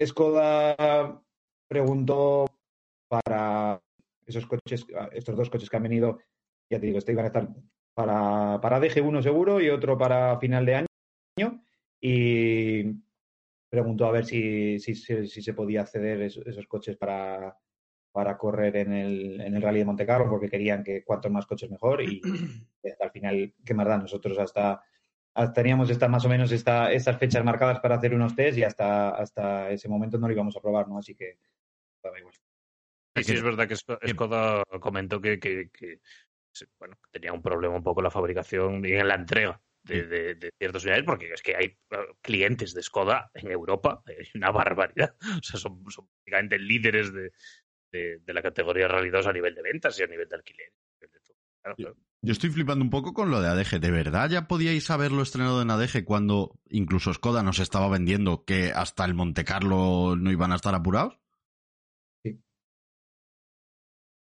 Skoda 0.01 1.21
preguntó 1.71 2.47
para 3.09 3.81
esos 4.27 4.47
coches 4.47 4.85
estos 5.13 5.37
dos 5.37 5.51
coches 5.51 5.71
que 5.71 5.77
han 5.77 5.85
venido 5.85 6.19
ya 6.69 6.79
te 6.79 6.87
digo 6.87 6.99
este 6.99 7.13
iban 7.13 7.25
a 7.25 7.29
estar 7.29 7.49
para, 7.95 8.61
para 8.61 8.81
DG1 8.81 9.23
seguro 9.23 9.61
y 9.61 9.69
otro 9.69 9.99
para 9.99 10.39
final 10.39 10.65
de 10.65 10.75
año. 10.75 11.63
Y 12.01 12.85
preguntó 13.69 14.07
a 14.07 14.13
ver 14.13 14.25
si, 14.25 14.79
si, 14.79 14.95
si, 14.95 15.27
si 15.27 15.43
se 15.43 15.55
podía 15.55 15.83
acceder 15.83 16.23
esos, 16.23 16.47
esos 16.47 16.67
coches 16.67 16.97
para, 16.97 17.57
para 18.13 18.39
correr 18.39 18.77
en 18.77 18.93
el, 18.93 19.41
en 19.41 19.55
el 19.55 19.63
Rally 19.63 19.81
de 19.81 19.85
Monte 19.85 20.07
Carlo, 20.07 20.31
porque 20.31 20.49
querían 20.49 20.83
que 20.83 21.05
cuantos 21.05 21.31
más 21.31 21.47
coches 21.47 21.71
mejor. 21.71 22.03
Y, 22.03 22.23
hasta 22.85 23.05
al 23.05 23.11
final, 23.11 23.55
¿qué 23.65 23.75
más 23.75 23.87
da? 23.87 23.99
Nosotros 23.99 24.39
hasta, 24.39 24.83
hasta 25.35 25.53
teníamos 25.53 25.91
esta, 25.91 26.09
más 26.09 26.25
o 26.25 26.29
menos 26.29 26.51
esta, 26.53 26.91
estas 26.93 27.19
fechas 27.19 27.45
marcadas 27.45 27.81
para 27.81 27.97
hacer 27.97 28.15
unos 28.15 28.35
test 28.35 28.57
y 28.59 28.65
hasta, 28.65 29.11
hasta 29.11 29.71
ese 29.71 29.89
momento 29.89 30.19
no 30.19 30.27
lo 30.27 30.33
íbamos 30.33 30.57
a 30.57 30.61
probar, 30.61 30.89
¿no? 30.89 30.99
Así 30.99 31.15
que 31.15 31.39
igual. 32.19 32.35
Sí, 33.17 33.25
sí, 33.25 33.33
es 33.35 33.43
verdad 33.43 33.67
que 33.67 33.75
Sko- 33.77 33.99
Skoda 34.07 34.63
comentó 34.81 35.21
que, 35.21 35.39
que, 35.39 35.71
bueno, 36.79 36.97
tenía 37.11 37.33
un 37.33 37.43
problema 37.43 37.75
un 37.75 37.83
poco 37.83 38.01
en 38.01 38.05
la 38.05 38.11
fabricación 38.11 38.85
y 38.85 38.93
en 38.93 39.09
la 39.09 39.17
entrega 39.17 39.61
de, 39.83 40.07
de, 40.07 40.35
de 40.37 40.53
ciertas 40.59 40.85
unidades, 40.85 41.05
porque 41.05 41.33
es 41.33 41.43
que 41.43 41.57
hay 41.57 41.77
clientes 42.21 42.75
de 42.75 42.83
Skoda 42.83 43.31
en 43.35 43.51
Europa, 43.51 44.03
es 44.19 44.35
una 44.35 44.51
barbaridad. 44.51 45.17
O 45.21 45.43
sea, 45.43 45.59
son, 45.59 45.83
son 45.91 46.07
prácticamente 46.09 46.59
líderes 46.59 47.13
de, 47.13 47.33
de, 47.93 48.35
la 48.35 48.43
categoría 48.43 48.89
Rally 48.89 49.11
2 49.11 49.27
a 49.27 49.33
nivel 49.33 49.55
de 49.55 49.63
ventas 49.63 49.99
y 49.99 50.03
a 50.03 50.07
nivel 50.07 50.29
de 50.29 50.37
alquiler. 50.37 50.73
Claro, 51.63 51.77
claro. 51.77 51.97
Yo 52.23 52.33
estoy 52.33 52.51
flipando 52.51 52.85
un 52.85 52.91
poco 52.91 53.13
con 53.13 53.31
lo 53.31 53.41
de 53.41 53.49
ADG. 53.49 53.81
¿De 53.81 53.91
verdad 53.91 54.31
ya 54.31 54.49
podíais 54.49 54.91
haberlo 54.91 55.23
estrenado 55.23 55.61
en 55.61 55.71
ADG 55.71 56.05
cuando 56.05 56.59
incluso 56.69 57.13
Skoda 57.13 57.43
nos 57.43 57.59
estaba 57.59 57.89
vendiendo 57.89 58.45
que 58.45 58.73
hasta 58.75 59.05
el 59.05 59.15
Monte 59.15 59.45
Carlo 59.45 60.17
no 60.17 60.31
iban 60.31 60.53
a 60.53 60.57
estar 60.57 60.75
apurados? 60.75 61.20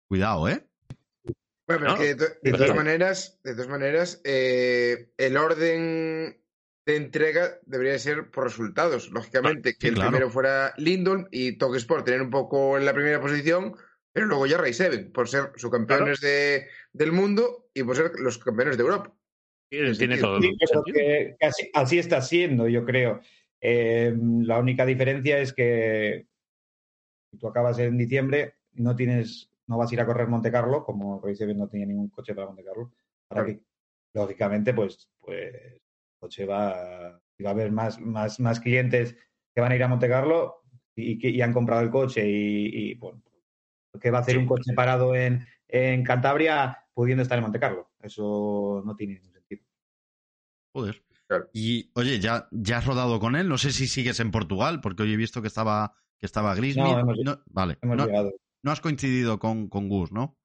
Cuidado, 0.09 0.49
¿eh? 0.49 0.65
Bueno, 1.69 1.81
pero 1.81 1.85
No, 1.85 1.95
es 1.95 1.99
que 2.01 2.07
de, 2.07 2.15
to- 2.15 2.35
de 2.43 2.51
sí, 2.51 2.57
todas 2.57 2.77
maneras, 2.77 3.41
de 3.43 3.53
todas 3.55 3.69
maneras, 3.69 4.21
eh, 4.25 5.11
el 5.17 5.37
orden 5.37 6.41
de 6.87 6.97
entrega 6.97 7.59
debería 7.67 7.99
ser 7.99 8.31
por 8.31 8.45
resultados. 8.45 9.11
Lógicamente, 9.11 9.73
que 9.75 9.81
sí, 9.81 9.89
el 9.89 9.95
claro. 9.95 10.11
primero 10.11 10.31
fuera 10.31 10.73
Lindholm 10.77 11.27
y 11.33 11.59
Toque 11.59 11.79
Sport 11.79 12.05
tener 12.05 12.23
un 12.23 12.31
poco 12.31 12.79
en 12.79 12.85
la 12.85 12.95
primera 12.95 13.21
posición, 13.21 13.75
pero 14.13 14.27
luego 14.27 14.47
ya 14.47 14.59
Ray 14.59 14.73
Seven, 14.73 15.11
por 15.13 15.29
ser 15.29 15.51
subcampeones 15.57 16.21
de, 16.21 16.69
del 16.93 17.11
mundo 17.11 17.69
y 17.75 17.83
por 17.83 17.97
ser 17.97 18.13
los 18.21 18.39
campeones 18.39 18.77
de 18.77 18.83
Europa. 18.85 19.13
Tiene, 19.69 19.93
Sí, 19.95 19.99
tiene 19.99 20.15
sí, 20.15 20.21
todo 20.23 20.41
Sí, 20.41 20.57
creo 20.71 20.85
que 20.85 21.37
así 21.75 21.99
está 21.99 22.23
siendo, 22.23 22.69
yo 22.69 22.85
creo. 22.85 23.21
Eh, 23.61 24.15
la 24.43 24.61
única 24.61 24.87
diferencia 24.87 25.41
es 25.41 25.53
que 25.53 26.29
tú 27.41 27.49
acabas 27.49 27.81
en 27.81 27.99
diciembre, 27.99 28.55
no 28.75 28.95
tienes, 28.95 29.51
no 29.69 29.79
vas 29.79 29.91
a 29.91 29.95
ir 29.95 30.01
a 30.01 30.07
correr 30.07 30.29
Monte 30.29 30.51
Carlo, 30.51 30.85
como 30.85 31.21
Event 31.27 31.59
no 31.59 31.69
tenía 31.69 31.87
ningún 31.87 32.09
coche 32.09 32.35
para 32.35 32.47
Monte 32.49 32.65
Carlo. 32.65 32.93
Para 33.29 33.45
Claro. 33.45 33.59
que, 33.59 33.65
lógicamente, 34.15 34.73
pues, 34.75 35.11
pues 35.19 35.55
el 35.55 35.81
coche 36.19 36.47
va, 36.47 37.21
y 37.39 37.43
va 37.43 37.51
a 37.51 37.53
haber 37.53 37.73
más, 37.73 38.01
más, 38.01 38.39
más 38.41 38.61
clientes 38.61 39.17
que 39.55 39.61
van 39.61 39.73
a 39.73 39.77
ir 39.77 39.83
a 39.83 39.89
Monte 39.89 40.09
Carlo 40.09 40.63
y 40.95 41.19
que 41.19 41.29
y 41.31 41.41
han 41.43 41.53
comprado 41.53 41.83
el 41.83 41.91
coche 41.91 42.27
y, 42.29 42.91
y, 42.91 42.95
bueno, 42.95 43.23
que 44.01 44.11
va 44.11 44.19
a 44.19 44.21
hacer 44.23 44.35
Sí, 44.35 44.41
un 44.41 44.47
coche 44.47 44.63
sí. 44.71 44.73
parado 44.75 45.15
en, 45.15 45.47
en 45.69 46.03
Cantabria 46.05 46.79
pudiendo 46.95 47.23
estar 47.23 47.37
en 47.39 47.45
Monte 47.45 47.61
Carlo. 47.61 47.91
Eso 48.01 48.83
no 48.85 48.95
tiene 48.97 49.15
ningún 49.15 49.33
sentido. 49.33 49.63
Joder. 50.75 51.03
Claro. 51.27 51.49
Y 51.53 51.91
oye, 51.95 52.21
ya, 52.21 52.47
ya 52.53 52.79
has 52.79 52.87
rodado 52.87 53.19
con 53.19 53.35
él. 53.35 53.49
No 53.49 53.59
sé 53.59 53.73
si 53.73 53.89
sigues 53.89 54.21
en 54.21 54.31
Portugal, 54.31 54.81
porque 54.81 55.03
hoy 55.03 55.13
he 55.13 55.17
visto 55.17 55.43
que 55.43 55.49
estaba, 55.49 55.93
que 56.19 56.27
estaba 56.27 56.55
Grismith. 56.55 56.85
No, 56.85 57.01
hemos- 57.01 57.19
vale. 57.47 57.79
Hemos 57.83 57.97
No, 57.97 58.07
llegado. 58.07 58.33
No 58.67 58.73
has 58.73 58.81
coincidido 58.81 59.39
con, 59.39 59.69
con 59.69 59.89
Gus, 59.89 60.11
¿no? 60.11 60.37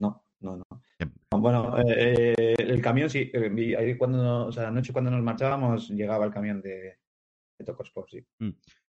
No, 0.00 0.24
no, 0.40 0.56
no. 0.56 0.64
Bien. 0.98 1.12
Bueno, 1.30 1.76
eh, 1.86 2.54
el 2.58 2.80
camión 2.80 3.10
sí. 3.10 3.30
eh, 3.34 3.76
ahí 3.78 3.98
cuando, 3.98 4.16
no- 4.22 4.46
o 4.46 4.52
sea, 4.52 4.68
anoche 4.68 4.92
cuando 4.94 5.10
nos 5.10 5.22
marchábamos 5.22 5.90
llegaba 5.90 6.24
el 6.24 6.32
camión 6.32 6.62
de, 6.62 6.98
de 7.58 7.64
Tocosport, 7.66 8.08
sí. 8.08 8.26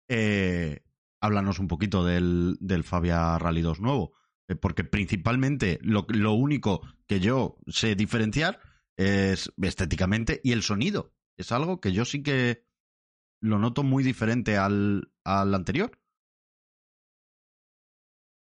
Eh, 0.10 0.82
háblanos 1.22 1.60
un 1.60 1.68
poquito 1.68 2.04
del, 2.04 2.58
del 2.60 2.84
Fabia 2.84 3.38
Rally 3.38 3.62
2 3.62 3.80
nuevo. 3.80 4.14
eh, 4.50 4.56
porque 4.56 4.84
principalmente 4.84 5.78
lo, 5.84 6.08
lo 6.10 6.34
único 6.34 6.82
que 7.06 7.20
yo 7.20 7.58
sé 7.68 7.96
diferenciar 7.96 8.60
es 8.98 9.54
estéticamente 9.62 10.42
y 10.44 10.54
el 10.54 10.64
sonido. 10.64 11.14
Es 11.38 11.52
algo 11.52 11.80
que 11.80 11.92
yo 11.94 12.04
sí 12.04 12.24
que 12.24 12.66
lo 13.42 13.60
noto 13.60 13.84
muy 13.84 14.04
diferente 14.04 14.58
al, 14.58 15.12
al 15.24 15.54
anterior. 15.54 15.92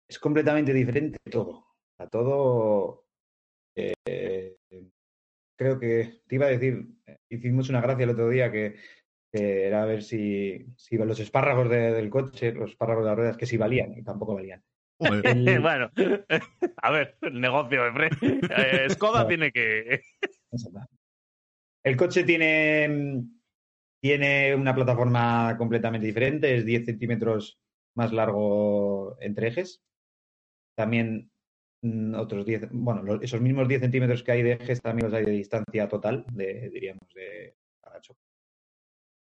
Es 0.09 0.17
completamente 0.19 0.73
diferente 0.73 1.19
todo. 1.29 1.65
A 1.99 2.07
todo. 2.07 3.05
eh, 3.75 4.55
creo 5.57 5.79
que 5.79 6.21
te 6.27 6.35
iba 6.35 6.47
a 6.47 6.49
decir, 6.49 6.85
eh, 7.05 7.17
hicimos 7.29 7.69
una 7.69 7.81
gracia 7.81 8.03
el 8.05 8.09
otro 8.11 8.29
día 8.29 8.51
que, 8.51 8.75
que 9.31 9.67
era 9.67 9.83
a 9.83 9.85
ver 9.85 10.01
si, 10.03 10.65
si 10.77 10.97
los 10.97 11.19
espárragos 11.19 11.69
de- 11.69 11.93
del 11.93 12.09
coche, 12.09 12.53
los 12.53 12.71
espárragos 12.71 13.03
de 13.03 13.09
las 13.09 13.17
ruedas, 13.17 13.37
que 13.37 13.45
si 13.45 13.57
valían, 13.57 13.97
y 13.97 14.03
tampoco 14.03 14.35
valían. 14.35 14.63
El- 14.99 15.59
bueno, 15.61 15.91
a 16.77 16.91
ver, 16.91 17.17
el 17.21 17.39
negocio 17.39 17.83
de 17.83 17.91
Fred. 17.91 18.11
Eh, 18.49 18.87
Skoda 18.89 19.27
tiene 19.27 19.51
que. 19.51 20.01
El 21.83 21.95
coche 21.95 22.23
tiene, 22.23 23.23
tiene 24.01 24.55
una 24.55 24.73
plataforma 24.75 25.55
completamente 25.57 26.07
diferente, 26.07 26.55
es 26.55 26.65
10 26.65 26.85
centímetros 26.85 27.59
más 27.95 28.11
largo 28.11 29.17
entre 29.21 29.47
ejes. 29.49 29.81
También 30.79 31.29
mm, 31.81 32.15
otros 32.15 32.45
10, 32.45 32.69
bueno, 32.71 33.19
esos 33.21 33.41
mismos 33.41 33.67
10 33.67 33.81
centímetros 33.81 34.23
que 34.23 34.31
hay 34.31 34.43
de 34.43 34.53
ejes 34.53 34.81
también 34.81 35.07
los 35.11 35.13
hay 35.13 35.25
de 35.25 35.31
distancia 35.31 35.89
total, 35.89 36.25
diríamos, 36.29 37.13
de 37.13 37.57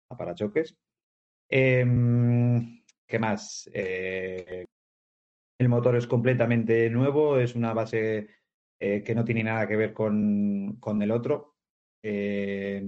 parachoques. 0.08 0.72
A. 0.72 0.76
Em, 1.50 2.82
¿Qué 3.06 3.18
más? 3.18 3.68
Eh, 3.74 4.64
el 5.58 5.68
motor 5.68 5.96
es 5.96 6.06
completamente 6.06 6.88
nuevo, 6.88 7.38
es 7.38 7.54
una 7.54 7.74
base 7.74 8.26
eh, 8.80 9.02
que 9.04 9.14
no 9.14 9.22
tiene 9.22 9.44
nada 9.44 9.68
que 9.68 9.76
ver 9.76 9.92
con, 9.92 10.78
con 10.80 11.02
el 11.02 11.10
otro. 11.10 11.56
Eh, 12.02 12.82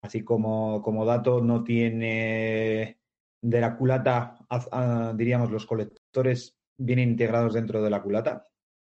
así 0.00 0.22
como, 0.22 0.80
como 0.80 1.04
dato, 1.04 1.40
no 1.40 1.64
tiene 1.64 3.00
de 3.42 3.60
la 3.60 3.76
culata, 3.76 4.38
diríamos, 5.16 5.50
los 5.50 5.66
colectores 5.66 6.56
vienen 6.78 7.10
integrados 7.10 7.54
dentro 7.54 7.82
de 7.82 7.90
la 7.90 8.02
culata. 8.02 8.48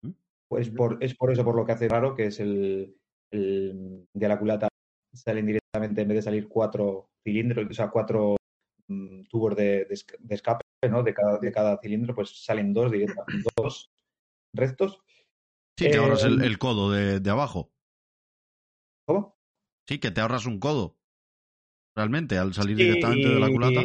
¿Mm? 0.02 0.10
Pues 0.48 0.70
por, 0.70 1.02
es 1.02 1.14
por 1.14 1.32
eso 1.32 1.44
por 1.44 1.56
lo 1.56 1.64
que 1.64 1.72
hace 1.72 1.88
raro 1.88 2.14
que 2.14 2.26
es 2.26 2.40
el, 2.40 2.96
el 3.30 4.06
de 4.12 4.28
la 4.28 4.38
culata 4.38 4.68
salen 5.12 5.46
directamente 5.46 6.02
en 6.02 6.08
vez 6.08 6.16
de 6.16 6.22
salir 6.22 6.48
cuatro 6.48 7.10
cilindros, 7.24 7.66
o 7.70 7.72
sea, 7.74 7.88
cuatro 7.90 8.36
mm, 8.88 9.22
tubos 9.30 9.56
de, 9.56 9.84
de 9.86 9.94
esca- 9.94 10.18
de 10.18 10.34
escape, 10.34 10.62
¿no? 10.90 11.02
De 11.02 11.14
cada, 11.14 11.38
de 11.38 11.52
cada 11.52 11.78
cilindro, 11.78 12.14
pues 12.14 12.44
salen 12.44 12.72
dos 12.74 12.92
directamente, 12.92 13.48
dos 13.56 13.90
rectos. 14.54 15.00
Sí, 15.78 15.90
te 15.90 15.98
ahorras 15.98 16.24
el, 16.24 16.42
Eh, 16.42 16.46
el 16.46 16.58
codo 16.58 16.90
de, 16.90 17.20
de 17.20 17.30
abajo. 17.30 17.72
¿Cómo? 19.06 19.36
Sí, 19.88 19.98
que 19.98 20.10
te 20.10 20.20
ahorras 20.20 20.46
un 20.46 20.58
codo. 20.58 20.96
Realmente, 21.94 22.36
al 22.38 22.52
salir 22.52 22.76
Sí, 22.76 22.84
directamente 22.84 23.28
de 23.28 23.40
la 23.40 23.50
culata. 23.50 23.80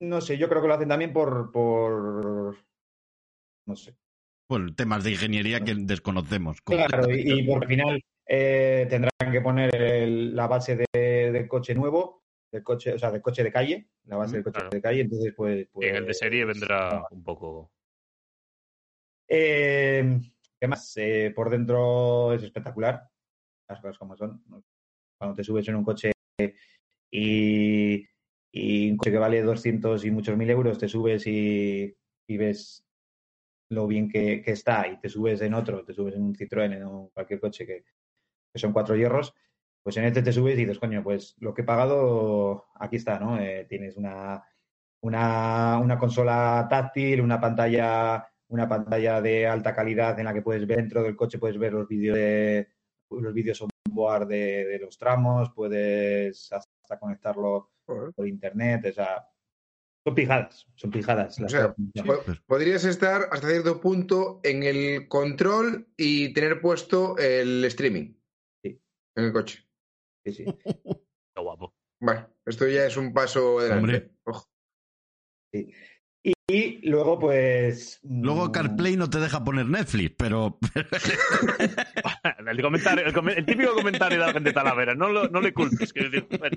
No 0.00 0.20
sé, 0.20 0.36
yo 0.36 0.48
creo 0.48 0.60
que 0.62 0.68
lo 0.68 0.74
hacen 0.74 0.88
también 0.88 1.12
por, 1.12 1.50
por 1.50 2.56
no 3.66 3.76
sé. 3.76 3.96
Bueno, 4.48 4.74
temas 4.74 5.02
de 5.04 5.12
ingeniería 5.12 5.60
que 5.60 5.74
desconocemos. 5.74 6.60
Claro, 6.60 7.10
y, 7.10 7.50
al 7.50 7.66
final 7.66 8.04
eh, 8.28 8.86
tendrán 8.88 9.32
que 9.32 9.40
poner 9.40 9.74
el- 9.74 10.36
la 10.36 10.46
base 10.46 10.76
de- 10.76 11.30
del 11.32 11.48
coche 11.48 11.74
nuevo, 11.74 12.24
del 12.52 12.62
coche, 12.62 12.92
o 12.94 12.98
sea, 12.98 13.10
del 13.10 13.22
coche 13.22 13.42
de 13.42 13.52
calle, 13.52 13.88
la 14.04 14.16
base 14.16 14.36
del 14.36 14.44
coche 14.44 14.54
Claro. 14.60 14.70
de 14.70 14.82
calle, 14.82 15.00
entonces 15.00 15.32
pues, 15.36 15.68
en 15.74 15.96
el 15.96 16.02
de 16.02 16.06
pues, 16.06 16.18
serie 16.18 16.44
vendrá 16.44 17.04
un 17.10 17.22
poco. 17.24 17.72
Eh, 19.28 20.20
¿Qué 20.60 20.68
más? 20.68 20.96
Eh, 20.96 21.32
por 21.34 21.50
dentro 21.50 22.32
es 22.32 22.42
espectacular, 22.42 23.08
las 23.68 23.80
cosas 23.80 23.98
como 23.98 24.16
son. 24.16 24.42
Cuando 25.18 25.34
te 25.34 25.44
subes 25.44 25.66
en 25.68 25.76
un 25.76 25.84
coche 25.84 26.12
y, 27.10 28.06
y 28.52 28.90
un 28.90 28.96
coche 28.96 29.10
que 29.12 29.18
vale 29.18 29.42
200 29.42 30.04
y 30.04 30.10
muchos 30.10 30.36
mil 30.36 30.50
euros, 30.50 30.78
te 30.78 30.88
subes 30.88 31.26
y, 31.26 31.94
ves 32.28 32.84
lo 33.70 33.86
bien 33.86 34.08
que, 34.08 34.42
está 34.46 34.86
y 34.88 34.98
te 35.00 35.08
subes 35.08 35.40
en 35.42 35.54
otro, 35.54 35.84
te 35.84 35.92
subes 35.92 36.14
en 36.14 36.22
un 36.22 36.34
Citroën, 36.34 36.72
en 36.76 36.86
un- 36.86 37.08
cualquier 37.10 37.40
coche 37.40 37.66
que, 37.66 37.84
que 38.52 38.58
son 38.58 38.72
cuatro 38.72 38.96
hierros, 38.96 39.34
pues 39.82 39.96
en 39.98 40.04
este 40.04 40.22
te 40.22 40.32
subes 40.32 40.54
y 40.54 40.60
dices, 40.62 40.78
coño, 40.78 41.02
pues 41.02 41.36
lo 41.40 41.54
que 41.54 41.62
he 41.62 41.64
pagado, 41.64 42.66
aquí 42.74 42.96
está, 42.96 43.18
¿no? 43.20 43.38
Eh, 43.40 43.66
tienes 43.68 43.96
una, 43.96 44.42
una, 45.02 45.78
una 45.78 45.98
consola 45.98 46.66
táctil, 46.68 47.20
una 47.20 47.40
pantalla, 47.40 48.26
una 48.48 48.68
pantalla 48.68 49.20
de 49.20 49.46
alta 49.46 49.74
calidad 49.74 50.18
en 50.18 50.24
la 50.26 50.34
que 50.34 50.42
puedes 50.42 50.66
ver 50.66 50.78
dentro 50.78 51.02
del 51.02 51.16
coche, 51.16 51.38
puedes 51.38 51.58
ver 51.58 51.72
los 51.72 51.86
vídeos 51.88 52.16
de 52.16 52.68
los 53.10 53.32
vídeos 53.32 53.60
on 53.62 53.68
board 53.90 54.26
de, 54.28 54.64
de 54.64 54.78
los 54.80 54.98
tramos, 54.98 55.50
puedes 55.54 56.50
hasta 56.86 57.00
conectarlo 57.00 57.72
por 57.84 58.26
internet, 58.28 58.86
o 58.86 58.92
sea, 58.92 59.28
son 60.04 60.14
pijadas, 60.14 60.66
son 60.76 60.90
pijadas. 60.92 61.40
O 61.40 61.48
sea, 61.48 61.74
podrías 62.46 62.84
estar 62.84 63.22
hasta 63.32 63.48
cierto 63.48 63.80
punto 63.80 64.38
en 64.44 64.62
el 64.62 65.08
control 65.08 65.88
y 65.96 66.32
tener 66.32 66.60
puesto 66.60 67.18
el 67.18 67.64
streaming 67.64 68.14
Sí. 68.62 68.80
en 69.16 69.24
el 69.24 69.32
coche. 69.32 69.68
Sí, 70.24 70.32
sí. 70.32 70.44
Qué 70.64 71.40
guapo. 71.42 71.74
Bueno, 72.00 72.28
esto 72.44 72.68
ya 72.68 72.86
es 72.86 72.96
un 72.96 73.12
paso 73.12 73.58
adelante. 73.58 73.80
Hombre. 73.80 74.10
Ojo. 74.24 74.46
Y 76.48 76.88
luego, 76.88 77.18
pues. 77.18 77.98
Luego 78.04 78.46
mm, 78.46 78.52
CarPlay 78.52 78.96
no 78.96 79.10
te 79.10 79.18
deja 79.18 79.42
poner 79.42 79.66
Netflix, 79.66 80.14
pero 80.16 80.58
El, 82.46 82.62
comentario, 82.62 83.04
el, 83.04 83.46
típico 83.46 83.74
comentario 83.74 84.18
de 84.18 84.24
alguien 84.24 84.44
de 84.44 84.52
Talavera. 84.52 84.94
No, 84.94 85.08
lo, 85.08 85.28
no 85.28 85.40
le 85.40 85.52
culpes. 85.52 85.92
Quiero 85.92 86.10
decir, 86.10 86.28
bueno, 86.38 86.56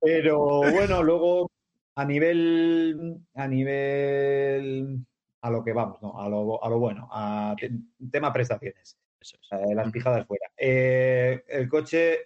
Pero 0.00 0.60
bueno, 0.72 1.02
luego 1.02 1.50
a 1.96 2.04
nivel 2.04 3.16
a 3.34 3.48
nivel 3.48 4.98
a 5.40 5.50
lo 5.50 5.64
que 5.64 5.72
vamos, 5.72 6.02
¿no? 6.02 6.20
A 6.20 6.28
lo, 6.28 6.62
a 6.62 6.68
lo 6.68 6.78
bueno, 6.78 7.08
a 7.10 7.54
te- 7.58 7.70
tema 8.10 8.32
prestaciones, 8.32 8.98
eso 9.20 9.38
es. 9.40 9.52
eh, 9.52 9.74
las 9.74 9.90
pijadas 9.90 10.26
fuera. 10.26 10.46
Eh, 10.58 11.44
el 11.48 11.68
coche 11.68 12.18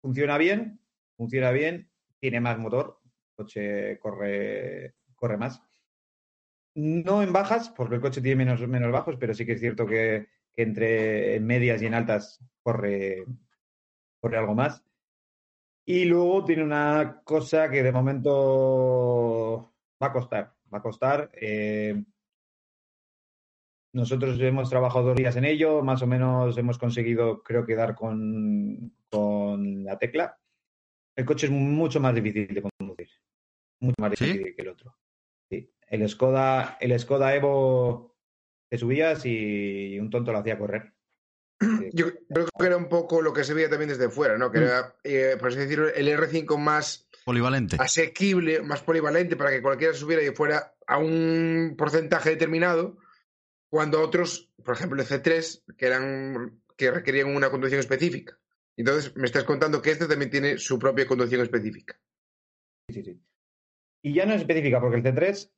funciona 0.00 0.38
bien, 0.38 0.78
funciona 1.16 1.50
bien, 1.50 1.90
tiene 2.20 2.40
más 2.40 2.58
motor, 2.58 3.00
coche 3.36 3.98
corre, 4.00 4.96
corre 5.14 5.36
más. 5.36 5.62
no 6.74 7.22
en 7.22 7.32
bajas, 7.32 7.70
porque 7.70 7.96
el 7.96 8.00
coche 8.00 8.20
tiene 8.20 8.44
menos, 8.44 8.66
menos 8.68 8.92
bajos, 8.92 9.16
pero 9.18 9.34
sí 9.34 9.46
que 9.46 9.52
es 9.52 9.60
cierto 9.60 9.86
que, 9.86 10.28
entre 10.56 11.36
en 11.36 11.46
medias 11.46 11.82
y 11.82 11.86
en 11.86 11.94
altas 11.94 12.40
corre, 12.62 13.24
corre 14.20 14.38
algo 14.38 14.54
más. 14.54 14.82
Y 15.86 16.04
luego 16.06 16.44
tiene 16.44 16.64
una 16.64 17.22
cosa 17.24 17.70
que 17.70 17.82
de 17.82 17.92
momento 17.92 19.72
va 20.02 20.08
a 20.08 20.12
costar. 20.12 20.54
Va 20.72 20.78
a 20.78 20.82
costar. 20.82 21.30
eh, 21.34 22.02
nosotros 23.96 24.38
hemos 24.40 24.68
trabajado 24.68 25.06
dos 25.06 25.16
días 25.16 25.36
en 25.36 25.46
ello, 25.46 25.82
más 25.82 26.02
o 26.02 26.06
menos 26.06 26.58
hemos 26.58 26.76
conseguido, 26.76 27.42
creo 27.42 27.64
que, 27.64 27.74
dar 27.74 27.94
con, 27.94 28.92
con 29.08 29.84
la 29.84 29.98
tecla. 29.98 30.38
El 31.16 31.24
coche 31.24 31.46
es 31.46 31.52
mucho 31.52 31.98
más 31.98 32.14
difícil 32.14 32.46
de. 32.48 32.62
Mucho 33.86 33.94
más 34.00 34.12
¿Sí? 34.18 34.24
difícil 34.26 34.54
que 34.54 34.62
el 34.62 34.68
otro. 34.68 34.96
Sí. 35.50 35.72
El 35.88 36.08
Skoda, 36.08 36.76
el 36.80 36.98
Skoda 36.98 37.34
Evo 37.34 38.16
te 38.68 38.78
subías 38.78 39.24
y 39.24 39.98
un 39.98 40.10
tonto 40.10 40.32
lo 40.32 40.38
hacía 40.38 40.58
correr. 40.58 40.92
Yo 41.92 42.12
creo 42.28 42.46
que 42.58 42.66
era 42.66 42.76
un 42.76 42.88
poco 42.88 43.22
lo 43.22 43.32
que 43.32 43.44
se 43.44 43.54
veía 43.54 43.70
también 43.70 43.88
desde 43.88 44.10
fuera, 44.10 44.36
¿no? 44.36 44.50
Que 44.50 44.58
era, 44.58 44.94
eh, 45.04 45.36
por 45.38 45.48
así 45.48 45.58
decirlo, 45.58 45.88
el 45.88 46.08
R5 46.08 46.58
más 46.58 47.08
Polivalente. 47.24 47.76
asequible, 47.78 48.60
más 48.62 48.82
polivalente 48.82 49.36
para 49.36 49.50
que 49.50 49.62
cualquiera 49.62 49.94
subiera 49.94 50.22
y 50.22 50.34
fuera 50.34 50.74
a 50.86 50.98
un 50.98 51.74
porcentaje 51.78 52.30
determinado, 52.30 52.98
cuando 53.70 54.00
otros, 54.00 54.52
por 54.62 54.74
ejemplo 54.74 55.00
el 55.00 55.08
C3, 55.08 55.64
que 55.76 55.86
eran 55.86 56.60
que 56.76 56.90
requerían 56.90 57.34
una 57.34 57.50
conducción 57.50 57.80
específica. 57.80 58.38
Entonces 58.76 59.16
me 59.16 59.24
estás 59.24 59.44
contando 59.44 59.80
que 59.80 59.90
este 59.92 60.06
también 60.06 60.30
tiene 60.30 60.58
su 60.58 60.78
propia 60.78 61.06
conducción 61.06 61.40
específica. 61.40 61.98
Sí, 62.90 63.02
sí. 63.02 63.20
Y 64.06 64.12
ya 64.14 64.24
no 64.24 64.34
es 64.34 64.42
específica, 64.42 64.80
porque 64.80 64.98
el 64.98 65.02
C3 65.02 65.52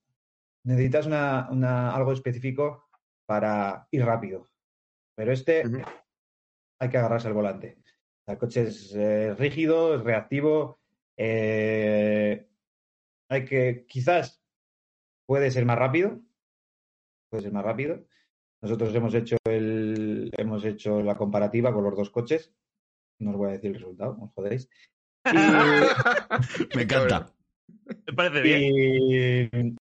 necesitas 0.65 1.05
una, 1.07 1.49
una- 1.51 1.95
algo 1.95 2.13
específico 2.13 2.89
para 3.27 3.87
ir 3.91 4.05
rápido. 4.07 4.47
Pero 5.15 5.33
este 5.33 5.65
hay 6.81 6.89
que 6.89 6.97
agarrarse 6.99 7.29
al 7.29 7.35
volante. 7.35 7.77
El 8.27 8.39
coche 8.39 8.63
es 8.63 8.95
eh, 8.95 9.35
rígido, 9.35 9.95
es 9.97 10.03
reactivo. 10.03 10.81
eh, 11.19 12.49
hay 13.31 13.45
que, 13.45 13.85
quizás 13.87 14.43
puede 15.27 15.51
ser 15.51 15.67
más 15.67 15.79
rápido. 15.79 16.21
Puede 17.31 17.43
ser 17.43 17.53
más 17.53 17.65
rápido. 17.65 18.07
Nosotros 18.63 18.95
hemos 18.95 19.13
hecho 19.15 19.37
el, 19.45 20.31
hemos 20.39 20.65
hecho 20.65 21.03
la 21.03 21.17
comparativa 21.19 21.73
con 21.75 21.85
los 21.85 21.95
dos 21.97 22.09
coches. 22.11 22.55
No 23.21 23.33
os 23.33 23.37
voy 23.37 23.49
a 23.49 23.53
decir 23.53 23.73
el 23.73 23.75
resultado, 23.81 24.17
os 24.23 24.33
jodéis. 24.33 24.71
Y, 25.31 26.77
Me 26.77 26.83
encanta. 26.85 27.35
Me 28.07 28.13
parece 28.15 28.41
bien. 28.43 28.61
y 28.63 29.77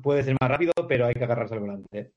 puede 0.00 0.22
ser 0.22 0.36
más 0.40 0.50
rápido, 0.50 0.72
pero 0.88 1.06
hay 1.06 1.14
que 1.14 1.24
agarrarse 1.24 1.54
al 1.54 1.60
volante. 1.60 1.98
¿eh? 1.98 2.12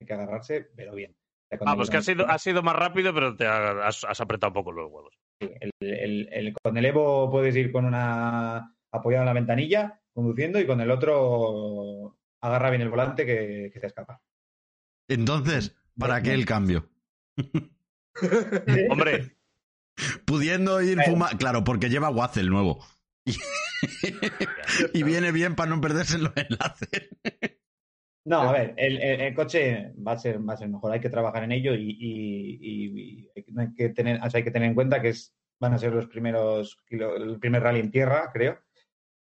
Hay 0.00 0.06
que 0.06 0.12
agarrarse, 0.12 0.68
pero 0.76 0.94
bien. 0.94 1.12
O 1.12 1.48
sea, 1.48 1.58
cuando 1.58 1.72
Ah, 1.72 1.76
pues 1.76 1.90
que 1.90 1.96
ha 1.96 2.02
sido, 2.02 2.28
ha 2.28 2.38
sido 2.38 2.62
más 2.62 2.76
rápido, 2.76 3.14
pero 3.14 3.36
te 3.36 3.46
ha- 3.46 3.86
has, 3.86 4.04
has 4.04 4.20
apretado 4.20 4.50
un 4.50 4.54
poco 4.54 4.72
los 4.72 4.90
huevos. 4.90 5.14
Sí, 5.40 5.50
el, 5.60 5.70
el- 5.80 6.28
el- 6.32 6.54
con 6.62 6.76
el 6.76 6.84
Evo 6.84 7.30
puedes 7.30 7.56
ir 7.56 7.72
con 7.72 7.84
una 7.84 8.74
apoyado 8.92 9.22
en 9.22 9.26
la 9.26 9.32
ventanilla, 9.32 10.00
conduciendo, 10.14 10.60
y 10.60 10.66
con 10.66 10.80
el 10.80 10.90
otro 10.90 12.16
agarra 12.42 12.70
bien 12.70 12.82
el 12.82 12.90
volante 12.90 13.24
que, 13.26 13.70
que 13.72 13.80
se 13.80 13.86
escapa. 13.86 14.20
Entonces, 15.08 15.76
¿para 15.98 16.22
qué 16.22 16.32
el 16.34 16.46
cambio? 16.46 16.88
Hombre, 18.90 19.36
Pudiendo 20.26 20.82
ir 20.82 21.00
fumando. 21.02 21.38
Claro, 21.38 21.64
porque 21.64 21.88
lleva 21.88 22.10
Waze 22.10 22.40
el 22.40 22.50
nuevo. 22.50 22.84
Y, 23.26 23.34
y 24.94 25.02
viene 25.02 25.32
bien 25.32 25.54
para 25.56 25.70
no 25.70 25.80
perderse 25.80 26.18
los 26.18 26.32
enlaces. 26.36 27.10
No, 28.24 28.40
a 28.40 28.52
ver, 28.52 28.74
el, 28.76 29.00
el- 29.00 29.20
el 29.20 29.34
coche 29.34 29.92
va 30.04 30.12
a 30.12 30.18
ser 30.18 30.40
va 30.46 30.54
a 30.54 30.56
ser 30.56 30.68
mejor. 30.68 30.92
Hay 30.92 31.00
que 31.00 31.10
trabajar 31.10 31.44
en 31.44 31.52
ello 31.52 31.74
y, 31.74 31.90
y- 31.90 32.58
y- 32.60 33.30
y 33.36 33.50
hay, 33.58 33.74
que- 33.74 33.88
tener, 33.90 34.20
o 34.22 34.30
sea, 34.30 34.38
hay 34.38 34.44
que 34.44 34.50
tener 34.50 34.68
en 34.68 34.74
cuenta 34.74 35.00
que 35.02 35.10
es, 35.10 35.36
van 35.60 35.74
a 35.74 35.78
ser 35.78 35.92
los 35.92 36.06
primeros 36.08 36.78
el 36.90 37.38
primer 37.38 37.62
rally 37.62 37.80
en 37.80 37.90
tierra, 37.90 38.30
creo. 38.32 38.58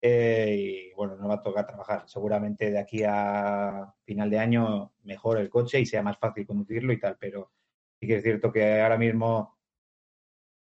Eh, 0.03 0.89
y 0.91 0.93
bueno, 0.95 1.15
nos 1.15 1.29
va 1.29 1.35
a 1.35 1.43
tocar 1.43 1.65
trabajar. 1.67 2.03
Seguramente 2.07 2.71
de 2.71 2.79
aquí 2.79 3.03
a 3.07 3.93
final 4.03 4.29
de 4.29 4.39
año 4.39 4.93
mejore 5.03 5.41
el 5.41 5.49
coche 5.49 5.79
y 5.79 5.85
sea 5.85 6.01
más 6.03 6.17
fácil 6.17 6.45
conducirlo 6.45 6.91
y 6.93 6.99
tal, 6.99 7.17
pero 7.19 7.51
sí 7.99 8.07
que 8.07 8.17
es 8.17 8.23
cierto 8.23 8.51
que 8.51 8.81
ahora 8.81 8.97
mismo 8.97 9.59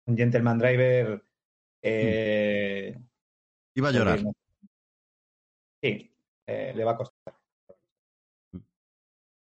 un 0.06 0.16
gentleman 0.16 0.58
driver 0.58 1.22
eh, 1.82 2.98
Iba 3.78 3.90
a 3.90 3.92
llorar. 3.92 4.18
Sí, 5.80 6.12
eh, 6.48 6.72
le 6.74 6.84
va 6.84 6.90
a 6.90 6.96
costar. 6.96 7.34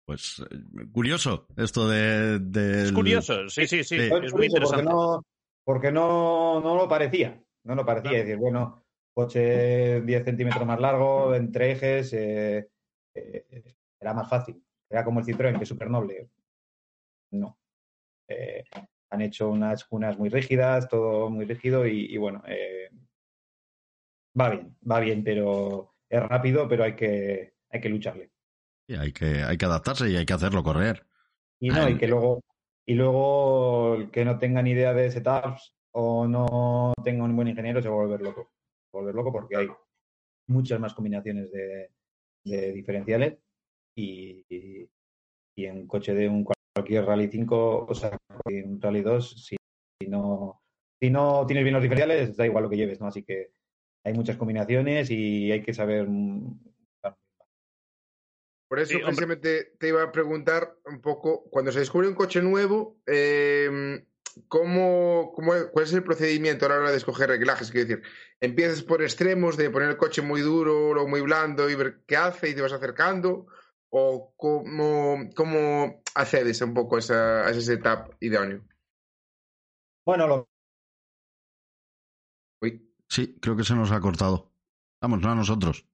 Pues 0.04 0.44
eh, 0.52 0.88
curioso 0.92 1.48
esto 1.56 1.88
de. 1.88 2.84
es 2.84 2.92
curioso. 2.92 3.48
Sí, 3.48 3.66
sí, 3.66 3.86
sí. 3.86 3.96
Es 3.96 4.12
muy 4.12 4.30
curioso, 4.30 4.36
porque 4.36 4.46
interesante. 4.48 4.84
no, 4.84 5.26
porque 5.64 5.92
no, 5.94 6.60
no 6.60 6.76
lo 6.76 6.86
parecía. 6.90 7.42
No 7.64 7.76
lo 7.76 7.86
parecía. 7.86 8.10
Claro. 8.12 8.18
Es 8.18 8.26
decir, 8.26 8.38
bueno, 8.38 8.84
coche 9.14 10.02
10 10.02 10.26
centímetros 10.26 10.68
más 10.68 10.82
largo, 10.82 11.34
entre 11.34 11.72
ejes, 11.72 12.12
eh, 12.12 12.70
eh, 13.14 13.76
era 13.98 14.14
más 14.14 14.30
fácil. 14.30 14.62
Era 14.90 15.06
como 15.06 15.22
el 15.22 15.26
Citroën, 15.26 15.58
que 15.58 15.64
es 15.64 15.70
súper 15.70 15.90
noble. 15.90 16.30
No. 17.32 17.58
Eh, 18.28 18.66
han 19.10 19.22
hecho 19.22 19.50
unas 19.50 19.86
cunas 19.86 20.20
muy 20.20 20.28
rígidas, 20.28 20.90
todo 20.90 21.30
muy 21.30 21.46
rígido 21.46 21.88
y, 21.88 22.14
y 22.14 22.18
bueno, 22.18 22.44
eh, 22.48 22.90
va 24.40 24.50
bien, 24.50 24.76
va 24.90 25.00
bien, 25.00 25.24
pero 25.24 25.96
es 26.10 26.22
rápido, 26.22 26.68
pero 26.68 26.84
hay 26.84 26.96
que, 26.96 27.56
hay 27.70 27.82
que 27.82 27.90
lucharle. 27.90 28.32
Sí, 28.88 28.96
hay, 28.96 29.12
que, 29.12 29.44
hay 29.44 29.58
que 29.58 29.66
adaptarse 29.66 30.10
y 30.10 30.16
hay 30.16 30.26
que 30.26 30.34
hacerlo 30.34 30.64
correr. 30.64 31.06
Y 31.60 31.70
no, 31.70 31.90
y 31.90 31.98
que 31.98 32.08
luego, 32.08 32.42
y 32.86 32.94
luego 32.94 33.96
el 33.96 34.12
que 34.12 34.26
no 34.26 34.38
tenga 34.38 34.62
ni 34.62 34.72
idea 34.72 34.94
de 34.94 35.10
setups 35.10 35.74
o 35.92 36.28
no 36.28 36.94
tenga 37.04 37.24
un 37.24 37.36
buen 37.36 37.48
ingeniero 37.48 37.82
se 37.82 37.90
va 37.90 37.96
a 37.96 38.00
volver 38.00 38.22
loco. 38.22 38.52
Se 38.92 38.98
va 38.98 39.00
a 39.00 39.04
volver 39.04 39.16
loco 39.16 39.32
porque 39.32 39.58
hay 39.58 39.68
muchas 40.48 40.80
más 40.80 40.94
combinaciones 40.94 41.52
de, 41.52 41.92
de 42.44 42.72
diferenciales 42.74 43.40
y, 43.96 44.46
y, 44.50 44.90
y 45.56 45.66
en 45.66 45.78
un 45.78 45.88
coche 45.88 46.14
de 46.14 46.28
un 46.30 46.46
cualquier 46.76 47.06
Rally 47.06 47.30
5, 47.30 47.86
o 47.88 47.96
sea, 47.96 48.18
en 48.46 48.74
un 48.74 48.82
Rally 48.82 49.02
2, 49.02 49.46
si, 49.46 49.56
si 50.00 50.08
no, 50.10 50.62
si 51.00 51.10
no 51.10 51.46
tienes 51.48 51.64
bien 51.64 51.74
los 51.74 51.82
diferenciales, 51.82 52.36
da 52.36 52.46
igual 52.46 52.66
lo 52.66 52.70
que 52.70 52.78
lleves, 52.78 53.00
¿no? 53.00 53.08
Así 53.08 53.24
que 53.24 53.55
hay 54.06 54.14
muchas 54.14 54.38
combinaciones 54.38 55.10
y 55.10 55.52
hay 55.52 55.64
que 55.64 55.74
saber 55.74 56.08
mm, 56.08 56.60
Por 58.68 58.80
eso 58.80 58.94
Sí, 58.94 59.00
precisamente 59.00 59.76
te 59.80 59.90
iba 59.90 60.04
a 60.04 60.12
preguntar 60.12 60.78
un 60.86 61.02
poco, 61.02 61.44
cuando 61.50 61.72
se 61.72 61.80
descubre 61.80 62.08
un 62.08 62.16
coche 62.16 62.42
nuevo, 62.42 62.98
eh, 63.06 64.06
¿cómo, 64.48 65.32
cómo, 65.36 65.52
cuál 65.72 65.86
es 65.86 65.94
el 65.94 66.04
procedimiento 66.04 66.66
a 66.66 66.70
la 66.70 66.76
hora 66.80 66.92
de 66.92 66.98
escoger 66.98 67.30
reglajes? 67.30 67.72
Quiero 67.72 67.88
decir, 67.88 68.04
¿empiezas 68.40 68.82
por 68.84 69.02
extremos 69.02 69.58
de 69.58 69.70
poner 69.70 69.90
el 69.90 69.98
coche 69.98 70.22
muy 70.22 70.42
duro 70.42 70.92
o 70.92 71.08
muy 71.08 71.22
blando 71.22 71.70
y 71.70 71.76
ver 71.76 72.02
qué 72.08 72.18
hace 72.18 72.50
y 72.50 72.56
te 72.56 72.62
vas 72.62 72.74
acercando? 72.74 73.48
¿O 73.90 74.34
cómo, 74.36 75.30
cómo 75.36 76.02
accedes 76.16 76.60
un 76.62 76.74
poco 76.74 76.98
a, 76.98 77.00
esa, 77.00 77.48
a 77.48 77.52
ese 77.52 77.62
setup 77.62 78.16
idóneo? 78.20 78.62
Bueno, 80.06 80.28
lo, 80.28 80.50
Uy, 82.62 82.95
Sí, 83.16 83.38
creo 83.42 83.56
que 83.56 83.64
se 83.64 83.76
nos 83.76 83.92
ha 83.92 84.02
cortado. 84.02 84.52
Vamos, 85.02 85.22
no 85.22 85.32
a 85.32 85.36
nosotros. 85.36 85.86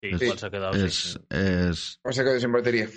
Sí, 0.00 0.10
Es- 0.12 0.22
igual 0.22 0.38
se 0.38 0.46
ha 0.46 0.50
quedado 0.50 0.72
Es, 0.74 0.94
sin- 0.94 1.26
es, 1.28 2.00
batería. 2.52 2.88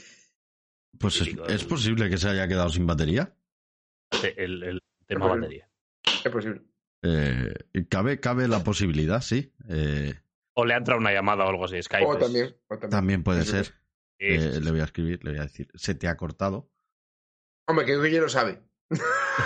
pues 1.00 1.20
es, 1.48 1.64
posible 1.66 2.10
que 2.12 2.18
se 2.18 2.30
haya 2.30 2.48
quedado 2.48 2.70
sin 2.70 2.86
batería. 2.86 3.36
el, 4.38 4.62
el 4.62 4.80
tema 5.08 5.26
batería. 5.28 5.68
Es 6.24 6.32
posible. 6.32 6.62
Eh, 7.02 7.54
cabe, 7.90 8.20
cabe 8.20 8.48
la 8.48 8.64
posibilidad, 8.64 9.20
sí. 9.22 9.52
Eh, 9.68 10.14
O 10.54 10.64
le 10.64 10.76
ha 10.76 10.78
entrado 10.78 11.00
una 11.00 11.12
llamada 11.12 11.46
o 11.46 11.50
algo 11.50 11.66
así. 11.66 11.82
Skype. 11.82 12.06
O 12.06 12.14
es- 12.14 12.20
también, 12.20 12.56
o 12.68 12.74
también. 12.76 12.90
también 12.92 13.24
puede 13.24 13.46
ser. 13.46 13.66
Sí, 13.66 13.72
Eh, 14.20 14.40
sí, 14.42 14.54
sí, 14.54 14.62
le 14.62 14.70
voy 14.72 14.82
a 14.82 14.84
escribir, 14.84 15.24
le 15.24 15.32
voy 15.32 15.40
a 15.40 15.44
decir, 15.44 15.72
se 15.74 15.96
te 15.96 16.08
ha 16.08 16.16
cortado. 16.18 16.70
Hombre, 17.68 17.86
que 17.88 17.98
Guille 18.00 18.20
lo 18.20 18.30
sabe. 18.30 18.62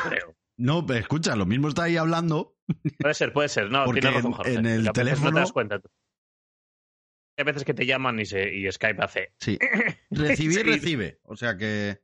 creo. 0.09 0.35
No, 0.57 0.85
pero 0.85 0.99
escucha, 0.99 1.35
lo 1.35 1.45
mismo 1.45 1.67
está 1.67 1.83
ahí 1.83 1.97
hablando. 1.97 2.55
Puede 2.99 3.13
ser, 3.13 3.33
puede 3.33 3.49
ser. 3.49 3.69
No, 3.71 3.85
Porque 3.85 4.01
tienes 4.01 4.17
razón, 4.17 4.31
en- 4.31 4.37
Jorge. 4.37 4.53
en 4.53 4.65
el 4.65 4.71
veces 4.71 4.85
No 4.85 4.93
teléfono- 4.93 5.33
te 5.33 5.39
das 5.39 5.51
cuenta. 5.51 5.81
Hay 7.37 7.45
veces 7.45 7.63
que 7.65 7.73
te 7.73 7.85
llaman 7.87 8.19
y, 8.19 8.25
se, 8.25 8.53
y 8.53 8.71
Skype 8.71 9.03
hace. 9.03 9.33
Sí. 9.39 9.57
Recibir, 10.11 10.57
Sí. 10.59 10.63
recibe. 10.63 11.19
O 11.23 11.35
sea 11.35 11.57
que. 11.57 12.01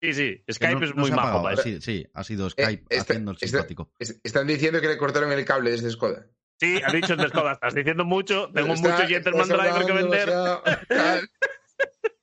Sí, 0.00 0.14
sí. 0.14 0.42
Skype 0.50 0.74
no- 0.80 0.84
es 0.86 0.94
no 0.94 1.02
muy 1.02 1.10
ha 1.10 1.16
majo 1.16 1.42
para. 1.42 1.56
Sí, 1.58 1.80
sí, 1.80 2.06
ha 2.14 2.24
sido 2.24 2.48
Skype 2.50 2.84
esta- 2.88 3.12
haciendo 3.12 3.32
el 3.32 3.36
simpático. 3.38 3.92
Es- 3.98 4.18
Están 4.24 4.46
diciendo 4.46 4.80
que 4.80 4.88
le 4.88 4.96
cortaron 4.96 5.30
el 5.30 5.44
cable 5.44 5.70
desde 5.70 5.90
Skoda. 5.90 6.26
Sí, 6.58 6.80
ha 6.84 6.90
dicho 6.92 7.12
el 7.12 7.18
de 7.20 7.28
Skoda. 7.28 7.52
Estás 7.52 7.74
diciendo 7.74 8.04
mucho. 8.04 8.50
Tengo 8.52 8.72
Está- 8.74 8.90
mucho 8.96 9.06
Gentleman 9.08 9.48
Driver 9.48 9.84
que 9.86 9.92
vender. 9.92 10.28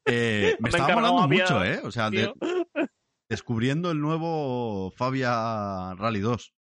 Eh, 0.05 0.55
me 0.59 0.63
Me 0.63 0.69
estaba 0.69 0.95
molando 0.95 1.27
mucho, 1.27 1.63
¿eh? 1.63 1.79
O 1.83 1.91
sea, 1.91 2.09
de-. 2.09 2.33
Descubriendo 3.29 3.91
el 3.91 4.01
nuevo 4.01 4.91
Fabia 4.91 5.93
Rally 5.95 6.19
2. 6.19 6.53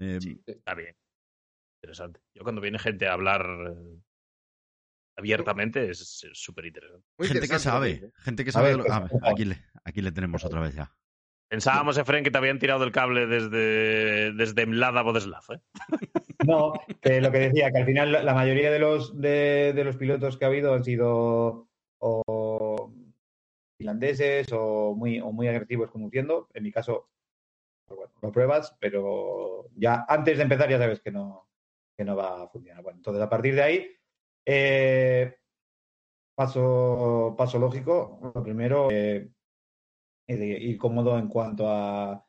Eh, 0.00 0.18
Sí, 0.20 0.40
está 0.46 0.74
bien. 0.74 0.96
Interesante. 1.82 2.20
Yo 2.34 2.42
cuando 2.42 2.60
viene 2.60 2.78
gente 2.78 3.06
a 3.08 3.12
hablar 3.14 3.44
eh, 3.68 4.00
abiertamente 5.18 5.90
es 5.90 6.26
súper 6.32 6.66
interesante. 6.66 7.06
Gente 7.20 7.48
que 7.48 7.58
sabe, 7.58 7.90
¿eh? 7.90 8.10
gente 8.16 8.44
que 8.44 8.50
A 8.50 8.52
sabe. 8.52 8.68
ver, 8.68 8.76
de 8.82 8.88
lo- 8.88 8.94
ah, 8.94 9.06
pues, 9.08 9.22
aquí, 9.24 9.44
le, 9.44 9.64
aquí 9.84 10.00
le 10.02 10.12
tenemos 10.12 10.44
otra 10.44 10.60
vez 10.60 10.74
ya. 10.74 10.94
Pensábamos, 11.50 11.98
Efren, 11.98 12.22
que 12.22 12.30
te 12.30 12.38
habían 12.38 12.60
tirado 12.60 12.84
el 12.84 12.92
cable 12.92 13.26
desde, 13.26 14.32
desde 14.34 14.66
Mlad 14.66 14.96
a 14.98 15.02
Bodeslav, 15.02 15.42
¿eh? 15.52 15.60
No, 16.46 16.72
que 17.02 17.20
lo 17.20 17.30
que 17.32 17.38
decía, 17.38 17.70
que 17.70 17.78
al 17.78 17.86
final 17.86 18.12
la- 18.12 18.22
la 18.22 18.34
mayoría 18.34 18.70
de 18.70 18.78
los, 18.78 19.18
de, 19.20 19.72
de 19.74 19.84
los 19.84 19.96
pilotos 19.96 20.38
que 20.38 20.44
ha 20.44 20.48
habido 20.48 20.72
han 20.74 20.84
sido 20.84 21.68
o 21.98 22.94
finlandeses 23.80 24.46
o 24.52 24.94
muy, 24.94 25.20
o 25.20 25.32
muy 25.32 25.48
agresivos 25.48 25.90
conduciendo. 25.90 26.48
En 26.52 26.64
mi 26.64 26.70
caso, 26.70 27.08
pues 27.86 28.10
lo 28.20 28.30
pruebas, 28.30 28.76
pero 28.78 29.70
ya 29.74 30.04
antes 30.06 30.36
de 30.36 30.42
empezar 30.42 30.68
ya 30.68 30.78
sabes 30.78 31.00
que 31.00 31.10
no, 31.10 31.48
que 31.96 32.04
no 32.04 32.14
va 32.14 32.42
a 32.42 32.48
funcionar. 32.48 32.82
Bueno, 32.82 32.98
entonces 32.98 33.22
a 33.22 33.30
partir 33.30 33.54
de 33.54 33.62
ahí, 33.62 33.90
eh, 34.44 35.34
paso, 36.34 37.34
paso 37.38 37.58
lógico. 37.58 38.20
Lo 38.34 38.42
primero, 38.42 38.90
eh, 38.90 39.30
ir 40.28 40.76
cómodo 40.76 41.18
en 41.18 41.28
cuanto 41.28 41.66
a 41.66 42.26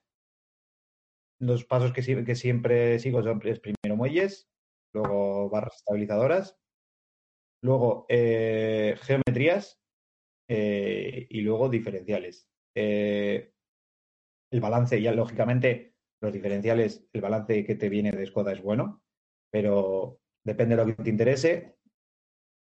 los 1.40 1.66
pasos 1.66 1.92
que, 1.92 2.24
que 2.24 2.36
siempre 2.36 2.98
sigo 3.00 3.22
son 3.24 3.40
primero 3.40 3.98
muelles, 3.98 4.50
luego 4.94 5.50
barras 5.50 5.76
estabilizadoras, 5.76 6.58
luego 7.62 8.06
eh, 8.08 8.96
geometrías 9.02 9.81
eh, 10.48 11.28
y 11.30 11.42
luego 11.42 11.70
diferenciales. 11.70 12.50
Eh, 12.76 13.54
el 14.52 14.60
balance, 14.62 15.02
ya 15.02 15.14
lógicamente, 15.14 15.96
los 16.22 16.34
diferenciales, 16.34 17.08
el 17.14 17.22
balance 17.22 17.66
que 17.66 17.76
te 17.76 17.90
viene 17.90 18.12
de 18.12 18.26
Skoda 18.26 18.54
es 18.54 18.62
bueno, 18.62 19.04
pero 19.52 20.20
depende 20.44 20.76
de 20.76 20.82
lo 20.86 20.88
que 20.96 21.04
te 21.04 21.10
interese, 21.10 21.78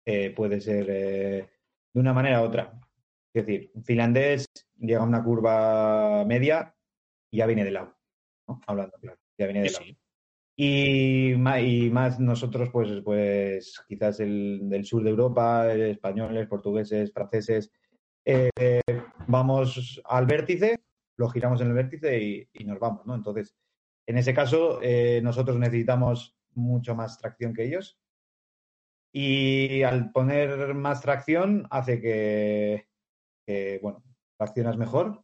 eh, 0.06 0.32
puede 0.32 0.62
ser 0.62 0.88
eh, 0.90 1.50
de 1.94 2.00
una 2.00 2.14
manera 2.14 2.42
u 2.42 2.46
otra. 2.46 2.80
Es 3.34 3.46
decir, 3.46 3.72
un 3.74 3.84
finlandés 3.84 4.46
llega 4.78 5.02
a 5.02 5.04
una 5.06 5.24
curva 5.24 6.24
media 6.26 6.76
y 7.32 7.38
ya 7.38 7.48
viene 7.48 7.64
de 7.66 7.72
lado, 7.72 7.98
¿no? 8.48 8.62
Hablando 8.68 8.98
claro, 9.00 9.20
ya 9.38 9.46
viene 9.48 9.62
de 9.64 9.70
Sí, 9.70 9.74
lado. 9.74 9.86
sí. 9.86 9.98
Y 10.56 11.34
más, 11.38 11.62
y 11.62 11.90
más 11.90 12.20
nosotros, 12.20 12.70
pues, 12.72 13.02
pues 13.04 13.84
quizás 13.88 14.20
el 14.20 14.70
del 14.70 14.86
sur 14.86 15.04
de 15.04 15.10
Europa, 15.10 15.74
eh, 15.74 15.92
españoles, 15.92 16.48
portugueses, 16.48 17.12
franceses, 17.12 17.72
eh, 18.26 18.52
vamos 19.28 20.02
al 20.06 20.26
vértice, 20.26 20.80
lo 21.18 21.30
giramos 21.30 21.62
en 21.62 21.68
el 21.68 21.74
vértice 21.74 22.22
y, 22.22 22.48
y 22.54 22.64
nos 22.66 22.80
vamos, 22.80 23.06
¿no? 23.06 23.16
Entonces, 23.16 23.56
en 24.06 24.18
ese 24.18 24.34
caso, 24.34 24.80
eh, 24.82 25.22
nosotros 25.24 25.58
necesitamos 25.58 26.36
mucho 26.54 26.96
más 26.96 27.18
tracción 27.18 27.54
que 27.54 27.66
ellos. 27.66 27.98
Y 29.12 29.84
al 29.84 30.12
poner 30.12 30.74
más 30.74 31.02
tracción 31.02 31.68
hace 31.70 32.02
que, 32.02 32.88
que, 33.46 33.80
bueno, 33.82 34.04
traccionas 34.38 34.78
mejor, 34.78 35.24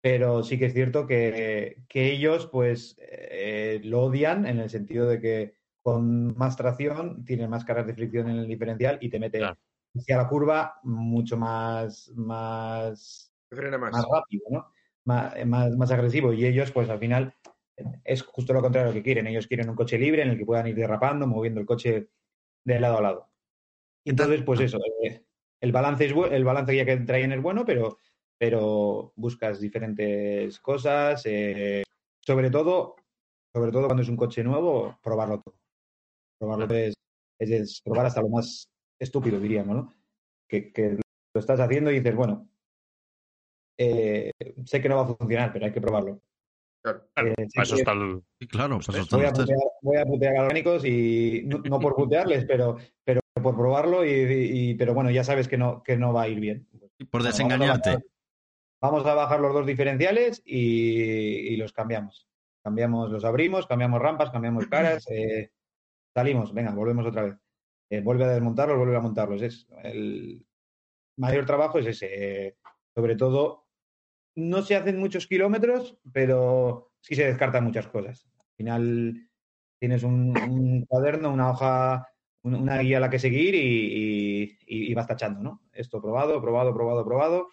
pero 0.00 0.42
sí 0.42 0.58
que 0.58 0.66
es 0.66 0.74
cierto 0.74 1.06
que, 1.06 1.82
que 1.88 2.12
ellos 2.12 2.46
pues 2.46 2.96
eh, 3.00 3.80
lo 3.84 4.02
odian 4.04 4.46
en 4.46 4.58
el 4.58 4.70
sentido 4.70 5.06
de 5.06 5.20
que 5.20 5.54
con 5.82 6.36
más 6.36 6.56
tracción 6.56 7.24
tienen 7.24 7.50
más 7.50 7.64
cargas 7.64 7.86
de 7.86 7.94
fricción 7.94 8.28
en 8.28 8.38
el 8.38 8.46
diferencial 8.46 8.98
y 9.00 9.08
te 9.10 9.18
mete 9.18 9.38
Claro. 9.38 9.58
hacia 9.94 10.16
la 10.16 10.28
curva 10.28 10.78
mucho 10.82 11.36
más, 11.36 12.10
más, 12.14 13.32
frena 13.50 13.78
más. 13.78 13.92
más 13.92 14.06
rápido, 14.10 14.44
¿no? 14.50 14.72
Más, 15.04 15.46
más, 15.46 15.76
más 15.76 15.90
agresivo. 15.90 16.32
Y 16.32 16.44
ellos, 16.46 16.70
pues 16.70 16.88
al 16.88 16.98
final, 16.98 17.34
es 18.04 18.22
justo 18.22 18.52
lo 18.52 18.60
contrario 18.60 18.92
que 18.92 19.02
quieren. 19.02 19.26
Ellos 19.26 19.46
quieren 19.46 19.70
un 19.70 19.76
coche 19.76 19.98
libre 19.98 20.22
en 20.22 20.30
el 20.30 20.38
que 20.38 20.44
puedan 20.44 20.66
ir 20.66 20.76
derrapando, 20.76 21.26
moviendo 21.26 21.60
el 21.60 21.66
coche 21.66 22.08
de 22.64 22.80
lado 22.80 22.98
a 22.98 23.02
lado. 23.02 23.30
Y 24.04 24.10
entonces, 24.10 24.42
pues 24.42 24.60
eso, 24.60 24.78
eh, 25.02 25.24
el 25.60 25.72
balance 25.72 26.06
es 26.06 26.14
el 26.30 26.44
balance 26.44 26.74
ya 26.74 26.84
que 26.84 26.96
traen 26.98 27.32
es 27.32 27.42
bueno, 27.42 27.64
pero, 27.64 27.98
pero 28.40 29.12
buscas 29.16 29.60
diferentes 29.60 30.58
cosas. 30.60 31.22
eh, 31.26 31.82
sobre 32.26 32.50
todo, 32.50 32.96
sobre 33.54 33.70
todo 33.70 33.84
cuando 33.86 34.02
es 34.02 34.08
un 34.08 34.16
coche 34.16 34.42
nuevo, 34.42 34.98
probarlo 35.02 35.42
todo. 35.42 35.54
Probarlo 36.38 36.74
es, 36.74 36.94
es- 37.38 37.50
es 37.50 37.80
probar 37.84 38.06
hasta 38.06 38.22
lo 38.22 38.30
más 38.30 38.66
estúpido, 38.98 39.38
diríamos, 39.38 39.76
¿no? 39.76 39.94
Que, 40.48 40.72
que 40.72 40.92
lo 41.34 41.38
estás 41.40 41.60
haciendo 41.60 41.90
y 41.90 41.98
dices, 41.98 42.16
bueno, 42.16 42.48
eh, 43.78 44.30
sé 44.64 44.80
que 44.80 44.88
no 44.88 44.96
va 44.96 45.02
a 45.02 45.14
funcionar, 45.14 45.52
pero 45.52 45.66
hay 45.66 45.72
que 45.72 45.80
probarlo. 45.80 46.20
Claro. 46.82 47.04
Eh, 47.16 47.34
para 47.54 47.62
eso 47.62 47.74
está 47.76 47.92
el... 47.92 48.22
Sí, 48.40 48.46
claro, 48.48 48.78
eso 48.80 49.16
voy 49.18 49.26
a, 49.26 49.32
putear, 49.32 49.58
voy 49.82 49.96
a 49.98 50.04
putear 50.06 50.86
y 50.86 51.42
no, 51.44 51.58
no 51.58 51.78
por 51.78 51.94
putearles, 51.94 52.46
pero, 52.46 52.78
pero 53.04 53.20
por 53.34 53.54
probarlo 53.54 54.02
y, 54.04 54.10
y- 54.10 54.74
pero 54.76 54.94
bueno, 54.94 55.10
ya 55.10 55.24
sabes 55.24 55.46
que 55.46 55.58
no, 55.58 55.82
que 55.82 55.98
no 55.98 56.14
va 56.14 56.22
a 56.22 56.28
ir 56.28 56.40
bien. 56.40 56.66
Por 57.10 57.22
desengañarte. 57.22 57.98
Vamos 58.80 59.04
a 59.06 59.14
bajar 59.14 59.40
los 59.40 59.52
dos 59.52 59.66
diferenciales 59.66 60.42
y, 60.44 61.52
y 61.52 61.56
los 61.56 61.72
cambiamos. 61.72 62.28
Cambiamos, 62.62 63.10
los 63.10 63.24
abrimos, 63.24 63.66
cambiamos 63.66 64.00
rampas, 64.00 64.30
cambiamos 64.30 64.66
caras, 64.66 65.06
eh, 65.10 65.50
salimos, 66.14 66.52
venga, 66.54 66.72
volvemos 66.72 67.06
otra 67.06 67.22
vez. 67.24 67.36
Eh, 67.90 68.00
vuelve 68.00 68.24
a 68.24 68.28
desmontarlos, 68.28 68.78
vuelve 68.78 68.96
a 68.96 69.00
montarlos. 69.00 69.42
Es 69.42 69.66
el 69.82 70.46
mayor 71.18 71.44
trabajo 71.46 71.78
es 71.78 71.86
ese. 71.86 72.46
eh, 72.46 72.56
sobre 72.94 73.16
todo, 73.16 73.66
no 74.36 74.62
se 74.62 74.76
hacen 74.76 74.98
muchos 74.98 75.26
kilómetros, 75.26 75.98
pero 76.12 76.92
sí 77.00 77.14
se 77.14 77.24
descartan 77.26 77.64
muchas 77.64 77.86
cosas. 77.88 78.26
Al 78.38 78.54
final 78.56 79.28
tienes 79.78 80.02
un, 80.02 80.36
un 80.38 80.84
cuaderno, 80.86 81.32
una 81.32 81.50
hoja, 81.50 82.06
un- 82.42 82.54
una 82.54 82.78
guía 82.78 82.98
a 82.98 83.00
la 83.00 83.10
que 83.10 83.18
seguir 83.18 83.54
y, 83.54 84.58
y- 84.66 84.90
y 84.90 84.94
vas 84.94 85.06
tachando, 85.06 85.40
¿no? 85.42 85.62
Esto 85.72 86.00
probado, 86.00 86.40
probado, 86.40 86.74
probado, 86.74 87.04
probado. 87.04 87.48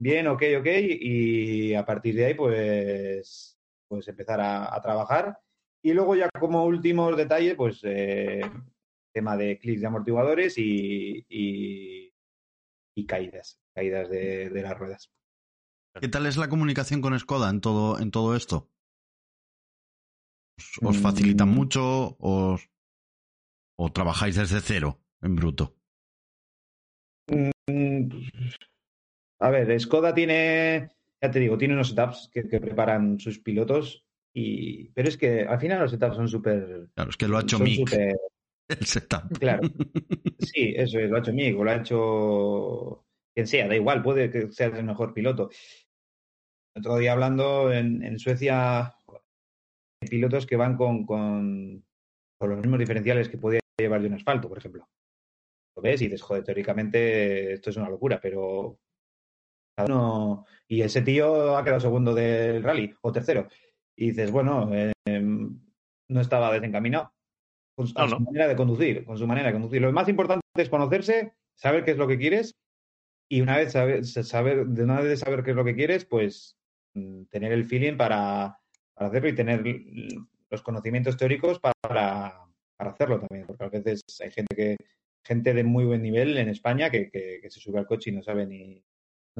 Bien, 0.00 0.26
ok, 0.28 0.42
ok. 0.60 0.66
Y 1.00 1.74
a 1.74 1.84
partir 1.84 2.14
de 2.14 2.26
ahí, 2.26 2.34
pues, 2.34 3.58
pues 3.88 4.06
empezar 4.08 4.40
a, 4.40 4.74
a 4.74 4.80
trabajar. 4.80 5.38
Y 5.82 5.92
luego 5.92 6.14
ya 6.14 6.28
como 6.38 6.64
últimos 6.64 7.16
detalles, 7.16 7.54
pues 7.56 7.80
eh, 7.84 8.40
tema 9.12 9.36
de 9.36 9.58
clics 9.58 9.80
de 9.80 9.86
amortiguadores 9.86 10.58
y, 10.58 11.24
y, 11.28 12.12
y 12.96 13.06
caídas, 13.06 13.60
caídas 13.74 14.08
de, 14.08 14.50
de 14.50 14.62
las 14.62 14.78
ruedas. 14.78 15.10
¿Qué 16.00 16.08
tal 16.08 16.26
es 16.26 16.36
la 16.36 16.48
comunicación 16.48 17.00
con 17.00 17.18
Skoda 17.18 17.50
en 17.50 17.60
todo, 17.60 17.98
en 17.98 18.10
todo 18.10 18.36
esto? 18.36 18.70
¿Os, 20.58 20.78
os 20.82 20.98
Mm. 20.98 21.02
facilitan 21.02 21.48
mucho 21.48 22.16
os, 22.18 22.68
o 23.76 23.92
trabajáis 23.92 24.36
desde 24.36 24.60
cero 24.60 25.00
en 25.22 25.36
bruto? 25.36 25.76
A 29.40 29.50
ver, 29.50 29.80
Skoda 29.80 30.14
tiene, 30.14 30.90
ya 31.22 31.30
te 31.30 31.38
digo, 31.38 31.56
tiene 31.56 31.74
unos 31.74 31.88
setups 31.88 32.30
que, 32.32 32.48
que 32.48 32.60
preparan 32.60 33.18
sus 33.18 33.38
pilotos, 33.38 34.04
y, 34.34 34.90
pero 34.90 35.08
es 35.08 35.16
que 35.16 35.42
al 35.42 35.60
final 35.60 35.80
los 35.80 35.90
setups 35.90 36.16
son 36.16 36.28
súper... 36.28 36.88
Claro, 36.94 37.10
es 37.10 37.16
que 37.16 37.28
lo 37.28 37.38
ha 37.38 37.42
hecho 37.42 37.58
Mick, 37.58 37.92
el 38.68 38.86
setup. 38.86 39.38
Claro. 39.38 39.62
Sí, 40.40 40.72
eso 40.76 41.00
es, 41.00 41.10
lo 41.10 41.16
ha 41.16 41.18
hecho 41.18 41.32
Mick 41.32 41.58
o 41.58 41.64
lo 41.64 41.70
ha 41.70 41.76
hecho 41.76 43.04
quien 43.34 43.46
sea, 43.46 43.68
da 43.68 43.74
igual, 43.74 44.02
puede 44.02 44.30
que 44.30 44.50
seas 44.52 44.72
el 44.78 44.84
mejor 44.84 45.12
piloto. 45.12 45.50
Otro 46.76 46.96
día 46.96 47.12
hablando 47.12 47.72
en, 47.72 48.02
en 48.02 48.18
Suecia, 48.18 48.94
hay 50.00 50.08
pilotos 50.08 50.46
que 50.46 50.56
van 50.56 50.76
con, 50.76 51.04
con, 51.04 51.84
con 52.38 52.50
los 52.50 52.58
mismos 52.58 52.78
diferenciales 52.78 53.28
que 53.28 53.38
podía 53.38 53.60
llevar 53.78 54.00
de 54.00 54.08
un 54.08 54.14
asfalto, 54.14 54.48
por 54.48 54.58
ejemplo. 54.58 54.88
Lo 55.76 55.82
ves 55.82 56.00
y 56.02 56.04
dices, 56.06 56.22
joder, 56.22 56.44
teóricamente 56.44 57.52
esto 57.54 57.70
es 57.70 57.76
una 57.76 57.90
locura, 57.90 58.20
pero 58.20 58.78
uno... 59.84 60.44
Y 60.66 60.82
ese 60.82 61.02
tío 61.02 61.56
ha 61.56 61.64
quedado 61.64 61.80
segundo 61.80 62.14
del 62.14 62.62
rally, 62.62 62.94
o 63.00 63.12
tercero. 63.12 63.48
Y 63.96 64.10
dices, 64.10 64.30
bueno, 64.30 64.70
eh, 64.72 64.92
no 66.08 66.20
estaba 66.20 66.52
desencaminado 66.52 67.12
con 67.74 67.86
su, 67.86 67.94
No, 67.98 68.06
no. 68.06 68.20
manera 68.20 68.48
de 68.48 68.56
conducir, 68.56 69.04
con 69.04 69.16
su 69.16 69.26
manera 69.26 69.48
de 69.48 69.54
conducir. 69.54 69.80
Lo 69.80 69.92
más 69.92 70.08
importante 70.08 70.42
es 70.56 70.68
conocerse, 70.68 71.32
saber 71.54 71.84
qué 71.84 71.92
es 71.92 71.96
lo 71.96 72.08
que 72.08 72.18
quieres 72.18 72.56
y 73.30 73.40
una 73.40 73.56
vez 73.58 73.72
saber, 73.72 74.04
saber 74.04 74.66
de 74.66 74.84
una 74.84 75.00
vez 75.00 75.10
de 75.10 75.16
saber 75.16 75.42
qué 75.44 75.50
es 75.50 75.56
lo 75.56 75.64
que 75.64 75.74
quieres, 75.74 76.04
pues 76.04 76.56
mm, 76.94 77.24
tener 77.24 77.52
el 77.52 77.66
feeling 77.66 77.96
para, 77.96 78.58
para 78.94 79.08
hacerlo 79.08 79.28
y 79.28 79.34
tener 79.34 79.62
los 80.50 80.62
conocimientos 80.62 81.16
teóricos 81.16 81.60
para, 81.60 81.82
para 82.76 82.90
hacerlo 82.90 83.20
también, 83.20 83.46
porque 83.46 83.64
a 83.64 83.80
veces 83.80 84.02
hay 84.20 84.30
gente 84.30 84.56
que 84.56 84.76
gente 85.24 85.52
de 85.52 85.62
muy 85.62 85.84
buen 85.84 86.02
nivel 86.02 86.38
en 86.38 86.48
España 86.48 86.90
que, 86.90 87.10
que, 87.10 87.40
que 87.42 87.50
se 87.50 87.60
sube 87.60 87.78
al 87.78 87.86
coche 87.86 88.10
y 88.10 88.14
no 88.14 88.22
sabe 88.22 88.46
ni 88.46 88.74
no 88.74 88.82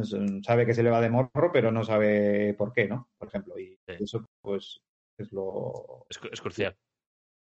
sabe 0.04 0.66
que 0.66 0.74
se 0.74 0.82
le 0.82 0.90
va 0.90 1.00
de 1.00 1.10
morro, 1.10 1.50
pero 1.52 1.70
no 1.70 1.84
sabe 1.84 2.54
por 2.54 2.72
qué, 2.72 2.88
¿no? 2.88 3.08
Por 3.18 3.28
ejemplo, 3.28 3.58
y 3.58 3.78
Sí. 3.86 3.96
eso 4.04 4.28
pues 4.40 4.80
es 5.16 5.32
lo 5.32 6.06
Es, 6.08 6.40
crucial. 6.40 6.76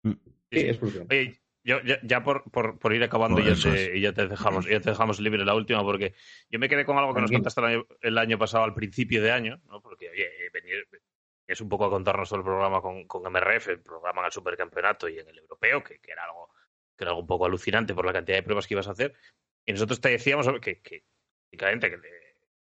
Mm. 0.03 0.13
Sí, 0.51 0.59
es 0.61 0.79
crucial. 0.79 1.07
Oye, 1.11 1.41
yo, 1.65 1.81
ya, 1.83 1.99
ya 2.03 2.23
por, 2.23 2.51
por, 2.51 2.79
por 2.79 2.93
ir 2.93 3.03
acabando 3.03 3.41
y 3.41 3.45
ya, 3.45 3.55
te, 3.55 3.97
y 3.97 4.01
ya 4.01 4.13
te 4.13 4.27
dejamos 4.27 4.67
ya 4.67 4.81
te 4.81 4.91
dejamos 4.91 5.21
libre 5.21 5.45
la 5.45 5.55
última 5.55 5.83
porque 5.83 6.15
yo 6.51 6.59
me 6.59 6.69
quedé 6.69 6.85
con 6.85 6.99
algo 6.99 7.15
que 7.15 7.21
nos 7.21 7.31
contaste 7.31 7.61
el 7.61 7.67
año, 7.67 7.87
el 8.01 8.19
año 8.19 8.39
pasado 8.39 8.65
al 8.65 8.75
principio 8.75 9.23
de 9.23 9.31
año, 9.31 9.61
¿no? 9.67 9.81
porque 9.81 10.11
oye, 10.11 10.29
venir 10.53 10.87
es 11.47 11.61
un 11.61 11.69
poco 11.69 11.85
a 11.85 11.91
contarnos 11.91 12.29
todo 12.29 12.41
el 12.41 12.45
programa 12.45 12.81
con, 12.81 13.07
con 13.07 13.23
MRF, 13.23 13.69
el 13.69 13.81
programa 13.81 14.21
en 14.23 14.27
el 14.27 14.33
supercampeonato 14.33 15.09
y 15.09 15.19
en 15.19 15.29
el 15.29 15.39
europeo, 15.39 15.83
que, 15.83 15.99
que 15.99 16.13
era 16.13 16.25
algo 16.25 16.51
que 16.97 17.05
era 17.05 17.11
algo 17.11 17.21
un 17.23 17.27
poco 17.27 17.47
alucinante 17.47 17.95
por 17.95 18.07
la 18.07 18.13
cantidad 18.13 18.39
de 18.39 18.43
pruebas 18.43 18.67
que 18.67 18.75
ibas 18.75 18.89
a 18.89 18.93
hacer. 18.93 19.15
Y 19.65 19.73
nosotros 19.73 20.01
te 20.01 20.11
decíamos 20.11 20.47
que, 20.61 20.81
que, 20.81 21.05
que, 21.51 21.57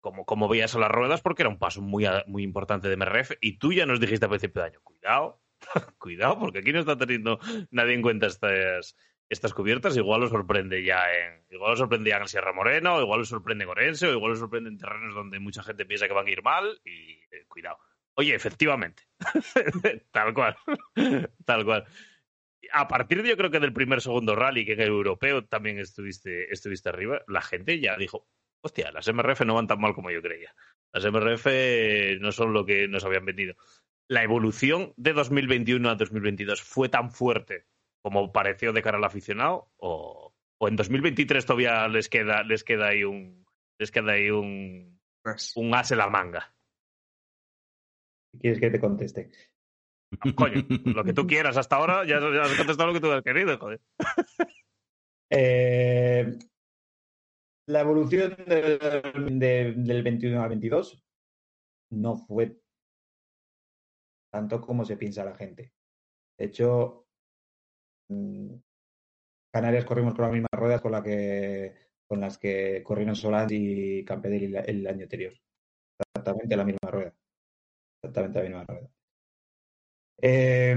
como, 0.01 0.25
como 0.25 0.49
veías 0.49 0.75
a 0.75 0.79
las 0.79 0.91
ruedas, 0.91 1.21
porque 1.21 1.43
era 1.43 1.51
un 1.51 1.59
paso 1.59 1.81
muy, 1.81 2.07
muy 2.27 2.43
importante 2.43 2.89
de 2.89 2.97
MRF, 2.97 3.33
y 3.41 3.59
tú 3.59 3.73
ya 3.73 3.87
nos 3.87 4.01
dijiste 4.01 4.27
a 4.27 4.29
principio 4.29 4.63
de 4.63 4.69
año, 4.69 4.81
cuidado, 4.83 5.41
cuidado, 5.99 6.39
porque 6.39 6.59
aquí 6.61 6.73
no 6.73 6.81
está 6.81 6.97
teniendo 6.97 7.39
nadie 7.71 7.95
en 7.95 8.03
cuenta 8.03 8.27
estas, 8.27 8.97
estas 9.29 9.53
cubiertas, 9.53 9.97
igual 9.97 10.21
lo 10.23 10.29
sorprende 10.29 10.83
ya 10.83 11.05
en, 11.13 11.45
igual 11.51 11.73
lo 11.73 11.77
sorprende 11.77 12.11
ya 12.11 12.17
en 12.19 12.29
Sierra 12.29 12.53
Morena, 12.53 12.95
o 12.95 13.03
igual 13.03 13.21
lo 13.21 13.25
sorprende 13.25 13.65
en 13.65 13.71
Orense, 13.71 14.07
o 14.07 14.13
igual 14.13 14.33
lo 14.33 14.39
sorprende 14.39 14.71
en 14.71 14.79
terrenos 14.79 15.15
donde 15.15 15.39
mucha 15.39 15.63
gente 15.63 15.85
piensa 15.85 16.09
que 16.09 16.15
van 16.15 16.27
a 16.27 16.31
ir 16.31 16.43
mal, 16.43 16.81
y 16.85 17.13
eh, 17.31 17.45
cuidado. 17.49 17.79
Oye, 18.15 18.35
efectivamente, 18.35 19.05
tal 20.11 20.35
cual, 20.35 20.57
tal 21.45 21.65
cual. 21.65 21.85
A 22.73 22.89
partir 22.89 23.23
de 23.23 23.29
yo 23.29 23.37
creo 23.37 23.51
que 23.51 23.61
del 23.61 23.73
primer 23.73 24.01
segundo 24.01 24.35
rally, 24.35 24.67
que 24.67 24.73
en 24.73 24.81
europeo 24.81 25.45
también 25.45 25.79
estuviste, 25.79 26.53
estuviste 26.53 26.89
arriba, 26.89 27.23
la 27.29 27.41
gente 27.41 27.79
ya 27.79 27.97
dijo, 27.97 28.27
hostia, 28.61 28.91
las 28.93 29.09
MRF 29.09 29.43
no 29.43 29.55
van 29.55 29.67
tan 29.67 29.81
mal 29.81 29.95
como 29.95 30.11
yo 30.11 30.23
creía. 30.23 30.55
Las 30.93 31.05
MRF 31.05 32.21
no 32.21 32.33
son 32.33 32.53
lo 32.53 32.65
que 32.65 32.89
nos 32.89 33.05
habían 33.05 33.25
vendido. 33.25 33.55
La 34.09 34.23
evolución 34.23 34.95
de 34.97 35.13
2021 35.13 35.89
a 35.89 35.95
2022 35.95 36.63
fue 36.63 36.89
tan 36.89 37.11
fuerte 37.11 37.67
como 38.03 38.33
pareció 38.33 38.73
de 38.73 38.83
cara 38.83 38.97
al 38.99 39.05
aficionado 39.05 39.71
o, 39.77 40.35
o 40.59 40.69
en 40.69 40.77
2023 40.77 41.45
todavía 41.45 41.89
les 41.89 42.09
queda 42.09 42.43
les 42.43 42.65
queda 42.65 42.89
ahí 42.89 43.05
un 43.05 43.45
les 43.79 43.91
queda 43.91 44.13
ahí 44.13 44.31
un 44.31 44.99
un 45.57 45.75
as 45.75 45.91
en 45.93 45.99
la 45.99 46.09
manga. 46.09 46.55
¿Quieres 48.41 48.61
que 48.61 48.71
te 48.71 48.81
conteste? 48.81 49.31
Ah, 50.21 50.33
coño, 50.35 50.65
lo 50.69 51.05
que 51.05 51.13
tú 51.13 51.27
quieras 51.27 51.57
hasta 51.57 51.77
ahora, 51.77 52.05
ya, 52.07 52.19
ya 52.21 52.43
has 52.43 52.57
contestado 52.57 52.89
lo 52.89 52.95
que 52.95 53.01
tú 53.01 53.13
has 53.13 53.23
querido, 53.23 53.59
joder. 53.59 53.81
Eh, 55.31 56.39
la 57.69 57.81
evolución 57.81 58.35
de, 58.47 58.79
de, 58.79 59.75
del 59.77 60.03
21 60.03 60.43
al 60.43 60.49
22 60.49 61.05
no 61.91 62.17
fue 62.17 62.59
tanto 64.33 64.61
como 64.61 64.85
se 64.85 64.97
piensa 64.97 65.25
la 65.25 65.35
gente. 65.35 65.73
De 66.39 66.47
hecho, 66.47 67.07
mm, 68.09 68.55
Canarias 69.53 69.85
corrimos 69.85 70.15
con 70.15 70.25
las 70.25 70.33
mismas 70.33 70.51
ruedas 70.53 70.81
con, 70.81 70.93
la 70.93 71.03
que, 71.03 71.75
con 72.07 72.21
las 72.21 72.39
que 72.39 72.83
corrieron 72.83 73.17
Solans 73.17 73.53
y 73.53 74.05
Campedel 74.05 74.57
el 74.57 74.87
año 74.87 75.03
anterior. 75.03 75.35
Exactamente 75.99 76.57
la 76.57 76.65
misma 76.65 76.91
rueda. 76.91 77.15
Exactamente 78.03 78.39
la 78.39 78.45
misma 78.45 78.65
rueda. 78.65 78.91
Eh, 80.23 80.77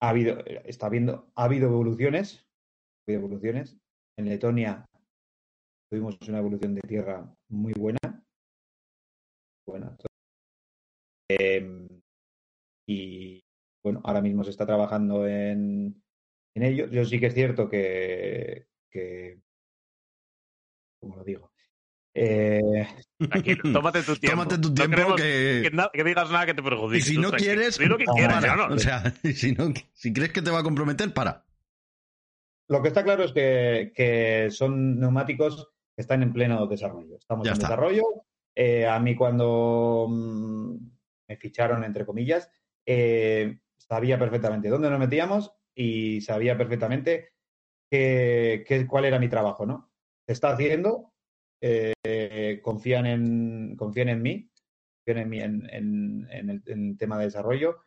ha 0.00 0.08
habido, 0.08 0.44
está 0.64 0.86
habiendo, 0.86 1.30
ha 1.36 1.44
habido 1.44 1.68
evoluciones, 1.68 2.38
ha 2.40 3.12
habido 3.12 3.20
evoluciones. 3.26 3.78
En 4.16 4.26
Letonia 4.26 4.86
tuvimos 5.92 6.16
una 6.26 6.38
evolución 6.38 6.74
de 6.74 6.80
tierra 6.80 7.22
muy 7.50 7.74
buena. 7.74 7.98
Buena. 9.66 9.94
Eh, 11.28 11.86
y 12.88 13.44
bueno, 13.84 14.00
ahora 14.02 14.22
mismo 14.22 14.42
se 14.42 14.52
está 14.52 14.64
trabajando 14.64 15.26
en, 15.26 16.02
en 16.54 16.62
ello. 16.62 16.86
Yo 16.86 17.04
sí 17.04 17.20
que 17.20 17.26
es 17.26 17.34
cierto 17.34 17.68
que, 17.68 18.68
que 18.90 19.42
¿cómo 20.98 21.16
lo 21.16 21.24
digo? 21.24 21.52
Eh... 22.14 22.88
Tranquilo, 23.30 23.62
tómate 23.74 24.02
tu 24.02 24.16
tiempo. 24.16 24.44
Tómate 24.44 24.58
tu 24.62 24.72
tiempo 24.72 24.96
no 24.96 25.14
que... 25.14 25.60
Que, 25.64 25.76
na 25.76 25.90
que, 25.92 26.04
digas 26.04 26.30
nada 26.30 26.46
que 26.46 26.54
te 26.54 26.62
perjudique. 26.62 27.00
Y 27.00 27.02
si 27.02 27.18
no 27.18 27.28
tranquilo. 27.28 27.54
quieres, 27.54 27.76
quieras, 27.76 28.56
no. 28.56 28.74
O 28.74 28.78
sea, 28.78 29.12
si, 29.34 29.52
no, 29.52 29.74
si 29.92 30.10
crees 30.14 30.32
que 30.32 30.40
te 30.40 30.50
va 30.50 30.60
a 30.60 30.64
comprometer, 30.64 31.12
para. 31.12 31.44
Lo 32.68 32.80
que 32.80 32.88
está 32.88 33.04
claro 33.04 33.24
es 33.24 33.32
que, 33.32 33.92
que 33.94 34.48
son 34.50 34.98
neumáticos 34.98 35.68
están 35.96 36.22
en 36.22 36.32
pleno 36.32 36.66
desarrollo. 36.66 37.16
Estamos 37.16 37.46
Ya 37.46 37.52
en 37.52 37.58
está. 37.58 37.68
desarrollo. 37.68 38.02
Eh, 38.54 38.86
a 38.86 38.98
mí 39.00 39.14
cuando 39.16 40.06
mm, 40.10 40.76
me 41.28 41.36
ficharon, 41.36 41.84
entre 41.84 42.04
comillas, 42.06 42.50
eh, 42.86 43.60
sabía 43.78 44.18
perfectamente 44.18 44.68
dónde 44.68 44.90
nos 44.90 44.98
metíamos 44.98 45.54
y 45.74 46.20
sabía 46.20 46.56
perfectamente 46.58 47.30
que, 47.90 48.64
que- 48.66 48.86
cuál 48.86 49.04
era 49.06 49.18
mi 49.18 49.28
trabajo, 49.28 49.64
¿no? 49.66 49.90
Se 50.26 50.32
está 50.32 50.50
haciendo, 50.50 51.12
eh, 51.60 52.60
confían, 52.62 53.06
en, 53.06 53.76
confían 53.76 54.08
en 54.10 54.22
mí, 54.22 54.50
confían 55.04 55.22
en 55.24 55.28
mí 55.30 55.40
en, 55.40 55.70
en- 55.70 56.28
en 56.30 56.50
el, 56.50 56.62
en 56.66 56.88
el 56.90 56.96
tema 56.98 57.18
de 57.18 57.24
desarrollo. 57.24 57.78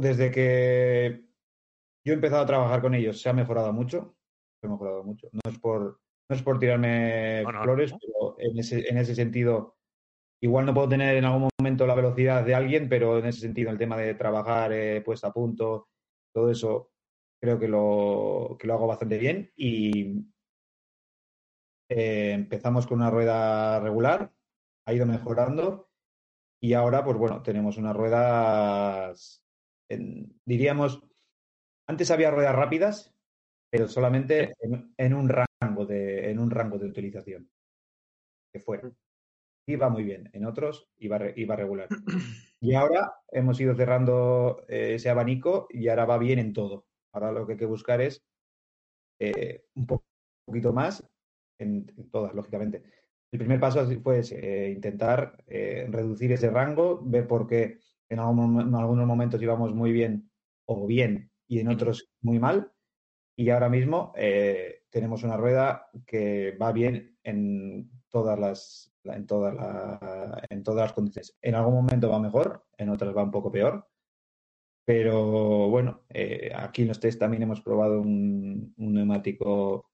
Desde 0.00 0.30
que 0.30 1.24
yo 2.04 2.12
he 2.12 2.14
empezado 2.16 2.42
a 2.42 2.46
trabajar 2.46 2.80
con 2.82 2.94
ellos, 2.94 3.20
se 3.20 3.28
ha 3.28 3.32
mejorado 3.32 3.72
mucho, 3.72 4.16
se 4.62 4.66
ha 4.68 4.70
mejorado 4.70 5.02
mucho. 5.02 5.28
No 5.32 5.50
es 5.50 5.58
por, 5.58 6.00
no 6.30 6.36
es 6.36 6.42
por 6.42 6.58
tirarme 6.58 7.44
flores, 7.62 7.90
no. 7.92 7.98
pero 8.00 8.36
en 8.38 8.58
ese, 8.58 8.88
en 8.88 8.96
ese 8.96 9.14
sentido, 9.14 9.76
igual 10.40 10.66
no 10.66 10.72
puedo 10.74 10.88
tener 10.88 11.16
en 11.16 11.24
algún 11.24 11.48
momento 11.58 11.86
la 11.86 11.96
velocidad 11.96 12.44
de 12.44 12.54
alguien, 12.54 12.88
pero 12.88 13.18
en 13.18 13.26
ese 13.26 13.40
sentido, 13.40 13.70
el 13.70 13.78
tema 13.78 13.96
de 13.96 14.14
trabajar 14.14 14.72
eh, 14.72 15.00
puesta 15.00 15.28
a 15.28 15.32
punto, 15.32 15.88
todo 16.32 16.50
eso, 16.50 16.92
creo 17.40 17.58
que 17.58 17.66
lo, 17.66 18.56
que 18.58 18.68
lo 18.68 18.74
hago 18.74 18.86
bastante 18.86 19.18
bien. 19.18 19.50
Y 19.56 20.24
eh, 21.90 22.32
empezamos 22.32 22.86
con 22.86 23.00
una 23.00 23.10
rueda 23.10 23.80
regular, 23.80 24.32
ha 24.86 24.92
ido 24.92 25.06
mejorando. 25.06 25.88
Y 26.60 26.74
ahora, 26.74 27.04
pues 27.04 27.16
bueno, 27.16 27.42
tenemos 27.42 27.76
unas 27.78 27.96
ruedas, 27.96 29.44
en- 29.90 30.40
diríamos, 30.44 31.02
antes 31.88 32.12
había 32.12 32.30
ruedas 32.30 32.54
rápidas, 32.54 33.12
pero 33.72 33.88
solamente 33.88 34.54
en, 34.60 34.94
en 34.98 35.14
un 35.14 35.30
rango 35.30 35.86
de, 35.86 36.30
en 36.32 36.40
un 36.40 36.50
rango 36.52 36.78
de 36.78 36.88
utilización 36.88 37.50
que 38.52 38.60
fuera. 38.60 38.90
Iba 39.68 39.88
muy 39.90 40.04
bien, 40.04 40.30
en 40.32 40.46
otros 40.46 40.88
iba, 40.98 41.18
iba 41.36 41.56
regular. 41.56 41.88
Y 42.62 42.74
ahora 42.74 43.14
hemos 43.30 43.60
ido 43.60 43.74
cerrando 43.76 44.64
eh, 44.68 44.94
ese 44.96 45.10
abanico 45.10 45.68
y 45.70 45.88
ahora 45.88 46.06
va 46.06 46.18
bien 46.18 46.38
en 46.40 46.52
todo. 46.52 46.86
Ahora 47.12 47.32
lo 47.32 47.46
que 47.46 47.54
hay 47.54 47.58
que 47.58 47.66
buscar 47.66 48.00
es 48.00 48.24
eh, 49.18 49.64
un 49.74 49.86
po- 49.86 50.04
poquito 50.44 50.72
más 50.72 51.04
en, 51.58 51.92
en 51.96 52.10
todas, 52.10 52.34
lógicamente. 52.34 52.82
El 53.32 53.38
primer 53.38 53.60
paso 53.60 53.86
fue 54.02 54.20
ese, 54.20 54.66
eh, 54.68 54.70
intentar 54.72 55.44
reducir 55.46 56.32
ese 56.32 56.50
rango, 56.50 57.00
ver 57.04 57.26
por 57.26 57.46
qué 57.46 57.78
en, 58.08 58.18
algún 58.20 58.60
en 58.60 58.74
algunos 58.74 59.06
momentos 59.06 59.42
íbamos 59.42 59.74
muy 59.74 59.92
bien 59.92 60.30
o 60.66 60.86
bien 60.86 61.30
y 61.48 61.60
en 61.60 61.68
otros 61.68 62.10
muy 62.22 62.38
mal. 62.38 62.72
Y 63.36 63.50
ahora 63.50 63.68
mismo 63.68 64.12
eh, 64.16 64.84
tenemos 64.90 65.22
una 65.22 65.36
rueda 65.36 65.88
que 66.06 66.56
va 66.60 66.72
bien 66.72 67.18
en 67.22 67.90
todas 68.08 68.38
las 68.38 68.88
en 69.04 69.26
todas 69.26 69.54
la- 69.54 70.46
en 70.48 70.62
todas 70.62 70.82
las 70.86 70.92
condiciones. 70.92 71.36
En 71.42 71.54
algún 71.56 71.74
momento 71.74 72.08
va 72.10 72.20
mejor, 72.20 72.64
en 72.78 72.88
otras 72.90 73.16
va 73.16 73.24
un 73.24 73.30
poco 73.32 73.50
peor. 73.50 73.88
Pero 74.84 75.68
bueno, 75.70 76.04
eh, 76.08 76.52
aquí 76.54 76.82
en 76.82 76.88
los 76.88 77.00
test 77.00 77.18
también 77.20 77.42
hemos 77.44 77.60
probado 77.62 78.00
un, 78.00 78.74
un 78.76 78.94
neumático 78.94 79.90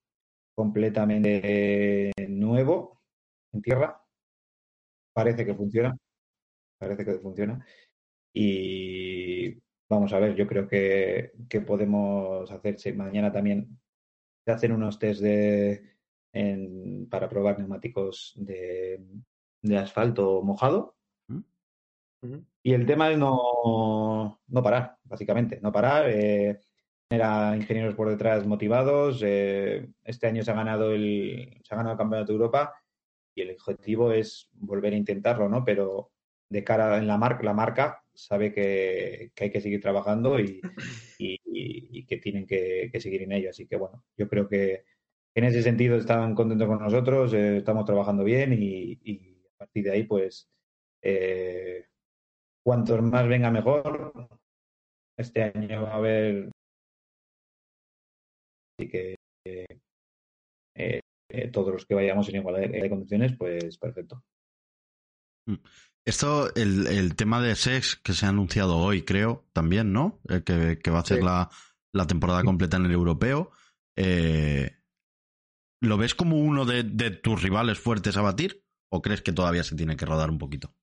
completamente 0.55 2.13
nuevo 2.29 3.03
en 3.53 3.63
tierra. 3.63 4.03
Parece 5.15 5.45
que 5.45 5.55
funciona. 5.55 5.97
Parece 6.79 7.05
que 7.05 7.15
funciona. 7.21 7.65
Y 8.35 9.61
vamos 9.89 10.13
a 10.13 10.19
ver, 10.19 10.35
yo 10.35 10.47
creo 10.47 10.67
que, 10.69 11.33
que 11.49 11.61
podemos 11.61 12.51
hacerse 12.51 12.93
mañana 12.93 13.33
también. 13.33 13.79
Se 14.45 14.53
hacen 14.53 14.73
unos 14.73 14.99
test 14.99 15.21
de, 15.21 15.83
en- 16.33 17.09
para 17.11 17.29
probar 17.29 17.59
neumáticos 17.59 18.33
de, 18.37 19.01
de 19.63 19.79
asfalto 19.79 20.43
mojado. 20.43 20.97
Y 22.63 22.73
el 22.73 22.85
tema 22.87 23.11
es 23.11 23.19
no, 23.19 24.41
no 24.47 24.63
parar, 24.63 24.97
básicamente, 25.05 25.61
no 25.63 25.71
parar. 25.73 26.11
Eh, 26.11 26.61
tener 27.09 27.25
a 27.25 27.57
ingenieros 27.57 27.95
por 27.95 28.09
detrás 28.11 28.47
motivados. 28.47 29.23
eh, 29.25 29.89
este 30.05 30.27
año 30.27 30.43
se 30.43 30.51
ha 30.51 30.55
ganado 30.55 30.93
el, 30.93 31.61
se 31.63 31.75
ha 31.75 31.77
ganado 31.77 31.93
el 31.93 31.99
campeonato 31.99 32.33
de 32.33 32.37
Europa 32.39 32.75
y 33.35 33.43
el 33.43 33.53
objetivo 33.53 34.13
es 34.13 34.49
volver 34.53 34.93
a 34.93 34.97
intentarlo, 34.97 35.49
¿no? 35.49 35.65
Pero 35.65 36.11
de 36.51 36.65
cara 36.65 36.99
en 36.99 37.07
la 37.07 37.19
marca, 37.19 37.43
la 37.45 37.55
marca 37.55 38.05
sabe 38.15 38.53
que, 38.53 39.31
que 39.35 39.45
hay 39.45 39.51
que 39.53 39.61
seguir 39.61 39.81
trabajando 39.81 40.39
y, 40.41 40.61
y- 41.19 42.07
que 42.07 42.17
tienen 42.19 42.47
que, 42.47 42.89
que 42.93 43.01
seguir 43.01 43.23
en 43.23 43.33
ello. 43.33 43.51
Así 43.51 43.67
que 43.67 43.77
bueno, 43.77 44.05
yo 44.17 44.29
creo 44.29 44.49
que 44.49 44.85
en 45.35 45.45
ese 45.45 45.63
sentido 45.63 45.97
están 45.97 46.35
contentos 46.35 46.67
con 46.69 46.79
nosotros, 46.81 47.33
eh, 47.35 47.59
estamos 47.59 47.85
trabajando 47.85 48.25
bien 48.25 48.53
y, 48.59 48.99
a 49.55 49.59
partir 49.59 49.85
de 49.85 49.91
ahí, 49.93 50.05
pues, 50.05 50.51
eh, 51.03 51.87
cuantos 52.65 53.03
más 53.03 53.29
venga 53.29 53.51
mejor. 53.51 54.13
Este 55.19 55.43
año 55.43 55.83
va 55.83 55.93
a 55.93 55.97
haber. 55.97 56.51
Así 58.79 58.89
que 58.89 59.17
eh, 60.75 61.01
eh, 61.29 61.49
todos 61.51 61.73
los 61.73 61.87
que 61.87 61.95
vayamos 61.95 62.29
en 62.29 62.37
igualdad 62.37 62.63
de, 62.63 62.81
de 62.81 62.91
condiciones, 62.91 63.37
pues 63.37 63.77
perfecto. 63.79 64.25
Esto, 66.09 66.55
el, 66.55 66.87
el 66.87 67.17
tema 67.17 67.43
de 67.43 67.55
SEX 67.55 67.97
que 67.97 68.15
se 68.15 68.25
ha 68.25 68.31
anunciado 68.31 68.79
hoy, 68.79 69.03
creo, 69.05 69.45
también, 69.53 69.93
¿no? 69.93 70.21
El 70.27 70.43
que, 70.43 70.79
que 70.83 70.91
va 70.91 70.99
a 70.99 71.03
hacer 71.03 71.19
Sí. 71.19 71.25
la, 71.25 71.51
la 71.93 72.07
temporada 72.07 72.43
completa 72.45 72.79
en 72.79 72.87
el 72.87 72.93
europeo. 72.93 73.51
Eh, 73.95 74.71
¿Lo 75.83 75.99
ves 75.99 76.15
como 76.15 76.39
uno 76.39 76.65
de, 76.65 76.83
de 76.83 77.11
tus 77.11 77.43
rivales 77.43 77.79
fuertes 77.79 78.17
a 78.17 78.23
batir? 78.23 78.65
¿O 78.91 79.03
crees 79.03 79.21
que 79.21 79.33
todavía 79.33 79.63
se 79.65 79.77
tiene 79.77 79.97
que 79.99 80.07
rodar 80.07 80.31
un 80.31 80.39
poquito? 80.39 80.75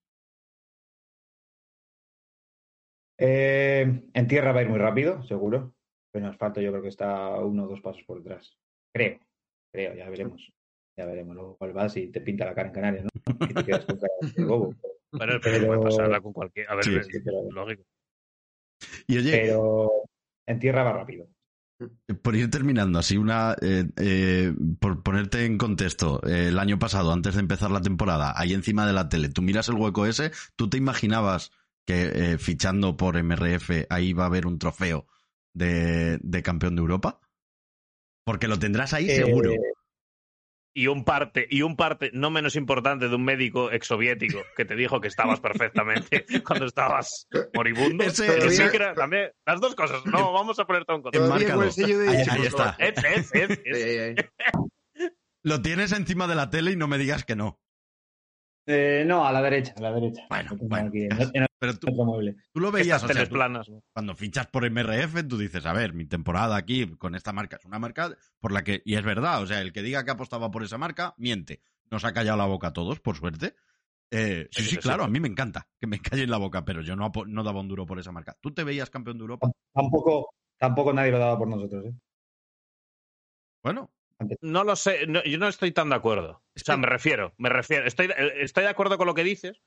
Eh, 3.17 4.09
en 4.13 4.28
tierra 4.28 4.51
va 4.51 4.59
a 4.59 4.63
ir 4.63 4.69
muy 4.69 4.80
rápido, 4.80 5.23
seguro. 5.23 5.73
Pero 6.11 6.26
en 6.26 6.32
asfalto 6.32 6.61
yo 6.61 6.69
creo 6.71 6.84
que 6.84 6.89
está 6.89 7.39
uno 7.39 7.65
o 7.65 7.67
dos 7.67 7.82
pasos 7.82 8.03
por 8.03 8.17
detrás. 8.21 8.55
Creo, 8.93 9.19
creo, 9.73 9.95
ya 9.95 10.07
veremos. 10.09 10.51
Ya 10.97 11.05
veremos. 11.05 11.36
Luego 11.36 11.57
cuál 11.57 11.73
vas 11.73 11.97
y 11.97 12.11
te 12.11 12.21
pinta 12.21 12.45
la 12.45 12.53
cara 12.55 12.67
en 12.69 12.73
Canarias, 12.76 13.05
¿no? 13.05 13.47
Y 13.49 13.53
te 13.53 13.65
quedas 13.65 13.86
con 13.86 13.97
cara 13.97 14.13
de 14.36 14.45
bobo. 14.45 14.73
Bueno, 15.12 15.34
pero, 15.41 15.58
Pero- 15.58 15.68
puede 15.68 15.82
pasarla 15.84 16.22
con 16.22 16.34
cualquier. 16.34 16.70
A 16.70 16.76
ver, 16.76 16.84
Sí, 16.86 16.95
es 16.95 17.08
sí, 17.08 17.20
pero- 17.24 17.49
lógico. 17.51 17.84
Y 19.08 19.18
oye, 19.18 19.32
Pero 19.32 19.91
en 20.47 20.60
tierra 20.60 20.84
va 20.84 20.93
rápido. 20.93 21.28
por 22.22 22.36
ir 22.36 22.49
terminando, 22.49 22.99
así 22.99 23.18
una. 23.18 23.56
eh, 23.62 23.86
eh, 23.97 24.53
por 24.80 25.03
ponerte 25.03 25.45
en 25.45 25.58
contexto, 25.58 26.22
eh, 26.28 26.47
el 26.49 26.60
año 26.60 26.80
pasado, 26.80 27.12
antes 27.12 27.34
de 27.36 27.41
empezar 27.41 27.72
la 27.72 27.82
temporada, 27.82 28.34
ahí 28.36 28.53
encima 28.53 28.86
de 28.88 28.93
la 28.93 29.10
tele, 29.10 29.30
tú 29.30 29.41
miras 29.41 29.68
el 29.70 29.76
hueco 29.76 30.06
ese, 30.06 30.32
¿tú 30.56 30.70
te 30.70 30.78
imaginabas 30.78 31.51
que 31.86 32.12
eh, 32.34 32.38
fichando 32.38 32.97
por 32.97 33.16
MRF 33.18 33.88
ahí 33.89 34.14
va 34.14 34.24
a 34.24 34.28
haber 34.28 34.47
un 34.47 34.58
trofeo 34.60 35.08
de, 35.53 36.18
de 36.22 36.43
campeón 36.43 36.76
de 36.76 36.82
Europa? 36.82 37.20
Porque 38.26 38.47
lo 38.47 38.58
tendrás 38.58 38.93
ahí 38.93 39.10
Eh, 39.10 39.18
seguro. 39.18 39.51
Y 40.78 40.88
un 40.88 41.05
parte, 41.05 41.47
y 41.49 41.61
un 41.61 41.78
parte 41.78 42.11
no 42.13 42.30
menos 42.30 42.57
importante 42.57 43.07
de 43.07 43.15
un 43.15 43.23
médico 43.23 43.71
exsoviético 43.71 44.41
que 44.57 44.65
te 44.65 44.76
dijo 44.76 44.99
que 44.99 45.07
estabas 45.07 45.39
perfectamente 45.39 46.26
cuando 46.45 46.65
estabas 46.65 47.28
moribundo. 47.53 48.03
Ese- 48.03 48.26
Que 48.28 48.41
sí 48.49 48.61
ese- 48.61 48.69
que 48.71 48.76
era 48.76 48.93
también 48.93 49.32
las 49.45 49.61
dos 49.61 49.73
cosas. 49.73 50.05
No, 50.05 50.34
vamos 50.34 50.59
a 50.59 50.65
poner 50.67 50.84
todo 50.84 50.97
en 50.97 51.03
contexto. 51.03 51.28
Todavía 51.28 51.53
con 51.53 51.63
el 51.63 51.69
Enmárcalo. 51.69 51.88
sello 51.88 51.99
de 51.99 52.09
Ahí- 52.09 52.21
Ichi, 52.21 52.30
ahí 52.30 52.38
por 52.38 52.45
está. 52.47 52.73
favor. 52.73 52.76
Es, 52.82 53.03
es, 53.05 53.36
es, 53.36 53.59
es. 53.63 53.76
Ahí, 53.76 53.84
ahí, 53.84 54.15
ahí. 54.19 55.09
Lo 55.43 55.61
tienes 55.61 55.91
encima 55.93 56.28
de 56.28 56.36
la 56.36 56.49
tele 56.49 56.71
y 56.71 56.76
no 56.76 56.88
me 56.89 56.97
digas 56.97 57.23
que 57.23 57.36
no. 57.38 57.57
Eh, 58.68 59.03
no, 59.05 59.26
a 59.26 59.32
la 59.32 59.41
derecha, 59.43 59.74
a 59.78 59.82
la 59.82 59.91
derecha. 59.93 60.24
Bueno, 60.30 60.49
bueno. 60.61 60.88
aquí, 60.89 61.03
en, 61.03 61.11
en 61.34 61.45
Pero 61.59 61.78
tú, 61.78 61.88
tú 62.51 62.59
lo 62.59 62.72
veías, 62.72 63.03
o 63.03 63.07
sea, 63.07 63.13
teles 63.16 63.30
tú- 63.30 63.36
planas. 63.36 63.70
¿no? 63.70 63.84
cuando 63.93 64.16
fichas 64.16 64.47
por 64.47 64.66
MRF, 64.66 65.24
tú 65.28 65.38
dices, 65.38 65.66
a 65.66 65.74
ver, 65.74 65.93
mi 65.93 66.05
temporada 66.05 66.55
aquí 66.55 66.88
con 66.97 67.13
esta 67.16 67.32
marca 67.32 67.57
es 67.57 67.66
una 67.66 67.78
marca 67.80 68.16
por 68.39 68.51
la 68.51 68.63
que, 68.63 68.82
y 68.84 68.95
es 68.95 69.03
verdad, 69.03 69.41
o 69.41 69.45
sea, 69.45 69.61
el 69.61 69.72
que 69.72 69.84
diga 69.84 70.03
que 70.03 70.11
apostaba 70.11 70.49
por 70.51 70.63
esa 70.63 70.78
marca, 70.80 71.13
miente. 71.18 71.61
Nos 71.91 72.03
ha 72.05 72.13
callado 72.13 72.38
la 72.38 72.45
boca 72.45 72.68
a 72.70 72.74
todos, 72.74 72.99
por 72.99 73.16
suerte. 73.16 73.55
Eh, 74.11 74.47
sí, 74.51 74.63
Sí, 74.63 74.78
claro, 74.78 75.03
sí. 75.03 75.07
a 75.09 75.11
mí 75.11 75.20
me 75.20 75.28
encanta 75.28 75.68
que 75.80 75.86
me 75.88 75.99
callen 75.99 76.32
la 76.32 76.38
boca, 76.38 76.66
pero 76.66 76.82
yo 76.82 76.95
no 76.95 77.11
daba 77.43 77.59
un 77.59 77.68
duro 77.68 77.86
por 77.86 77.99
esa 77.99 78.11
marca. 78.11 78.36
¿Tú 78.41 78.51
te 78.53 78.63
veías 78.63 78.89
campeón 78.89 79.18
de 79.18 79.22
Europa? 79.22 79.51
Tampoco, 79.74 80.30
tampoco 80.57 80.91
nadie 80.93 81.11
lo 81.11 81.20
daba 81.20 81.38
por 81.38 81.47
nosotros. 81.47 81.86
¿eh? 81.86 81.93
Bueno, 83.63 83.91
No 84.41 84.63
lo 84.63 84.76
sé, 84.76 85.07
no- 85.07 85.24
yo 85.24 85.38
no 85.38 85.47
estoy 85.47 85.72
tan 85.72 85.89
de 85.89 85.95
acuerdo. 85.95 86.43
O 86.55 86.59
sea, 86.59 86.78
me 86.78 86.88
refiero, 86.88 87.34
me 87.38 87.49
refiero. 87.49 87.86
Estoy, 87.86 88.07
eh, 88.07 88.34
estoy 88.38 88.63
de 88.63 88.70
acuerdo 88.70 88.97
con 88.97 89.07
lo 89.07 89.13
que 89.13 89.24
dices, 89.24 89.61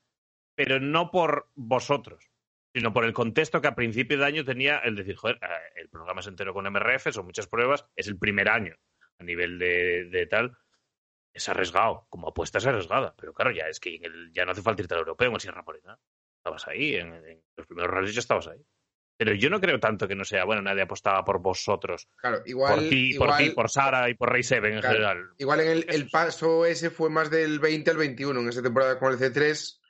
pero 0.55 0.79
no 0.79 1.11
por 1.11 1.49
vosotros, 1.55 2.29
sino 2.73 2.91
por 2.93 3.05
el 3.05 3.13
contexto 3.13 3.61
que 3.61 3.67
a 3.67 3.75
principio 3.75 4.17
de 4.17 4.25
año 4.25 4.43
tenía 4.45 4.79
el 4.79 4.95
decir, 4.95 5.15
joder, 5.15 5.37
eh, 5.41 5.47
el 5.75 5.89
programa 5.89 6.21
es 6.21 6.27
entero 6.27 6.53
con 6.53 6.65
MRF, 6.65 7.11
son 7.11 7.25
muchas 7.25 7.47
pruebas, 7.47 7.85
es 7.95 8.07
el 8.07 8.17
primer 8.17 8.49
año 8.49 8.75
a 9.19 9.23
nivel 9.23 9.59
de, 9.59 10.05
de 10.05 10.25
tal. 10.27 10.57
Es 11.33 11.47
arriesgado, 11.47 12.07
como 12.09 12.29
apuesta 12.29 12.57
es 12.57 12.65
arriesgada, 12.65 13.13
pero 13.17 13.33
claro, 13.33 13.51
ya 13.51 13.67
es 13.67 13.79
que 13.79 13.95
en 13.95 14.05
el- 14.05 14.31
ya 14.33 14.45
no 14.45 14.51
hace 14.51 14.61
falta 14.63 14.81
irte 14.81 14.95
al 14.95 15.01
europeo 15.01 15.27
en 15.29 15.35
el 15.35 15.39
Sierra 15.41 15.61
Morena. 15.63 15.99
Estabas 16.39 16.67
ahí, 16.67 16.95
en, 16.95 17.13
en 17.13 17.43
los 17.55 17.67
primeros 17.67 17.91
rallies 17.91 18.15
ya 18.15 18.19
estabas 18.21 18.47
ahí. 18.47 18.59
Pero 19.19 19.33
yo 19.33 19.49
no 19.49 19.59
creo 19.59 19.81
tanto 19.81 20.07
que 20.07 20.15
no 20.15 20.23
sea, 20.23 20.45
bueno, 20.45 20.61
nadie 20.61 20.83
apostaba 20.83 21.25
por 21.25 21.41
vosotros, 21.41 22.07
Claro, 22.15 22.41
igual. 22.45 22.73
por 22.75 22.87
ti, 22.87 23.09
igual, 23.09 23.29
por 23.31 23.37
ti, 23.37 23.49
por 23.49 23.69
Sara 23.69 24.09
y 24.09 24.13
por 24.13 24.31
Rey 24.31 24.43
Seven 24.43 24.75
en 24.75 24.79
Claro. 24.79 24.95
general. 24.95 25.29
Igual 25.37 25.59
en 25.59 25.67
el, 25.71 25.85
el 25.89 26.09
paso 26.09 26.65
ese 26.65 26.89
fue 26.89 27.09
más 27.09 27.29
del 27.29 27.59
20 27.59 27.91
al 27.91 27.97
21 27.97 28.39
en 28.39 28.47
esa 28.47 28.61
temporada 28.61 28.97
con 28.97 29.11
el 29.11 29.19
C3. 29.19 29.81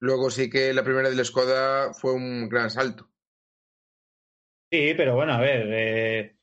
Luego 0.00 0.30
sí 0.30 0.50
que 0.50 0.72
la 0.74 0.82
primera 0.82 1.08
del 1.10 1.24
Skoda 1.24 1.94
fue 1.94 2.12
un 2.12 2.48
gran 2.48 2.70
salto. 2.70 3.08
Sí, 4.72 4.94
pero 4.96 5.14
bueno, 5.14 5.34
a 5.34 5.40
ver, 5.40 5.68
eh, 5.70 6.36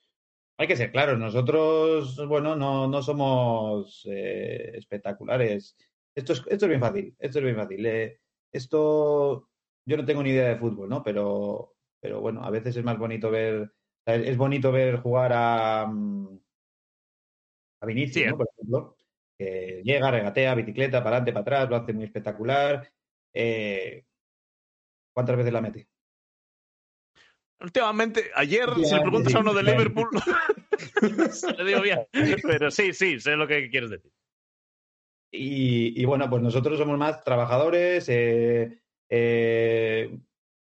hay 0.57 0.67
que 0.67 0.77
ser 0.77 0.93
claros. 0.93 1.19
Nosotros, 1.19 2.25
bueno, 2.25 2.55
no, 2.55 2.87
no 2.87 3.01
somos 3.01 4.07
eh, 4.09 4.71
espectaculares. 4.75 5.75
Esto 6.15 6.31
es, 6.31 6.39
esto 6.47 6.65
es 6.65 6.69
bien 6.69 6.79
fácil, 6.79 7.15
esto 7.19 7.39
es 7.39 7.43
bien 7.43 7.57
fácil. 7.57 7.85
Eh, 7.85 8.21
esto, 8.53 9.49
yo 9.85 9.97
no 9.97 10.05
tengo 10.05 10.23
ni 10.23 10.29
idea 10.29 10.47
de 10.47 10.57
fútbol, 10.57 10.87
¿no? 10.87 11.03
Pero, 11.03 11.75
pero 12.01 12.21
bueno, 12.21 12.43
a 12.43 12.49
veces 12.49 12.75
es 12.75 12.83
más 12.83 12.97
bonito 12.97 13.29
ver, 13.29 13.73
es 14.05 14.37
bonito 14.37 14.71
ver 14.71 14.97
jugar 14.97 15.31
a, 15.33 15.87
mm, 15.87 16.39
a 17.81 17.85
Vinicius, 17.85 18.23
Sí, 18.23 18.25
¿no? 18.29 18.37
Por 18.37 18.47
ejemplo, 18.51 18.97
que 19.37 19.81
llega, 19.83 20.11
regatea, 20.11 20.55
bicicleta, 20.55 21.03
para 21.03 21.17
adelante, 21.17 21.33
para 21.33 21.41
atrás, 21.41 21.69
lo 21.69 21.75
hace 21.75 21.93
muy 21.93 22.05
espectacular. 22.05 22.91
Eh, 23.33 24.05
¿Cuántas 25.13 25.37
veces 25.37 25.53
la 25.53 25.61
mete? 25.61 25.87
Últimamente, 27.61 28.31
ayer, 28.35 28.69
si 28.83 28.95
le 28.95 29.01
preguntas 29.01 29.35
a 29.35 29.39
uno 29.39 29.53
de. 29.53 29.63
Liverpool, 29.63 30.09
se 31.31 31.51
le 31.57 31.65
digo 31.65 31.81
bien. 31.81 32.07
Pero 32.43 32.71
sí, 32.71 32.93
sí, 32.93 33.19
sé 33.19 33.35
lo 33.35 33.47
que 33.47 33.69
quieres 33.69 33.89
decir. 33.89 34.11
Y, 35.31 36.01
y 36.01 36.05
bueno, 36.05 36.29
pues 36.29 36.41
nosotros 36.41 36.79
somos 36.79 36.97
más 36.97 37.23
trabajadores, 37.23 38.07
eh, 38.09 38.81
eh, 39.09 40.17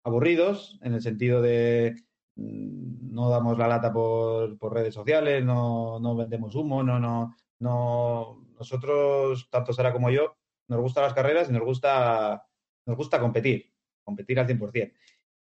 aburridos, 0.04 0.80
en 0.84 0.94
el 0.94 1.02
sentido 1.02 1.42
de 1.42 1.96
mm, 2.36 3.14
no 3.14 3.30
damos 3.30 3.58
la 3.58 3.68
lata 3.68 3.92
por, 3.94 4.58
por 4.58 4.74
redes 4.74 4.94
sociales, 4.94 5.44
no, 5.44 6.00
no 6.00 6.16
vendemos 6.16 6.56
humo, 6.56 6.84
no, 6.84 7.00
no, 7.00 7.36
no. 7.60 8.46
Nosotros, 8.60 9.48
tanto 9.50 9.74
Sara 9.74 9.94
como 9.94 10.10
yo, 10.12 10.38
nos 10.68 10.82
gustan 10.82 11.04
las 11.04 11.14
carreras 11.14 11.50
y 11.50 11.54
nos 11.54 11.64
gusta, 11.64 12.46
nos 12.86 12.98
gusta 12.98 13.20
competir, 13.20 13.74
competir 14.04 14.40
al 14.40 14.46
100%. 14.48 14.96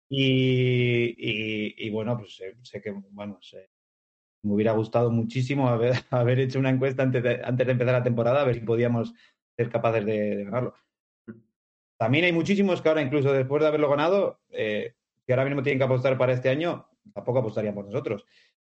Y, 0.09 1.15
y, 1.17 1.87
y 1.87 1.89
bueno, 1.89 2.17
pues 2.17 2.35
sé, 2.35 2.57
sé 2.63 2.81
que, 2.81 2.91
bueno, 2.91 3.37
sé- 3.41 3.69
me 4.43 4.53
hubiera 4.55 4.73
gustado 4.73 5.11
muchísimo 5.11 5.69
haber, 5.69 5.93
haber 6.11 6.39
hecho 6.39 6.59
una 6.59 6.69
encuesta 6.69 7.03
antes 7.03 7.23
de, 7.23 7.41
antes 7.43 7.65
de 7.65 7.71
empezar 7.73 7.93
la 7.93 8.03
temporada, 8.03 8.41
a 8.41 8.45
ver 8.45 8.55
si 8.55 8.61
podíamos 8.61 9.13
ser 9.57 9.69
capaces 9.69 10.05
de, 10.05 10.35
de 10.37 10.43
ganarlo. 10.45 10.73
También 12.01 12.25
hay 12.25 12.33
muchísimos 12.33 12.81
que 12.81 12.89
ahora, 12.89 13.03
incluso 13.03 13.31
después 13.31 13.61
de 13.61 13.67
haberlo 13.67 13.87
ganado, 13.87 14.39
eh, 14.49 14.95
que 15.23 15.33
ahora 15.33 15.45
mismo 15.45 15.61
tienen 15.61 15.77
que 15.77 15.83
apostar 15.85 16.17
para 16.17 16.33
este 16.33 16.49
año, 16.49 16.87
tampoco 17.13 17.37
apostarían 17.37 17.75
por 17.75 17.85
nosotros. 17.85 18.25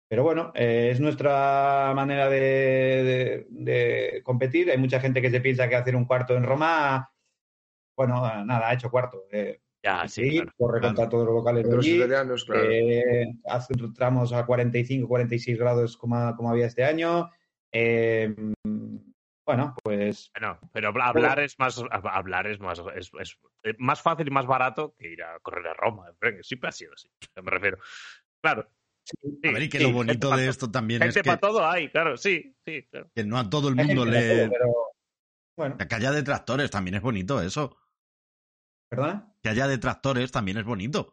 Pero 0.08 0.24
bueno, 0.24 0.50
eh, 0.56 0.88
es 0.90 0.98
nuestra 0.98 1.92
manera 1.94 2.28
de, 2.28 2.40
de- 2.40 3.46
de 3.50 4.22
competir. 4.24 4.68
Hay 4.72 4.78
mucha 4.78 4.98
gente 4.98 5.22
que 5.22 5.30
se 5.30 5.40
piensa 5.40 5.68
que 5.68 5.76
hacer 5.76 5.94
un 5.94 6.06
cuarto 6.06 6.34
en 6.36 6.42
Roma, 6.42 7.12
bueno, 7.96 8.14
nada, 8.44 8.68
ha 8.68 8.74
hecho 8.74 8.90
cuarto. 8.90 9.22
Eh, 9.30 9.60
Ya, 9.80 10.08
sí, 10.08 10.24
sí, 10.28 10.36
claro. 10.38 10.50
corre 10.58 10.80
Claro. 10.80 10.94
contra 10.96 11.08
todos 11.08 11.24
los 11.26 11.34
locales 11.36 11.64
de 11.68 11.76
Los 11.76 11.86
allí. 11.86 11.96
italianos, 11.98 12.44
claro. 12.44 12.68
Eh, 12.68 13.32
hace 13.46 13.74
tramos 13.94 14.32
a 14.32 14.44
45, 14.44 15.06
46 15.06 15.56
grados 15.56 15.96
como, 15.96 16.34
como 16.34 16.50
había 16.50 16.66
este 16.66 16.82
año. 16.82 17.30
Bueno, 19.56 19.74
pues 19.82 20.30
Bueno, 20.38 20.58
pero 20.72 20.88
habla- 20.88 21.06
hablar 21.06 21.40
es 21.40 21.58
más 21.58 21.78
hab- 21.78 22.10
hablar 22.12 22.46
es 22.46 22.60
más 22.60 22.80
es, 22.94 23.10
es, 23.20 23.36
eh, 23.64 23.74
más 23.78 24.00
fácil 24.00 24.28
y 24.28 24.30
más 24.30 24.46
barato 24.46 24.94
que 24.98 25.12
ir 25.12 25.22
a 25.22 25.38
correr 25.40 25.66
a 25.66 25.74
Roma. 25.74 26.06
Siempre 26.42 26.68
ha 26.68 26.72
sido 26.72 26.92
así. 26.94 27.10
Me 27.42 27.50
refiero. 27.50 27.78
Claro. 28.42 28.70
sí, 29.04 29.16
a 29.48 29.52
ver, 29.52 29.62
y 29.64 29.68
que 29.68 29.78
sí, 29.78 29.84
lo 29.84 29.92
bonito 29.92 30.30
de 30.36 30.44
to- 30.44 30.50
esto 30.50 30.70
también 30.70 31.02
es 31.02 31.06
Gente 31.14 31.22
que, 31.22 31.26
para 31.26 31.40
todo 31.40 31.66
hay, 31.68 31.90
claro, 31.90 32.16
sí, 32.16 32.54
sí, 32.64 32.84
claro. 32.90 33.10
que 33.14 33.24
no 33.24 33.38
a 33.38 33.50
todo 33.50 33.68
el 33.68 33.74
mundo 33.74 34.04
le... 34.04 34.28
todo, 34.46 34.50
pero 34.52 34.72
bueno, 35.56 35.76
Que 35.78 35.94
haya 35.96 36.12
detractores 36.12 36.70
también 36.70 36.94
es 36.94 37.02
bonito 37.02 37.42
eso. 37.42 37.76
¿perdona? 38.88 39.34
Que 39.42 39.48
haya 39.48 39.66
detractores 39.66 40.30
también 40.30 40.58
es 40.58 40.64
bonito. 40.64 41.12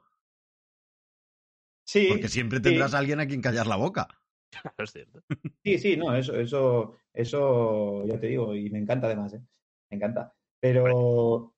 Sí, 1.87 2.07
Porque 2.09 2.27
siempre 2.27 2.59
tendrás 2.59 2.93
a 2.93 2.99
alguien 2.99 3.19
a 3.19 3.27
quien 3.27 3.41
callar 3.41 3.65
la 3.65 3.77
boca. 3.77 4.07
Claro, 4.61 4.73
es 4.83 4.91
cierto. 4.91 5.21
sí, 5.63 5.77
sí, 5.77 5.97
no, 5.97 6.15
eso, 6.15 6.35
eso, 6.39 6.95
eso, 7.13 8.05
ya 8.05 8.19
te 8.19 8.27
digo, 8.27 8.55
y 8.55 8.69
me 8.69 8.79
encanta 8.79 9.07
además, 9.07 9.33
¿eh? 9.33 9.41
Me 9.89 9.97
encanta. 9.97 10.33
Pero, 10.59 11.53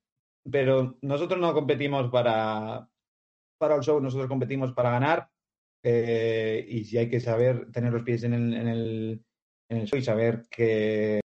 pero 0.52 0.98
nosotros 1.02 1.40
no 1.40 1.54
competimos 1.54 2.10
para, 2.12 2.90
para 3.58 3.76
el 3.76 3.82
show, 3.84 4.02
nosotros 4.02 4.30
competimos 4.30 4.74
para 4.74 4.92
ganar. 4.92 5.30
eh, 5.84 6.66
y 6.70 6.86
si 6.86 6.98
hay 6.98 7.10
que 7.10 7.20
saber 7.22 7.72
tener 7.72 7.94
los 7.94 8.04
pies 8.04 8.24
en 8.24 8.34
el, 8.34 8.54
en 8.54 8.68
el, 8.68 9.26
en 9.70 9.78
el 9.80 9.88
show 9.88 10.00
y 10.00 10.04
saber 10.04 10.44
que 10.50 11.22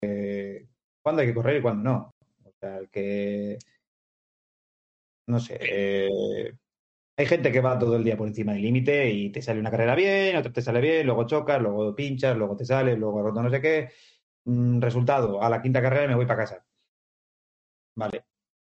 cuándo 1.02 1.22
hay 1.22 1.28
que 1.28 1.34
correr 1.34 1.58
y 1.58 1.62
cuándo 1.62 1.90
no. 1.90 2.10
O 2.44 2.52
sea, 2.60 2.80
que 2.90 3.58
no 5.26 5.40
sé. 5.40 5.58
eh, 5.60 6.52
hay 7.20 7.26
gente 7.26 7.52
que 7.52 7.60
va 7.60 7.78
todo 7.78 7.96
el 7.96 8.04
día 8.04 8.16
por 8.16 8.28
encima 8.28 8.52
del 8.52 8.62
límite 8.62 9.10
y 9.10 9.30
te 9.30 9.42
sale 9.42 9.60
una 9.60 9.70
carrera 9.70 9.94
bien, 9.94 10.36
otra 10.36 10.52
te 10.52 10.62
sale 10.62 10.80
bien, 10.80 11.06
luego 11.06 11.24
chocas, 11.26 11.60
luego 11.60 11.94
pinchas, 11.94 12.36
luego 12.36 12.56
te 12.56 12.64
sale, 12.64 12.96
luego 12.96 13.22
roto 13.22 13.42
no 13.42 13.50
sé 13.50 13.60
qué. 13.60 13.90
Mm, 14.44 14.80
resultado, 14.80 15.42
a 15.42 15.50
la 15.50 15.62
quinta 15.62 15.82
carrera 15.82 16.08
me 16.08 16.14
voy 16.14 16.26
para 16.26 16.40
casa. 16.44 16.64
Vale. 17.96 18.24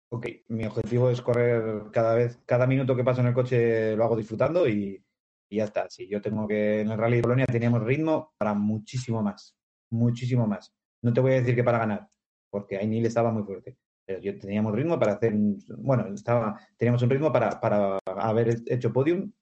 Ok, 0.10 0.28
mi 0.50 0.66
objetivo 0.66 1.10
es 1.10 1.22
correr 1.22 1.91
cada 1.91 2.16
vez, 2.16 2.39
cada 2.45 2.68
minuto 2.68 2.95
que 2.95 3.04
paso 3.04 3.22
en 3.22 3.28
el 3.28 3.34
coche 3.34 3.95
lo 3.95 4.06
hago 4.06 4.16
disfrutando 4.16 4.68
y, 4.68 5.04
y 5.50 5.58
ya 5.58 5.66
está. 5.66 5.89
Si 5.89 6.08
yo 6.08 6.22
tengo 6.22 6.48
que 6.48 6.82
en 6.82 6.91
el 6.91 6.98
Rally 6.98 7.18
de 7.18 7.22
Polonia 7.24 7.45
teníamos 7.48 7.84
ritmo 7.84 8.34
para 8.38 8.54
muchísimo 8.54 9.22
más, 9.22 9.58
muchísimo 9.91 10.48
más. 10.48 10.74
No 11.02 11.14
te 11.14 11.22
voy 11.22 11.34
a 11.34 11.36
decir 11.36 11.56
que 11.56 11.64
para 11.64 11.80
ganar, 11.80 12.08
porque 12.50 12.78
Ainil 12.78 13.06
estaba 13.06 13.32
muy 13.32 13.43
fuerte. 13.43 13.78
Pero 14.08 14.22
yo 14.22 14.39
teníamos 14.39 14.74
ritmo 14.74 14.97
para 14.97 15.14
hacer, 15.14 15.34
bueno, 15.80 16.08
estaba, 16.14 16.58
teníamos 16.78 17.03
un 17.03 17.10
ritmo 17.10 17.32
para, 17.34 17.60
para 17.60 17.99
haber 18.08 18.58
hecho 18.68 18.93
podium. 18.93 19.34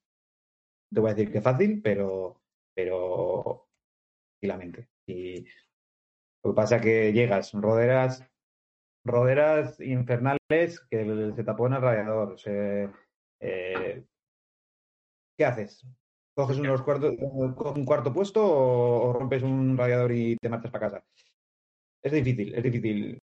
Te 0.92 1.00
voy 1.00 1.12
a 1.12 1.14
decir 1.14 1.32
que 1.32 1.42
fácil, 1.42 1.82
pero, 1.84 2.42
pero 2.74 3.68
tranquilamente. 4.40 4.90
Y 5.08 5.46
lo 6.44 6.52
que 6.52 6.56
pasa 6.56 6.78
es 6.78 6.82
que 6.84 7.14
llegas, 7.14 7.54
roderas, 7.54 8.24
roderas 9.06 9.80
infernales 9.82 10.82
que 10.90 11.34
se 11.36 11.44
tapó 11.44 11.68
en 11.68 11.74
el 11.74 11.82
radiador. 11.82 12.34
o 12.34 12.38
sea, 12.38 12.92
eh, 13.42 14.06
¿Qué 15.38 15.46
haces? 15.46 15.86
¿Coges 16.36 16.58
unos 16.58 16.82
cuartos, 16.82 17.14
un 17.20 17.86
cuarto 17.86 18.14
puesto 18.14 18.46
o, 18.46 19.10
o 19.10 19.14
rompes 19.14 19.44
un 19.44 19.78
radiador 19.78 20.12
y 20.12 20.38
te 20.38 20.50
marchas 20.50 20.72
para 20.72 20.90
casa? 20.92 21.06
Es 22.02 22.12
difícil, 22.12 22.56
es 22.56 22.64
difícil. 22.64 23.20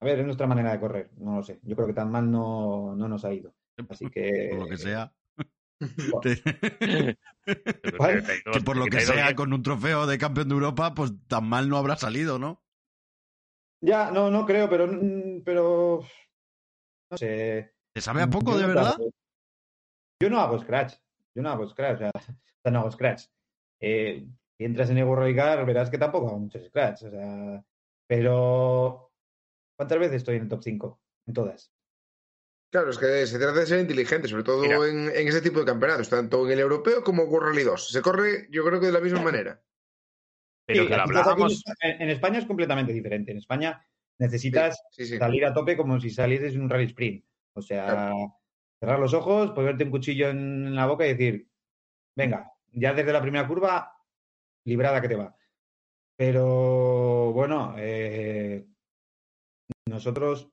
A 0.00 0.04
ver, 0.04 0.20
es 0.20 0.24
nuestra 0.24 0.46
manera 0.46 0.72
de 0.72 0.80
correr, 0.80 1.10
no 1.18 1.36
lo 1.36 1.42
sé. 1.42 1.60
Yo 1.62 1.76
creo 1.76 1.86
que 1.86 1.94
tan 1.94 2.10
mal 2.10 2.30
no, 2.30 2.94
no 2.96 3.06
nos 3.06 3.24
ha 3.24 3.32
ido. 3.32 3.54
Así 3.88 4.08
que. 4.08 4.48
Por 4.50 4.60
lo 4.60 4.68
que 4.68 4.76
sea. 4.76 5.12
Que 7.42 8.60
por 8.64 8.76
lo 8.76 8.84
que 8.84 9.00
sea, 9.00 9.34
con 9.34 9.52
un 9.52 9.62
trofeo 9.62 10.06
de 10.06 10.18
campeón 10.18 10.48
de 10.48 10.54
Europa, 10.54 10.92
pues 10.94 11.10
tan 11.26 11.48
mal 11.48 11.70
no 11.70 11.78
habrá 11.78 11.96
salido, 11.96 12.38
¿no? 12.38 12.62
Ya, 13.82 14.10
no, 14.10 14.30
no 14.30 14.44
creo, 14.44 14.68
pero, 14.68 14.86
pero 15.42 16.02
no 17.10 17.16
sé. 17.16 17.72
¿Te 17.94 18.00
sabe 18.00 18.22
a 18.22 18.28
poco, 18.28 18.58
de 18.58 18.66
verdad? 18.66 18.94
Yo 20.22 20.28
no 20.28 20.38
hago 20.38 20.58
scratch. 20.58 20.94
Yo 21.34 21.42
no 21.42 21.50
hago 21.50 21.66
scratch. 21.66 21.94
O 21.94 21.98
sea, 21.98 22.10
o 22.14 22.60
sea, 22.62 22.72
no 22.72 22.80
hago 22.80 22.90
scratch. 22.90 23.24
Eh, 23.80 24.26
si 24.58 24.64
entras 24.64 24.90
en 24.90 24.98
Ego 24.98 25.16
Roigar, 25.16 25.64
verás 25.64 25.90
que 25.90 25.98
tampoco 25.98 26.28
hago 26.28 26.38
muchos 26.38 26.66
scratch. 26.66 27.04
O 27.04 27.10
sea, 27.10 27.64
pero 28.06 29.09
¿cuántas 29.80 29.98
veces 29.98 30.16
estoy 30.16 30.36
en 30.36 30.42
el 30.42 30.48
top 30.50 30.62
5? 30.62 31.00
En 31.28 31.32
todas. 31.34 31.72
Claro, 32.70 32.90
es 32.90 32.98
que 32.98 33.26
se 33.26 33.38
trata 33.38 33.60
de 33.60 33.66
ser 33.66 33.80
inteligente, 33.80 34.28
sobre 34.28 34.42
todo 34.44 34.60
Mira. 34.60 34.76
en, 34.86 35.08
en 35.08 35.26
ese 35.28 35.40
tipo 35.40 35.58
de 35.58 35.64
campeonatos, 35.64 36.10
tanto 36.10 36.44
en 36.44 36.52
el 36.52 36.58
europeo 36.60 37.02
como 37.02 37.22
World 37.24 37.48
Rally 37.48 37.62
2. 37.64 37.90
Se 37.90 38.02
corre, 38.02 38.46
yo 38.50 38.62
creo 38.62 38.78
que 38.78 38.86
de 38.86 38.92
la 38.92 39.00
misma 39.00 39.22
manera. 39.22 39.62
Pero 40.66 40.82
Sí, 40.82 40.88
que 40.88 40.96
lo 40.96 41.04
quizás 41.04 41.20
aquí 41.20 41.30
hablábamos. 41.30 41.64
En, 41.80 42.02
en 42.02 42.10
España 42.10 42.38
es 42.38 42.44
completamente 42.44 42.92
diferente. 42.92 43.32
En 43.32 43.38
España 43.38 43.82
necesitas 44.18 44.80
Sí, 44.90 45.06
sí. 45.06 45.16
salir 45.16 45.46
a 45.46 45.54
tope 45.54 45.76
como 45.78 45.98
si 45.98 46.10
salieses 46.10 46.54
en 46.54 46.60
un 46.62 46.68
rally 46.70 46.84
sprint. 46.84 47.24
O 47.54 47.62
sea, 47.62 48.12
cerrar 48.78 48.98
los 49.00 49.14
ojos, 49.14 49.52
ponerte 49.52 49.84
un 49.84 49.90
cuchillo 49.90 50.28
en 50.28 50.74
la 50.74 50.86
boca 50.86 51.06
y 51.06 51.14
decir, 51.14 51.48
venga, 52.14 52.52
ya 52.72 52.92
desde 52.92 53.12
la 53.12 53.22
primera 53.22 53.48
curva, 53.48 53.96
librada 54.64 55.00
que 55.00 55.08
te 55.08 55.16
va. 55.16 55.34
Pero 56.16 57.32
bueno, 57.32 57.74
eh, 57.78 58.64
nosotros 59.90 60.50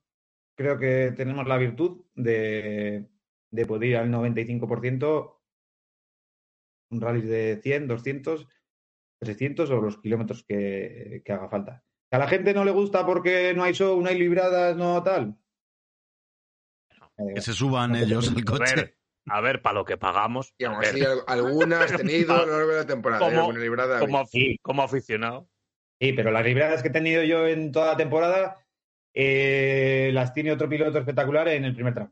creo 0.57 0.77
que 0.77 1.13
tenemos 1.15 1.47
la 1.47 1.57
virtud 1.57 2.05
de, 2.15 3.07
de 3.51 3.65
poder 3.65 3.89
ir 3.89 3.97
al 3.97 4.09
95% 4.11 5.33
un 6.91 7.01
rally 7.01 7.21
de 7.21 7.59
100, 7.61 7.88
200, 7.88 8.47
300 9.21 9.69
o 9.71 9.81
los 9.81 9.97
kilómetros 9.99 10.43
que, 10.43 11.21
que 11.23 11.31
haga 11.33 11.49
falta. 11.49 11.83
¿Que 12.09 12.15
a 12.15 12.19
la 12.19 12.27
gente 12.27 12.53
no 12.53 12.63
le 12.63 12.71
gusta 12.71 13.05
porque 13.05 13.53
no 13.53 13.63
hay 13.63 13.73
show, 13.73 14.01
no 14.01 14.07
hay 14.09 14.17
libradas, 14.17 14.75
no 14.77 15.03
tal? 15.03 15.38
Eh, 17.17 17.33
Que 17.35 17.41
se 17.41 17.53
suban 17.53 17.91
No 17.91 17.97
ellos 17.97 18.27
el 18.29 18.35
preocupes. 18.35 18.71
A 18.71 18.75
ver, 18.75 18.85
coche. 18.85 18.97
a 19.27 19.41
ver, 19.41 19.61
para 19.61 19.73
lo 19.75 19.85
que 19.85 19.97
pagamos. 19.97 20.53
Y 20.57 20.63
aún 20.65 20.77
así, 20.77 21.03
al- 21.03 21.23
algunas 21.27 21.95
tenido 21.97 22.33
a 22.35 22.45
lo 22.45 22.51
largo 22.57 22.71
de 22.71 22.77
la 22.77 22.85
temporada. 22.88 23.19
Como- 23.19 23.51
¿eh? 23.51 23.59
Librada, 23.59 23.99
como, 23.99 24.19
afi- 24.19 24.57
como 24.61 24.83
aficionado. 24.83 25.49
Sí, 25.99 26.13
pero 26.13 26.31
las 26.31 26.45
libradas 26.45 26.81
que 26.81 26.89
he 26.89 26.91
tenido 26.91 27.23
yo 27.23 27.47
en 27.47 27.71
toda 27.71 27.88
la 27.88 27.97
temporada 27.97 28.65
eh, 29.20 30.11
las 30.13 30.32
tiene 30.32 30.51
otro 30.51 30.70
piloto 30.70 30.99
espectacular 30.99 31.47
en 31.47 31.65
el 31.65 31.74
primer 31.74 31.95
tramo. 31.95 32.11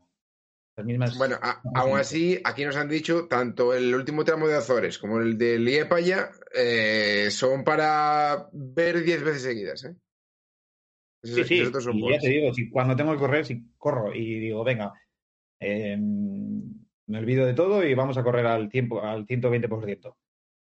Las 0.76 0.84
mismas. 0.86 1.16
Bueno, 1.16 1.36
a- 1.40 1.62
aún 1.76 1.98
así, 1.98 2.40
aquí 2.44 2.64
nos 2.64 2.76
han 2.76 2.88
dicho, 2.88 3.28
tanto 3.28 3.72
el 3.72 3.94
último 3.94 4.24
tramo 4.24 4.48
de 4.48 4.56
Azores 4.56 4.98
como 4.98 5.20
el 5.20 5.38
de 5.38 5.58
Liepaya 5.58 6.30
eh, 6.52 7.28
son 7.30 7.62
para 7.62 8.48
ver 8.52 9.02
10 9.04 9.22
veces 9.22 9.42
seguidas. 9.42 9.84
¿eh? 9.84 9.94
sí, 11.22 11.44
sí. 11.44 11.64
son 11.80 11.96
y 11.96 12.10
ya 12.12 12.18
te 12.18 12.28
digo, 12.28 12.52
si 12.52 12.68
cuando 12.70 12.96
tengo 12.96 13.12
que 13.12 13.18
correr, 13.18 13.46
si 13.46 13.62
corro 13.78 14.12
y 14.12 14.40
digo, 14.40 14.64
venga, 14.64 14.92
eh, 15.60 15.96
me 15.98 17.18
olvido 17.18 17.46
de 17.46 17.54
todo 17.54 17.84
y 17.84 17.94
vamos 17.94 18.18
a 18.18 18.22
correr 18.24 18.46
al 18.46 18.68
tiempo, 18.68 19.00
al 19.02 19.26
120%. 19.26 20.16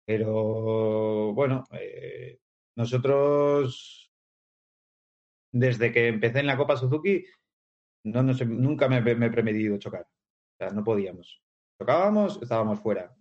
Pero 0.05 1.33
bueno, 1.33 1.63
eh, 1.71 2.39
nosotros 2.75 4.04
desde 5.55 5.89
que 5.93 6.07
empecé 6.07 6.39
en 6.39 6.47
la 6.47 6.57
Copa 6.57 6.75
Suzuki 6.75 7.25
no 8.03 8.23
nunca 8.23 8.89
me, 8.89 8.97
he 8.97 9.31
premedido 9.31 9.77
chocar. 9.77 10.01
O 10.03 10.57
sea, 10.57 10.69
no 10.71 10.83
podíamos. 10.83 11.41
Chocábamos, 11.79 12.41
estábamos 12.41 12.81
fuera 12.81 13.15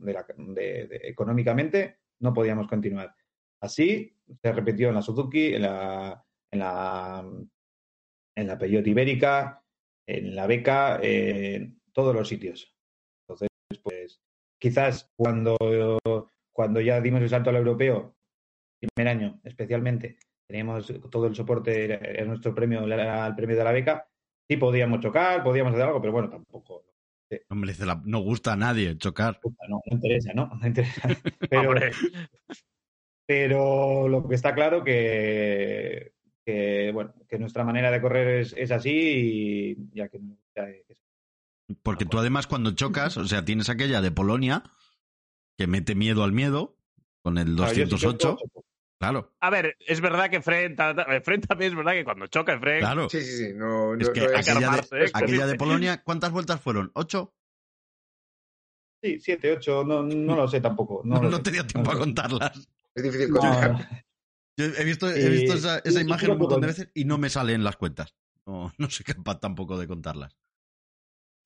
económicamente, 1.04 1.98
no 2.20 2.34
podíamos 2.34 2.66
continuar. 2.66 3.14
Así 3.60 4.16
se 4.42 4.52
repitió 4.52 4.88
en 4.88 4.96
la 4.96 5.02
Suzuki, 5.02 5.54
en 5.54 5.62
la, 5.62 6.24
en 6.50 6.58
la, 6.58 7.24
en 8.36 8.46
la 8.46 8.58
Peugeot 8.58 8.86
Ibérica, 8.86 9.64
en 10.06 10.34
la 10.34 10.48
Beca, 10.48 10.98
en 11.02 11.80
todos 11.92 12.14
los 12.14 12.28
sitios. 12.28 12.76
Entonces, 13.22 13.48
pues 13.82 14.20
quizás 14.58 15.08
cuando, 15.16 15.56
cuando 16.52 16.80
ya 16.80 17.00
dimos 17.00 17.22
el 17.22 17.30
salto 17.30 17.50
al 17.50 17.56
europeo, 17.56 18.16
primer 18.80 19.08
año 19.08 19.40
especialmente, 19.44 20.18
teníamos 20.46 20.92
todo 21.10 21.26
el 21.26 21.34
soporte, 21.34 21.84
era, 21.84 22.24
nuestro 22.26 22.54
premio, 22.54 22.84
era 22.86 23.26
el 23.26 23.34
premio 23.34 23.56
de 23.56 23.64
la 23.64 23.72
beca, 23.72 24.08
sí 24.48 24.56
podíamos 24.56 25.00
chocar, 25.00 25.42
podíamos 25.42 25.72
hacer 25.72 25.86
algo, 25.86 26.00
pero 26.00 26.12
bueno, 26.12 26.28
tampoco. 26.30 26.84
No 27.50 27.56
merece 27.56 27.84
la- 27.86 28.00
no 28.04 28.20
gusta 28.20 28.52
a 28.52 28.56
nadie 28.56 28.96
chocar. 28.98 29.40
No, 29.68 29.80
no 29.86 29.96
interesa, 29.96 30.32
¿no? 30.34 30.50
No 30.60 30.66
interesa. 30.66 31.02
Pero, 31.50 31.68
Hombre, 31.70 31.90
pero 33.26 34.08
lo 34.08 34.28
que 34.28 34.34
está 34.34 34.54
claro 34.54 34.84
que, 34.84 36.12
que 36.44 36.90
bueno, 36.92 37.14
que 37.28 37.38
nuestra 37.38 37.64
manera 37.64 37.90
de 37.90 38.00
correr 38.00 38.40
es, 38.40 38.54
es 38.56 38.70
así 38.70 39.74
y 39.76 39.96
ya 39.96 40.08
que 40.08 40.20
ya 40.54 40.66
que- 40.66 40.98
Porque 41.82 42.04
tú 42.04 42.18
además 42.18 42.46
cuando 42.46 42.72
chocas, 42.72 43.16
o 43.16 43.24
sea, 43.24 43.44
tienes 43.44 43.70
aquella 43.70 44.02
de 44.02 44.10
Polonia 44.10 44.62
que 45.56 45.66
mete 45.66 45.94
miedo 45.94 46.22
al 46.22 46.32
miedo 46.32 46.76
con 47.22 47.38
el 47.38 47.56
Claro, 47.56 47.72
yo 47.72 47.84
sí 47.86 47.90
208. 47.90 48.18
choco, 48.18 48.42
choco. 48.52 48.63
Claro, 49.04 49.32
a 49.40 49.50
ver, 49.50 49.76
es 49.80 50.00
verdad 50.00 50.30
que 50.30 50.40
Fred, 50.40 50.74
ta- 50.76 50.94
ta- 50.94 51.20
Fred 51.20 51.40
también 51.46 51.72
es 51.72 51.76
verdad 51.76 51.92
que 51.92 52.04
cuando 52.04 52.26
choca 52.26 52.58
Fred, 52.58 52.78
claro. 52.80 53.08
Sí, 53.10 53.20
sí, 53.20 53.36
sí. 53.48 53.52
No, 53.54 53.94
Es 53.94 54.06
no- 54.08 54.12
que 54.14 54.20
no 54.20 54.26
es- 54.30 54.48
aquella 54.48 54.70
de, 54.70 55.04
¿eh? 55.04 55.10
aquella 55.12 55.46
de 55.46 55.54
Polonia, 55.56 56.02
¿cuántas 56.02 56.30
vueltas 56.32 56.60
fueron? 56.60 56.90
¿Ocho? 56.94 57.34
Sí, 59.02 59.20
siete, 59.20 59.52
ocho, 59.52 59.84
no, 59.84 60.02
no 60.02 60.34
lo 60.36 60.48
sé 60.48 60.60
tampoco. 60.60 61.02
No, 61.04 61.16
No, 61.22 61.28
no 61.30 61.36
sé. 61.36 61.42
tenía 61.42 61.66
tiempo 61.66 61.90
No 61.92 61.96
a 61.96 62.00
contarlas. 62.00 62.68
es 62.94 63.02
difícil 63.02 63.28
No, 63.30 63.40
cotizar. 63.40 64.04
Yo 64.56 64.64
he 64.66 64.84
visto, 64.84 65.10
he 65.10 65.28
visto 65.28 65.52
esa, 65.54 65.78
esa 65.80 66.00
imagen 66.00 66.30
un 66.30 66.38
montón 66.38 66.60
de 66.60 66.68
veces 66.68 66.90
y 66.94 67.04
no 67.04 67.18
me 67.18 67.28
salen 67.28 67.64
las 67.64 67.76
cuentas. 67.76 68.14
No, 68.46 68.72
no 68.78 68.88
soy 68.88 69.04
capaz 69.04 69.40
tampoco 69.40 69.78
de 69.78 69.86
contarlas. 69.86 70.34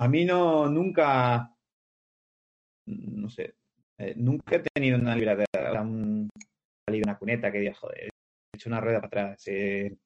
A 0.00 0.06
mí 0.06 0.24
no, 0.24 0.68
nunca, 0.68 1.56
no 2.86 3.28
sé, 3.28 3.56
eh, 3.98 4.14
nunca 4.16 4.56
he 4.56 4.60
tenido 4.60 4.96
una 4.96 5.16
libra 5.16 5.34
de 5.34 5.44
un 5.80 6.28
salido 6.88 7.04
una 7.06 7.18
cuneta 7.18 7.52
que 7.52 7.58
diga, 7.60 7.74
joder, 7.74 8.04
he 8.04 8.08
hecho 8.56 8.68
una 8.68 8.80
rueda 8.80 9.00
para 9.00 9.06
atrás, 9.08 9.42
eh, 9.46 9.96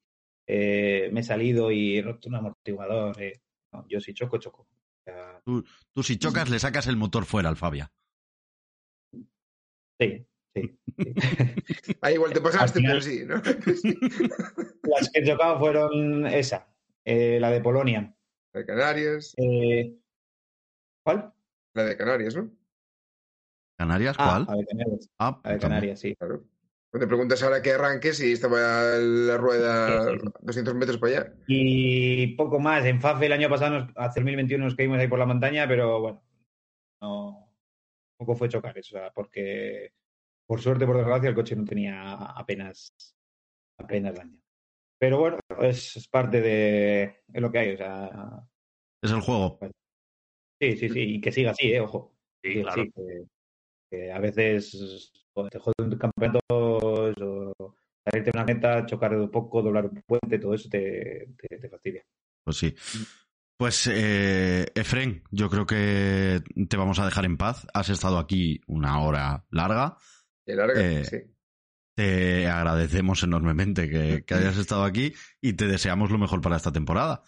eh, 0.48 1.08
me 1.12 1.20
he 1.20 1.22
salido 1.22 1.70
y 1.70 1.98
he 1.98 2.02
roto 2.02 2.28
un 2.28 2.34
amortiguador. 2.36 3.20
eh. 3.22 3.40
No, 3.72 3.86
yo 3.88 4.00
si 4.00 4.12
choco, 4.12 4.38
choco. 4.38 4.62
O 4.62 5.04
sea, 5.04 5.40
Tú 5.44 6.02
si 6.02 6.18
chocas 6.18 6.50
le 6.50 6.58
sacas 6.58 6.86
el 6.88 6.96
motor 6.96 7.24
fuera 7.24 7.48
al 7.48 7.56
Fabia. 7.56 7.90
sí, 10.00 10.26
sí. 10.54 10.78
sí. 10.98 11.14
Ahí 12.02 12.14
igual 12.14 12.32
te 12.32 12.40
pasaste, 12.40 12.80
pero 12.84 13.00
sí, 13.00 13.24
¿no? 13.24 13.40
Sí. 13.76 13.94
Las 14.82 15.10
que 15.10 15.20
he 15.20 15.24
chocado 15.26 15.58
fueron 15.58 16.26
esa, 16.26 16.68
eh, 17.04 17.38
la 17.40 17.50
de 17.50 17.60
Polonia. 17.60 18.14
La 18.52 18.60
de 18.60 18.66
Canarias, 18.66 19.34
Eh, 19.38 19.96
¿Cuál? 21.04 21.32
la 21.74 21.84
de 21.84 21.96
Canarias, 21.96 22.36
¿no? 22.36 22.50
¿Canarias? 23.78 24.16
Ah, 24.18 24.44
¿Cuál? 24.44 24.46
la 24.46 24.60
de 24.62 24.66
Canarias, 24.66 25.10
Ah, 25.18 25.40
la 25.42 25.52
de. 25.52 25.58
Canarias, 25.58 26.00
sí. 26.00 26.14
Claro. 26.16 26.44
Cuando 26.92 27.06
te 27.06 27.08
preguntas 27.08 27.42
ahora 27.42 27.62
que 27.62 27.72
arranques 27.72 28.20
y 28.20 28.32
estaba 28.32 28.58
la 28.98 29.38
rueda 29.38 30.04
Sí, 30.04 30.10
sí, 30.12 30.26
sí. 30.26 30.32
200 30.42 30.74
metros 30.74 30.98
para 30.98 31.12
allá. 31.20 31.34
Y 31.46 32.36
poco 32.36 32.58
más. 32.60 32.84
En 32.84 33.00
FAFE 33.00 33.26
el 33.26 33.32
año 33.32 33.48
pasado, 33.48 33.80
nos, 33.80 33.90
hace 33.96 34.20
el 34.20 34.26
2021, 34.26 34.64
nos 34.66 34.74
caímos 34.76 34.98
ahí 34.98 35.08
por 35.08 35.18
la 35.18 35.24
montaña, 35.24 35.66
pero 35.66 36.00
bueno, 36.02 36.22
no. 37.00 37.50
Poco 38.18 38.34
fue 38.36 38.50
chocar 38.50 38.76
eso, 38.76 38.98
porque 39.14 39.94
por 40.46 40.60
suerte, 40.60 40.84
por 40.84 40.98
desgracia, 40.98 41.30
el 41.30 41.34
coche 41.34 41.56
no 41.56 41.64
tenía 41.64 42.12
apenas, 42.14 42.92
apenas 43.78 44.14
daño. 44.14 44.38
Pero 44.98 45.18
bueno, 45.18 45.38
es, 45.62 45.96
es 45.96 46.06
parte 46.08 46.42
de, 46.42 47.22
de 47.26 47.40
lo 47.40 47.50
que 47.50 47.58
hay, 47.58 47.72
o 47.72 47.76
sea. 47.78 48.46
Es 49.02 49.10
el 49.12 49.22
juego. 49.22 49.58
Sí, 50.60 50.76
sí, 50.76 50.88
sí, 50.90 51.00
y 51.14 51.20
que 51.22 51.32
siga 51.32 51.52
así, 51.52 51.72
¿eh? 51.72 51.80
Ojo. 51.80 52.14
sí, 52.44 52.52
Sí, 52.52 52.62
claro. 52.62 52.82
sí, 52.82 52.92
que- 52.92 53.24
Que 53.90 54.12
a 54.12 54.18
veces 54.20 55.12
te 55.50 55.58
joden 55.58 55.98
campeonatos 55.98 56.42
o 56.50 57.74
salirte 58.04 58.30
de 58.30 58.38
una 58.38 58.44
meta, 58.44 58.86
chocar 58.86 59.16
un 59.16 59.30
poco, 59.30 59.62
doblar 59.62 59.86
un 59.86 60.02
puente, 60.06 60.38
todo 60.38 60.54
eso 60.54 60.68
te, 60.68 61.28
te, 61.36 61.58
te 61.58 61.68
fastidia. 61.68 62.02
Pues 62.44 62.56
sí. 62.56 62.74
Pues, 63.56 63.88
eh, 63.92 64.66
Efren, 64.74 65.22
yo 65.30 65.48
creo 65.48 65.66
que 65.66 66.42
te 66.68 66.76
vamos 66.76 66.98
a 66.98 67.04
dejar 67.04 67.24
en 67.24 67.36
paz. 67.36 67.66
Has 67.72 67.90
estado 67.90 68.18
aquí 68.18 68.60
una 68.66 69.00
hora 69.00 69.46
larga. 69.50 69.96
Y 70.44 70.52
larga, 70.54 70.80
Eh, 70.80 71.04
sí. 71.04 71.18
Te 71.94 72.48
agradecemos 72.48 73.22
enormemente 73.22 73.88
que, 73.88 74.24
que 74.24 74.34
hayas 74.34 74.56
estado 74.56 74.82
aquí 74.82 75.12
y 75.40 75.52
te 75.52 75.68
deseamos 75.68 76.10
lo 76.10 76.18
mejor 76.18 76.40
para 76.40 76.56
esta 76.56 76.72
temporada. 76.72 77.22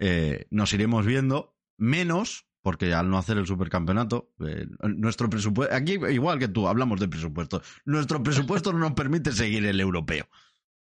Eh, 0.00 0.46
nos 0.50 0.72
iremos 0.72 1.04
viendo 1.04 1.56
menos, 1.76 2.47
porque 2.68 2.92
al 2.92 3.08
no 3.08 3.16
hacer 3.16 3.38
el 3.38 3.46
supercampeonato, 3.46 4.30
eh, 4.46 4.66
nuestro 4.82 5.30
presupuesto, 5.30 5.74
aquí 5.74 5.94
igual 6.10 6.38
que 6.38 6.48
tú, 6.48 6.68
hablamos 6.68 7.00
de 7.00 7.08
presupuesto, 7.08 7.62
nuestro 7.86 8.22
presupuesto 8.22 8.74
no 8.74 8.78
nos 8.80 8.92
permite 8.92 9.32
seguir 9.32 9.64
el 9.64 9.80
europeo. 9.80 10.28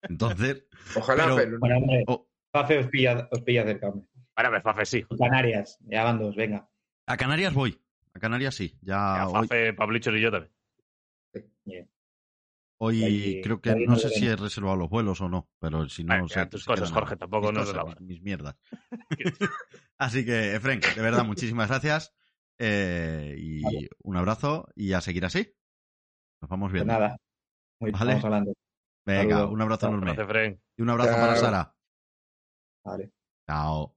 Entonces, 0.01 0.65
Ojalá, 0.97 1.37
pero- 1.37 1.59
oh, 2.07 2.27
Fafe 2.51 2.79
os 2.79 2.87
pilla, 2.87 3.29
os 3.31 3.43
pilla 3.43 3.65
cerca. 3.65 3.93
Ahora 4.35 4.51
me 4.51 4.63
Fafe 4.63 4.87
sí. 4.87 5.05
Canarias, 5.19 5.79
ya 5.83 6.05
van 6.05 6.19
dos, 6.19 6.35
venga. 6.35 6.71
a 7.05 7.19
Canarias 7.19 7.53
voy, 7.53 7.79
a 8.15 8.19
Canarias 8.19 8.55
sí, 8.55 8.79
ya 8.81 9.21
A 9.21 9.29
hoy, 9.29 9.47
Fafe, 9.47 9.75
Pablicho 9.75 10.11
y 10.11 10.23
yo 10.23 10.31
también. 10.31 11.87
Hoy 12.79 13.05
ahí- 13.05 13.43
creo 13.43 13.61
que 13.61 13.75
no 13.87 13.97
sé 13.97 14.11
si 14.11 14.27
he 14.27 14.37
reservado 14.37 14.77
los 14.77 14.89
vuelos 14.91 15.21
o 15.21 15.29
no, 15.29 15.49
pero 15.59 15.89
si 15.89 16.05
no 16.05 16.09
Bueno, 16.15 16.29
sé, 16.29 16.37
ya, 16.37 16.49
tus 16.49 16.63
se 16.65 16.71
cosas, 16.71 16.91
Jorge, 16.93 17.17
tampoco 17.17 17.47
Mis 17.53 17.55
nos 17.61 17.73
cosas, 17.73 17.87
mis, 17.87 18.01
mis 18.01 18.23
mierdas. 18.23 18.57
Así 19.99 20.25
que, 20.25 20.55
Efren, 20.55 20.81
de 20.81 21.03
verdad, 21.03 21.25
muchísimas 21.25 21.69
gracias. 21.69 22.15
eh, 22.59 23.35
y 23.39 23.63
Vale. 23.63 23.89
un 24.03 24.17
abrazo 24.17 24.69
y 24.75 24.93
a 24.93 25.01
seguir 25.01 25.25
así. 25.25 25.53
Nos 26.41 26.49
vamos 26.51 26.71
Pues 26.71 26.85
viendo. 26.85 26.93
nada, 26.93 27.17
muy, 27.81 27.91
Vale. 27.91 28.21
hablando. 28.23 28.53
Venga, 29.07 29.47
un 29.47 29.61
abrazo 29.61 29.89
enorme. 29.89 30.15
Gracias. 30.15 30.59
Y 30.77 30.83
un 30.83 30.91
abrazo 30.91 31.13
para 31.13 31.35
Chao. 31.35 31.45
Sara. 31.45 31.75
Vale. 32.85 33.11
Chao. 33.47 33.97